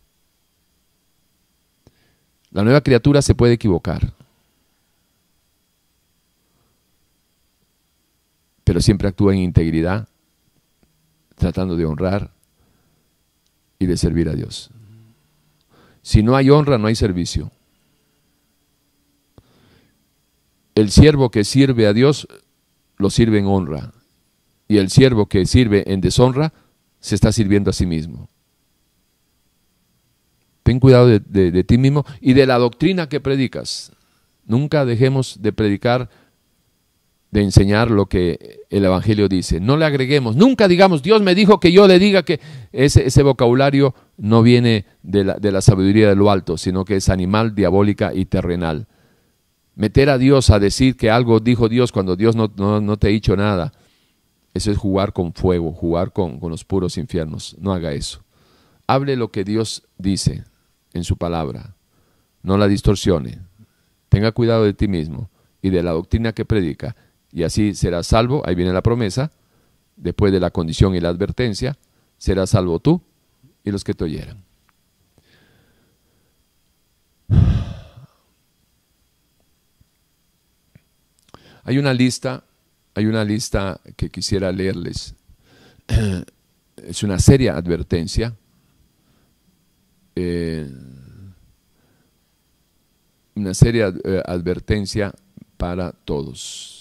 [2.51, 4.13] La nueva criatura se puede equivocar,
[8.63, 10.07] pero siempre actúa en integridad,
[11.35, 12.31] tratando de honrar
[13.77, 14.71] y de servir a Dios.
[16.07, 17.51] Si no hay honra, no hay servicio.
[20.73, 22.29] El siervo que sirve a Dios
[22.95, 23.91] lo sirve en honra.
[24.69, 26.53] Y el siervo que sirve en deshonra
[27.01, 28.29] se está sirviendo a sí mismo.
[30.63, 33.91] Ten cuidado de, de, ti mismo y de la doctrina que predicas.
[34.45, 36.09] Nunca dejemos de predicar,
[37.31, 39.59] de enseñar lo que el Evangelio dice.
[39.59, 42.39] No le agreguemos, nunca digamos, Dios me dijo que yo le diga que
[42.71, 48.13] ese, vocabulario no viene de la, sabiduría de lo alto, sino que es animal, diabólica
[48.13, 48.87] y terrenal.
[49.75, 53.35] Meter a Dios a decir que algo dijo Dios cuando Dios no, te ha dicho
[53.35, 53.73] nada,
[54.53, 57.55] eso es jugar con fuego, jugar con los puros infiernos.
[57.59, 58.23] No haga eso.
[58.87, 60.45] Hable lo que Dios dice
[60.93, 61.75] en su palabra,
[62.41, 63.39] no la distorsione.
[64.09, 65.29] Tenga cuidado de ti mismo
[65.61, 66.95] y de la doctrina que predica,
[67.37, 68.41] y así serás salvo.
[68.47, 69.31] Ahí viene la promesa,
[69.95, 71.77] después de la condición y la advertencia,
[72.17, 72.99] serás salvo tú
[73.63, 74.43] y los que te oyeran.
[81.63, 82.43] Hay una lista,
[82.95, 85.13] hay una lista que quisiera leerles.
[86.77, 88.35] Es una seria advertencia.
[90.15, 90.69] Eh,
[93.35, 95.11] una seria eh, advertencia
[95.57, 96.76] para todos.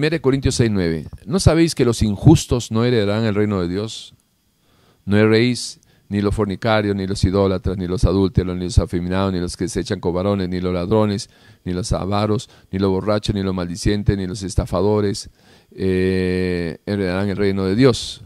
[0.00, 1.06] 1 Corintios 6, 9.
[1.26, 4.14] ¿No sabéis que los injustos no heredarán el reino de Dios?
[5.04, 9.40] No erréis ni los fornicarios, ni los idólatras, ni los adúlteros, ni los afeminados, ni
[9.40, 11.28] los que se echan cobarones, ni los ladrones,
[11.64, 15.28] ni los avaros, ni los borrachos, ni los maldicientes, ni los estafadores,
[15.72, 18.22] eh, heredarán el reino de Dios.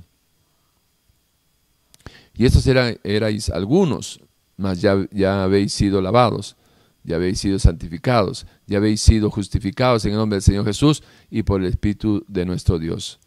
[2.35, 4.21] Y estos eran, erais algunos,
[4.57, 6.57] mas ya habéis sido lavados
[7.05, 11.43] ya habéis sido santificados, ya habéis sido justificados en el nombre del Señor Jesús y
[11.43, 13.21] por el Espíritu de nuestro Dios.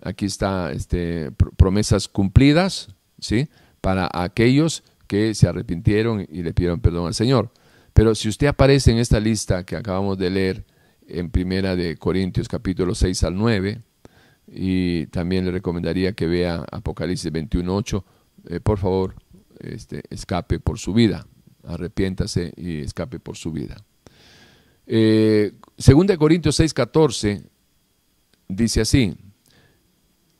[0.00, 2.88] Aquí está este, promesas cumplidas,
[3.18, 3.48] ¿sí?
[3.80, 7.50] Para aquellos que se arrepintieron y le pidieron perdón al Señor.
[7.92, 10.64] Pero si usted aparece en esta lista que acabamos de leer
[11.08, 13.82] en Primera de Corintios capítulo 6 al 9,
[14.50, 18.04] y también le recomendaría que vea Apocalipsis 21.8,
[18.48, 19.16] eh, por favor,
[19.58, 21.26] este, escape por su vida
[21.68, 23.76] arrepiéntase y escape por su vida.
[24.86, 27.44] Eh, segunda de Corintios 6:14
[28.48, 29.14] dice así,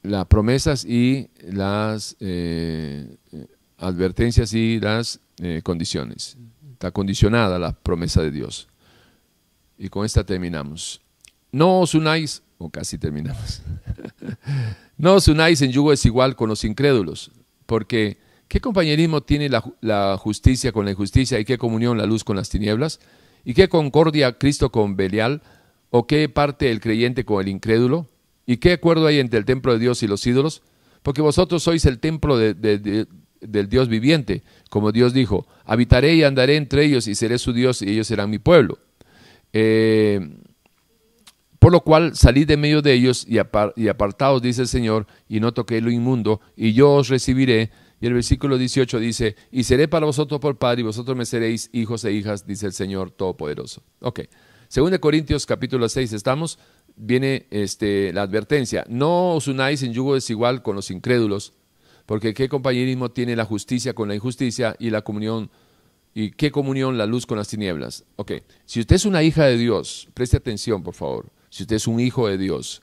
[0.03, 3.17] las promesas y las eh,
[3.77, 6.37] advertencias y las eh, condiciones.
[6.73, 8.69] Está condicionada la promesa de Dios.
[9.77, 11.01] Y con esta terminamos.
[11.53, 13.63] No os unáis, o casi terminamos,
[14.99, 17.31] no os unáis en yugo desigual con los incrédulos,
[17.67, 18.19] porque
[18.49, 22.49] ¿Qué compañerismo tiene la, justicia con la injusticia y qué comunión la luz con las
[22.49, 22.99] tinieblas?
[23.45, 25.43] ¿Y qué concordia Cristo con Belial?
[25.91, 28.07] ¿O qué parte el creyente con el incrédulo?
[28.47, 30.63] ¿Y qué acuerdo hay entre el templo de Dios y los ídolos?
[31.03, 32.55] Porque vosotros sois el templo de,
[33.41, 34.43] del Dios viviente.
[34.71, 38.31] Como Dios dijo, habitaré y andaré entre ellos y seré su Dios y ellos serán
[38.31, 38.79] mi pueblo.
[39.53, 40.21] Eh,
[41.59, 45.53] por lo cual salid de medio de ellos y, apartaos, dice el Señor, y no
[45.53, 47.71] toqué lo inmundo, y yo os recibiré.
[48.01, 51.69] Y el versículo 18 dice, y seré para vosotros por padre, y vosotros me seréis
[51.73, 53.83] hijos e hijas, dice el Señor Todopoderoso.
[54.01, 54.21] Ok,
[54.69, 56.59] según de Corintios capítulo 6 estamos,
[56.97, 61.55] viene este, la advertencia, no os unáis en yugo desigual con los incrédulos,
[62.07, 65.51] porque qué compañerismo tiene la justicia con la injusticia y la comunión
[66.15, 68.05] ¿Y qué comunión la luz con las tinieblas?
[68.17, 68.33] Ok,
[68.65, 72.01] si usted es una hija de Dios, preste atención por favor, si usted es un
[72.01, 72.83] hijo de Dios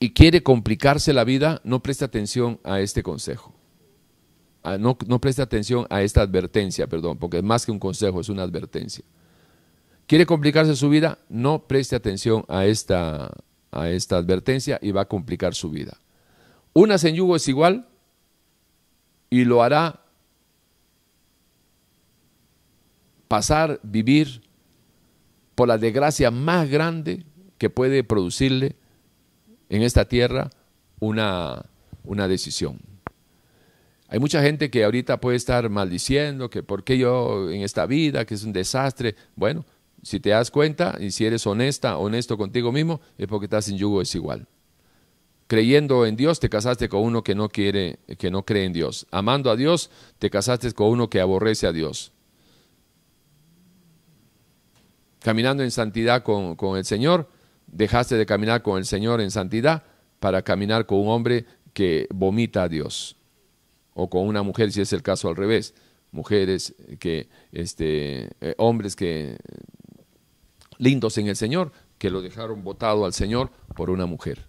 [0.00, 3.54] y quiere complicarse la vida, no preste atención a este consejo.
[4.62, 8.20] Ah, no, no preste atención a esta advertencia, perdón, porque es más que un consejo,
[8.20, 9.04] es una advertencia.
[10.06, 11.18] ¿Quiere complicarse su vida?
[11.28, 13.30] No preste atención a esta,
[13.70, 16.00] a esta advertencia y va a complicar su vida.
[16.72, 17.88] Una en es igual
[19.30, 20.00] y lo hará
[23.26, 24.42] pasar, vivir
[25.54, 27.26] por la desgracia más grande
[27.58, 28.76] que puede producirle
[29.68, 30.50] en esta tierra
[31.00, 31.64] una,
[32.04, 32.80] una decisión.
[34.08, 38.24] Hay mucha gente que ahorita puede estar maldiciendo que por qué yo en esta vida,
[38.24, 39.14] que es un desastre.
[39.36, 39.66] Bueno,
[40.02, 43.76] si te das cuenta y si eres honesta, honesto contigo mismo, es porque estás en
[43.76, 44.46] yugo desigual.
[45.46, 49.06] Creyendo en Dios, te casaste con uno que no quiere, que no cree en Dios.
[49.10, 52.12] Amando a Dios, te casaste con uno que aborrece a Dios
[55.20, 57.28] caminando en santidad con, el Señor,
[57.70, 59.84] dejaste de caminar con el Señor en santidad
[60.20, 63.16] para caminar con un hombre que vomita a Dios.
[63.94, 65.74] O con una mujer, si es el caso al revés.
[66.10, 69.36] Mujeres que, este, eh, hombres que
[70.78, 74.46] lindos en el Señor, que lo dejaron votado al Señor por una mujer.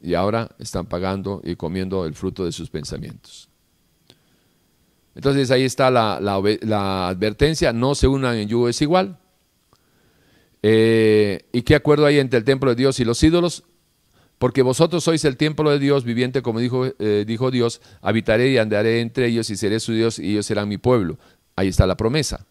[0.00, 3.48] Y ahora están pagando y comiendo el fruto de sus pensamientos.
[5.14, 9.18] Entonces ahí está la, la advertencia, no se unan en yugo desigual,
[10.62, 13.64] eh, ¿Y qué acuerdo hay entre el templo de Dios y los ídolos?
[14.38, 18.58] Porque vosotros sois el templo de Dios viviente, como dijo, eh, dijo Dios, habitaré y
[18.58, 21.18] andaré entre ellos y seré su Dios y ellos serán mi pueblo.
[21.56, 22.46] Ahí está la promesa.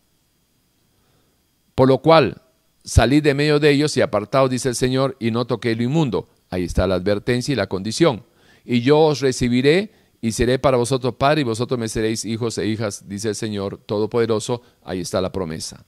[1.76, 2.42] Por lo cual,
[2.84, 6.28] salid de medio de ellos y apartaos, dice el Señor, y no toqué lo inmundo.
[6.50, 8.24] Ahí está la advertencia y la condición.
[8.66, 12.68] Y yo os recibiré y seré para vosotros padre y vosotros me seréis hijos e
[12.68, 14.62] hijas, dice el Señor Todopoderoso.
[14.84, 15.86] Ahí está la promesa.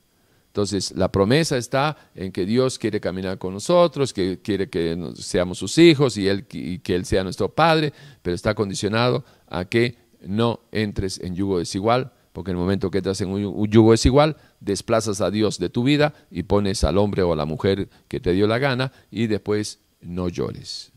[0.50, 5.58] Entonces, la promesa está en que Dios quiere caminar con nosotros, que quiere que seamos
[5.58, 10.60] sus hijos y, él, que Él sea nuestro Padre, pero está condicionado a que no
[10.72, 15.20] entres en yugo desigual, porque en el momento que entras en un yugo desigual, desplazas
[15.20, 18.32] a Dios de tu vida y pones al hombre o a la mujer que te
[18.32, 20.90] dio la gana y después no llores.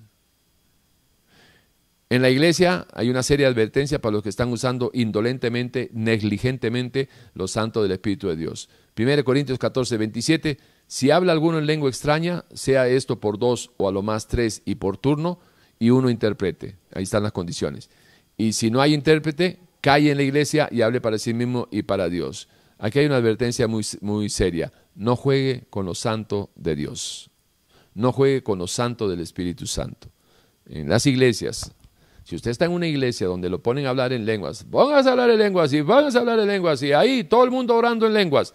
[2.10, 7.10] En la iglesia hay una serie de advertencias para los que están usando indolentemente, negligentemente
[7.34, 8.70] los santos del Espíritu de Dios.
[8.98, 10.58] 1 Corintios 14, 27,
[10.88, 14.62] si habla alguno en lengua extraña, sea esto por dos o a lo más tres
[14.66, 15.40] y por turno,
[15.80, 16.78] y uno interprete.
[16.94, 17.90] Ahí están las condiciones.
[18.38, 21.84] Y si no hay intérprete, calle en la iglesia y hable para sí mismo y
[21.84, 22.48] para Dios.
[22.78, 24.72] Aquí hay una advertencia muy, muy seria.
[24.96, 27.30] No juegue con los santos de Dios.
[27.94, 30.10] No juegue con los santos del Espíritu Santo.
[30.66, 31.74] En las iglesias,
[32.24, 35.12] si usted está en una iglesia donde lo ponen a hablar en lenguas, póngase a
[35.12, 38.08] hablar en lenguas y póngase a hablar en lenguas y ahí todo el mundo orando
[38.08, 38.54] en lenguas.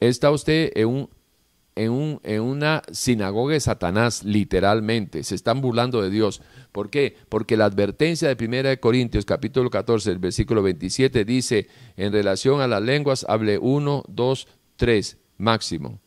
[0.00, 1.10] Está usted en, un,
[1.76, 5.22] en, un, en una sinagoga de Satanás, literalmente.
[5.22, 6.40] Se están burlando de Dios.
[6.72, 7.16] ¿Por qué?
[7.28, 12.66] Porque la advertencia de 1 Corintios, capítulo 14, el versículo 27, dice, en relación a
[12.66, 16.00] las lenguas, hable uno, dos, tres, máximo.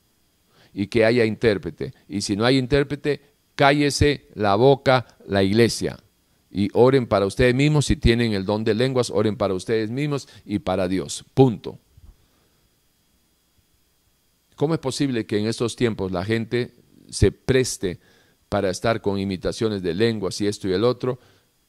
[0.74, 1.94] Y que haya intérprete.
[2.08, 3.22] Y si no hay intérprete,
[3.56, 6.00] cállese la boca la iglesia
[6.50, 7.88] y oren para ustedes mismos.
[7.88, 11.26] Si tienen el don de lenguas, oren para ustedes mismos y para Dios.
[11.34, 11.80] Punto.
[14.56, 16.74] ¿Cómo es posible que en estos tiempos la gente
[17.10, 18.00] se preste
[18.50, 21.20] para estar con imitaciones de lenguas y esto y el otro,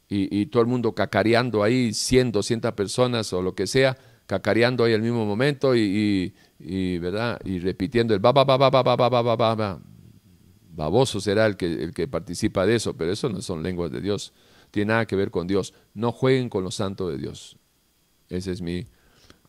[0.07, 3.97] y, todo el mundo cacareando ahí, 100, 200 personas o lo que sea,
[4.27, 6.33] cacareando ahí al mismo momento y,
[7.01, 7.41] ¿verdad?
[7.45, 9.81] y repitiendo el ba, ba, ba, ba, ba, ba, ba, ba, ba, ba.
[10.77, 14.01] Baboso será el que, el que participa de eso, pero eso no son lenguas de
[14.01, 14.33] Dios
[14.75, 15.73] tiene nada que ver con Dios.
[15.95, 17.57] No jueguen con los santos de Dios.
[18.29, 18.89] Esa es mi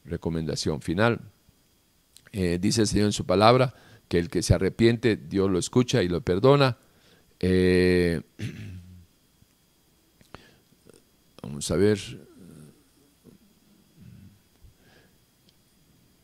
[0.03, 1.19] recomendación final.
[2.37, 3.73] Eh, dice el Señor en su palabra
[4.09, 6.77] que el que se arrepiente, Dios lo escucha y lo perdona.
[7.39, 8.21] Eh,
[11.41, 11.97] vamos a ver.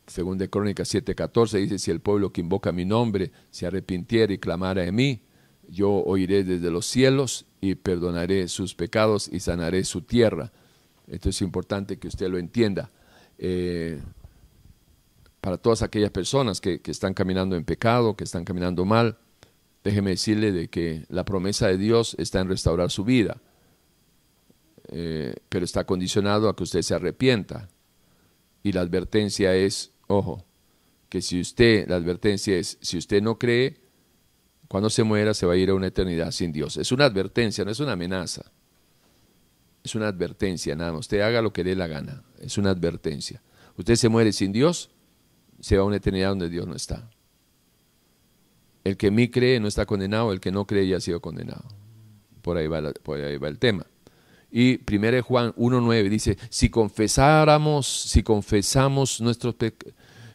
[0.05, 4.37] Según de Crónicas 7:14 dice, si el pueblo que invoca mi nombre se arrepintiera y
[4.37, 5.21] clamara en mí,
[5.69, 10.51] yo oiré desde los cielos y perdonaré sus pecados y sanaré su tierra.
[11.07, 12.91] Esto es importante que usted lo entienda.
[13.37, 14.01] Eh,
[15.41, 19.17] para todas aquellas personas que, están caminando en pecado, que están caminando mal,
[19.83, 23.41] déjeme decirle de que la promesa de Dios está en restaurar su vida,
[24.89, 27.69] eh, pero está condicionado a que usted se arrepienta.
[28.63, 30.45] Y la advertencia es, ojo,
[31.09, 33.81] que si usted, la advertencia es, si usted no cree,
[34.67, 36.77] cuando se muera se va a ir a una eternidad sin Dios.
[36.77, 38.51] Es una advertencia, no es una amenaza.
[39.83, 41.01] Es una advertencia, nada más.
[41.01, 42.23] Usted haga lo que dé la gana.
[42.39, 43.41] Es una advertencia.
[43.75, 44.91] Usted se muere sin Dios,
[45.61, 47.09] se va a una eternidad donde Dios no está.
[48.83, 51.63] El que mí cree no está condenado, el que no cree ya ha sido condenado.
[52.41, 53.85] Por ahí va, el tema.
[54.51, 59.55] Y 1 Juan 1.9 dice, si confesáramos, si confesamos nuestros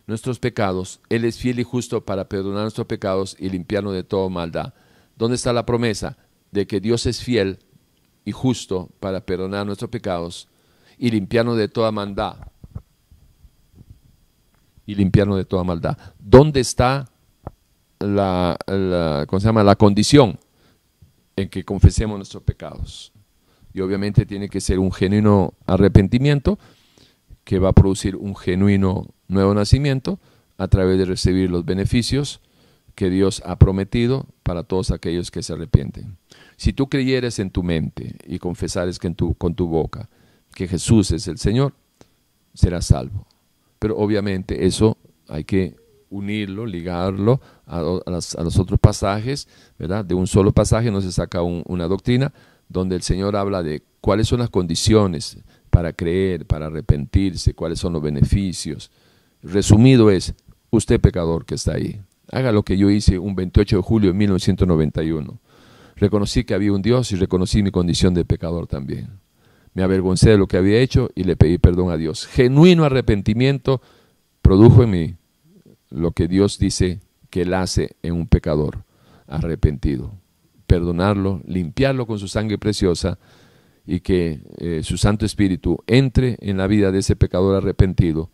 [0.07, 4.29] nuestros pecados, Él es fiel y justo para perdonar nuestros pecados y limpiarnos de toda
[4.29, 4.73] maldad.
[5.17, 6.17] ¿Dónde está la promesa
[6.53, 7.59] de que Dios es fiel
[8.25, 10.49] y justo para perdonar nuestros pecados
[10.97, 12.37] y limpiarnos de toda maldad?
[14.87, 15.99] Y limpiarnos de toda maldad.
[16.19, 17.11] ¿Dónde está
[17.99, 19.65] la, se llama?
[19.65, 20.39] la condición
[21.35, 23.13] en que confesemos nuestros pecados?
[23.75, 26.59] Y obviamente tiene que ser un genuino arrepentimiento
[27.45, 30.19] que va a producir un genuino nuevo nacimiento
[30.57, 32.41] a través de recibir los beneficios
[32.95, 36.17] que Dios ha prometido para todos aquellos que se arrepienten.
[36.57, 40.09] Si tú creyeres en tu mente y confesares en tu, con tu boca
[40.55, 41.75] que Jesús es el Señor,
[42.55, 43.27] serás salvo.
[43.87, 44.99] Pero obviamente eso
[45.29, 45.77] hay que
[46.11, 49.47] unirlo, ligarlo a, los otros pasajes,
[49.79, 50.05] ¿verdad?
[50.05, 52.33] De un solo pasaje no se saca una doctrina
[52.69, 55.39] donde el Señor habla de cuáles son las condiciones
[55.71, 58.91] para creer, para arrepentirse, cuáles son los beneficios,
[59.41, 60.35] Resumido es,
[60.71, 62.01] usted pecador que está ahí,
[62.33, 65.39] haga lo que yo hice un 28 de julio de 1991.
[65.95, 69.21] Reconocí que había un Dios y reconocí mi condición de pecador también.
[69.77, 72.27] Me avergoncé de lo que había hecho y le pedí perdón a Dios.
[72.27, 73.83] Genuino arrepentimiento
[74.41, 75.15] produjo en mí
[75.91, 78.85] lo que Dios dice que él hace en un pecador
[79.27, 80.15] arrepentido.
[80.67, 83.19] Perdonarlo, limpiarlo con su sangre preciosa
[83.85, 88.31] y que eh, su Santo Espíritu entre en la vida de ese pecador arrepentido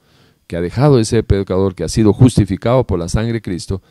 [0.46, 3.82] que ha dejado de ser pecador, que ha sido justificado por la sangre de Cristo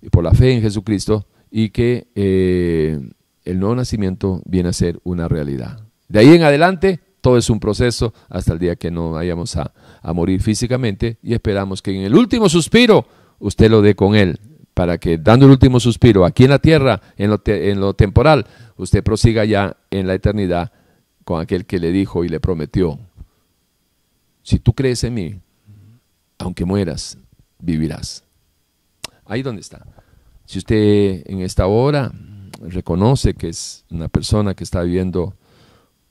[0.00, 3.00] y por la fe en Jesucristo y que eh,
[3.44, 5.89] el nuevo nacimiento viene a ser una realidad.
[6.10, 9.72] De ahí en adelante, todo es un proceso hasta el día que no vayamos a,
[10.12, 13.06] morir físicamente y esperamos que en el último suspiro
[13.38, 14.40] usted lo dé con él,
[14.74, 18.44] para que dando el último suspiro aquí en la tierra, en lo, en lo temporal,
[18.76, 20.72] usted prosiga ya en la eternidad
[21.24, 22.98] con aquel que le dijo y le prometió,
[24.42, 25.40] si tú crees en mí,
[26.38, 27.18] aunque mueras,
[27.60, 28.24] vivirás.
[29.26, 29.86] Ahí donde está.
[30.44, 32.10] Si usted en esta hora
[32.60, 35.36] reconoce que es una persona que está viviendo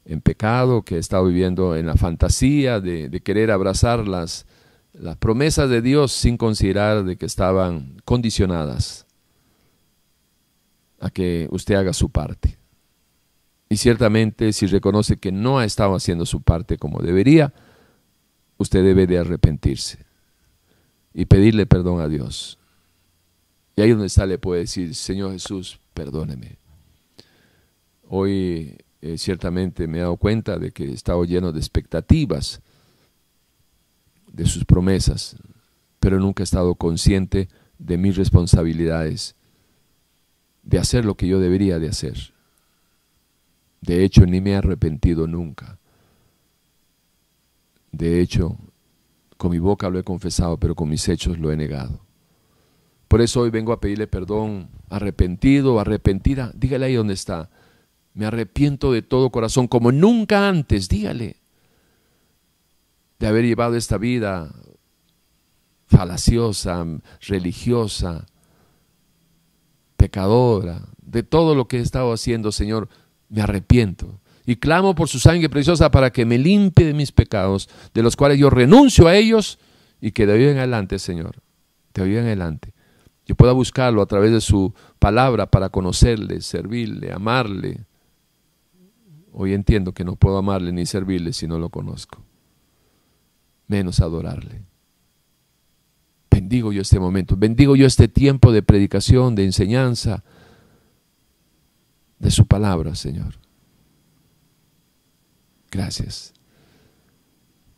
[0.06, 4.46] en pecado, que está viviendo en la fantasía de, querer abrazar las,
[5.20, 9.06] promesas de Dios sin considerar de que estaban condicionadas
[11.00, 12.58] a que usted haga su parte.
[13.70, 17.54] Y ciertamente si reconoce que no ha estado haciendo su parte como debería,
[18.58, 20.06] usted debe de arrepentirse
[21.14, 22.58] y pedirle perdón a Dios.
[23.76, 26.58] Y ahí donde sale puede decir, Señor Jesús, perdóneme.
[28.10, 32.62] Hoy eh, ciertamente me he dado cuenta de que he estado lleno de expectativas
[34.32, 35.38] de sus promesas,
[36.00, 39.36] pero nunca he estado consciente de mis responsabilidades,
[40.64, 42.34] de hacer lo que yo debería de hacer.
[43.82, 45.80] De hecho, ni me he arrepentido nunca.
[47.92, 48.58] De hecho,
[49.38, 52.02] con mi boca lo he confesado, pero con mis hechos lo he negado.
[53.08, 56.52] Por eso hoy vengo a pedirle perdón, arrepentido, arrepentida.
[56.54, 57.50] Dígale ahí donde está.
[58.20, 61.38] Me arrepiento de todo corazón, como nunca antes, dígale,
[63.18, 64.54] de haber llevado esta vida
[65.88, 66.86] falaciosa,
[67.22, 68.26] religiosa,
[69.96, 72.90] pecadora, de todo lo que he estado haciendo, Señor,
[73.30, 77.70] me arrepiento y clamo por su sangre preciosa para que me limpie de mis pecados,
[77.94, 79.60] de los cuales yo renuncio a ellos
[80.02, 81.38] y que de hoy en adelante, Señor,
[81.94, 82.74] de hoy en adelante,
[83.26, 87.86] yo pueda buscarlo a través de su palabra para conocerle, servirle, amarle.
[89.42, 92.22] Hoy entiendo que no puedo amarle ni servirle si no lo conozco,
[93.68, 94.66] menos adorarle.
[96.30, 100.26] Bendigo yo este momento, bendigo yo este tiempo de predicación, de enseñanza,
[102.20, 103.36] de su palabra, Señor.
[105.72, 106.34] Gracias.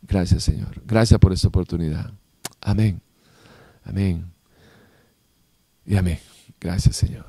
[0.02, 0.82] Gracias, Señor.
[0.84, 2.12] Gracias por esta oportunidad.
[2.60, 3.00] Amén.
[3.84, 4.32] Amén.
[5.86, 6.18] Y amén.
[6.60, 7.26] Gracias, Señor.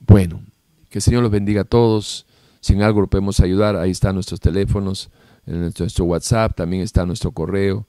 [0.00, 0.42] Bueno,
[0.90, 2.26] que el Señor los bendiga a todos.
[2.64, 5.10] Si en algo lo podemos ayudar, ahí están nuestros teléfonos.
[5.44, 7.86] en nuestro WhatsApp, también está nuestro correo,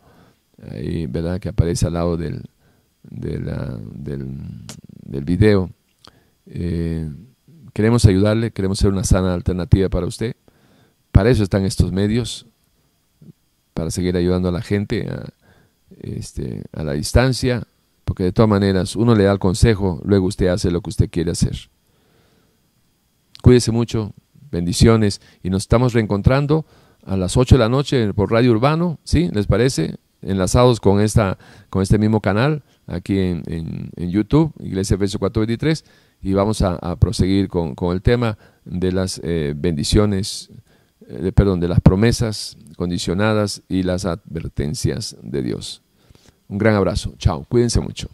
[0.70, 1.40] ahí, ¿verdad?
[1.40, 2.44] Que aparece al lado del,
[3.02, 4.28] del,
[5.24, 5.70] video.
[6.48, 7.10] Eh,
[7.72, 10.36] queremos ayudarle, queremos ser una sana alternativa para usted.
[11.14, 12.46] Para eso están estos medios,
[13.74, 15.30] para seguir ayudando a la gente a,
[16.02, 17.66] este, a la distancia,
[18.04, 21.10] porque de todas maneras uno le da el consejo, luego usted hace lo que usted
[21.10, 21.70] quiere hacer.
[23.42, 24.14] Cuídese mucho,
[24.56, 26.66] bendiciones y nos estamos reencontrando
[27.06, 29.30] a las 8 de la noche por Radio Urbano, ¿sí?
[29.34, 29.98] ¿Les parece?
[30.22, 31.38] Enlazados con, esta,
[31.70, 35.86] con este mismo canal aquí en, YouTube, Iglesia Efesios 423,
[36.22, 40.50] y vamos a, proseguir con, el tema de las eh, bendiciones,
[41.08, 45.84] eh, perdón, de las promesas condicionadas y las advertencias de Dios.
[46.48, 47.14] Un gran abrazo.
[47.18, 47.46] Chao.
[47.48, 48.08] Cuídense mucho.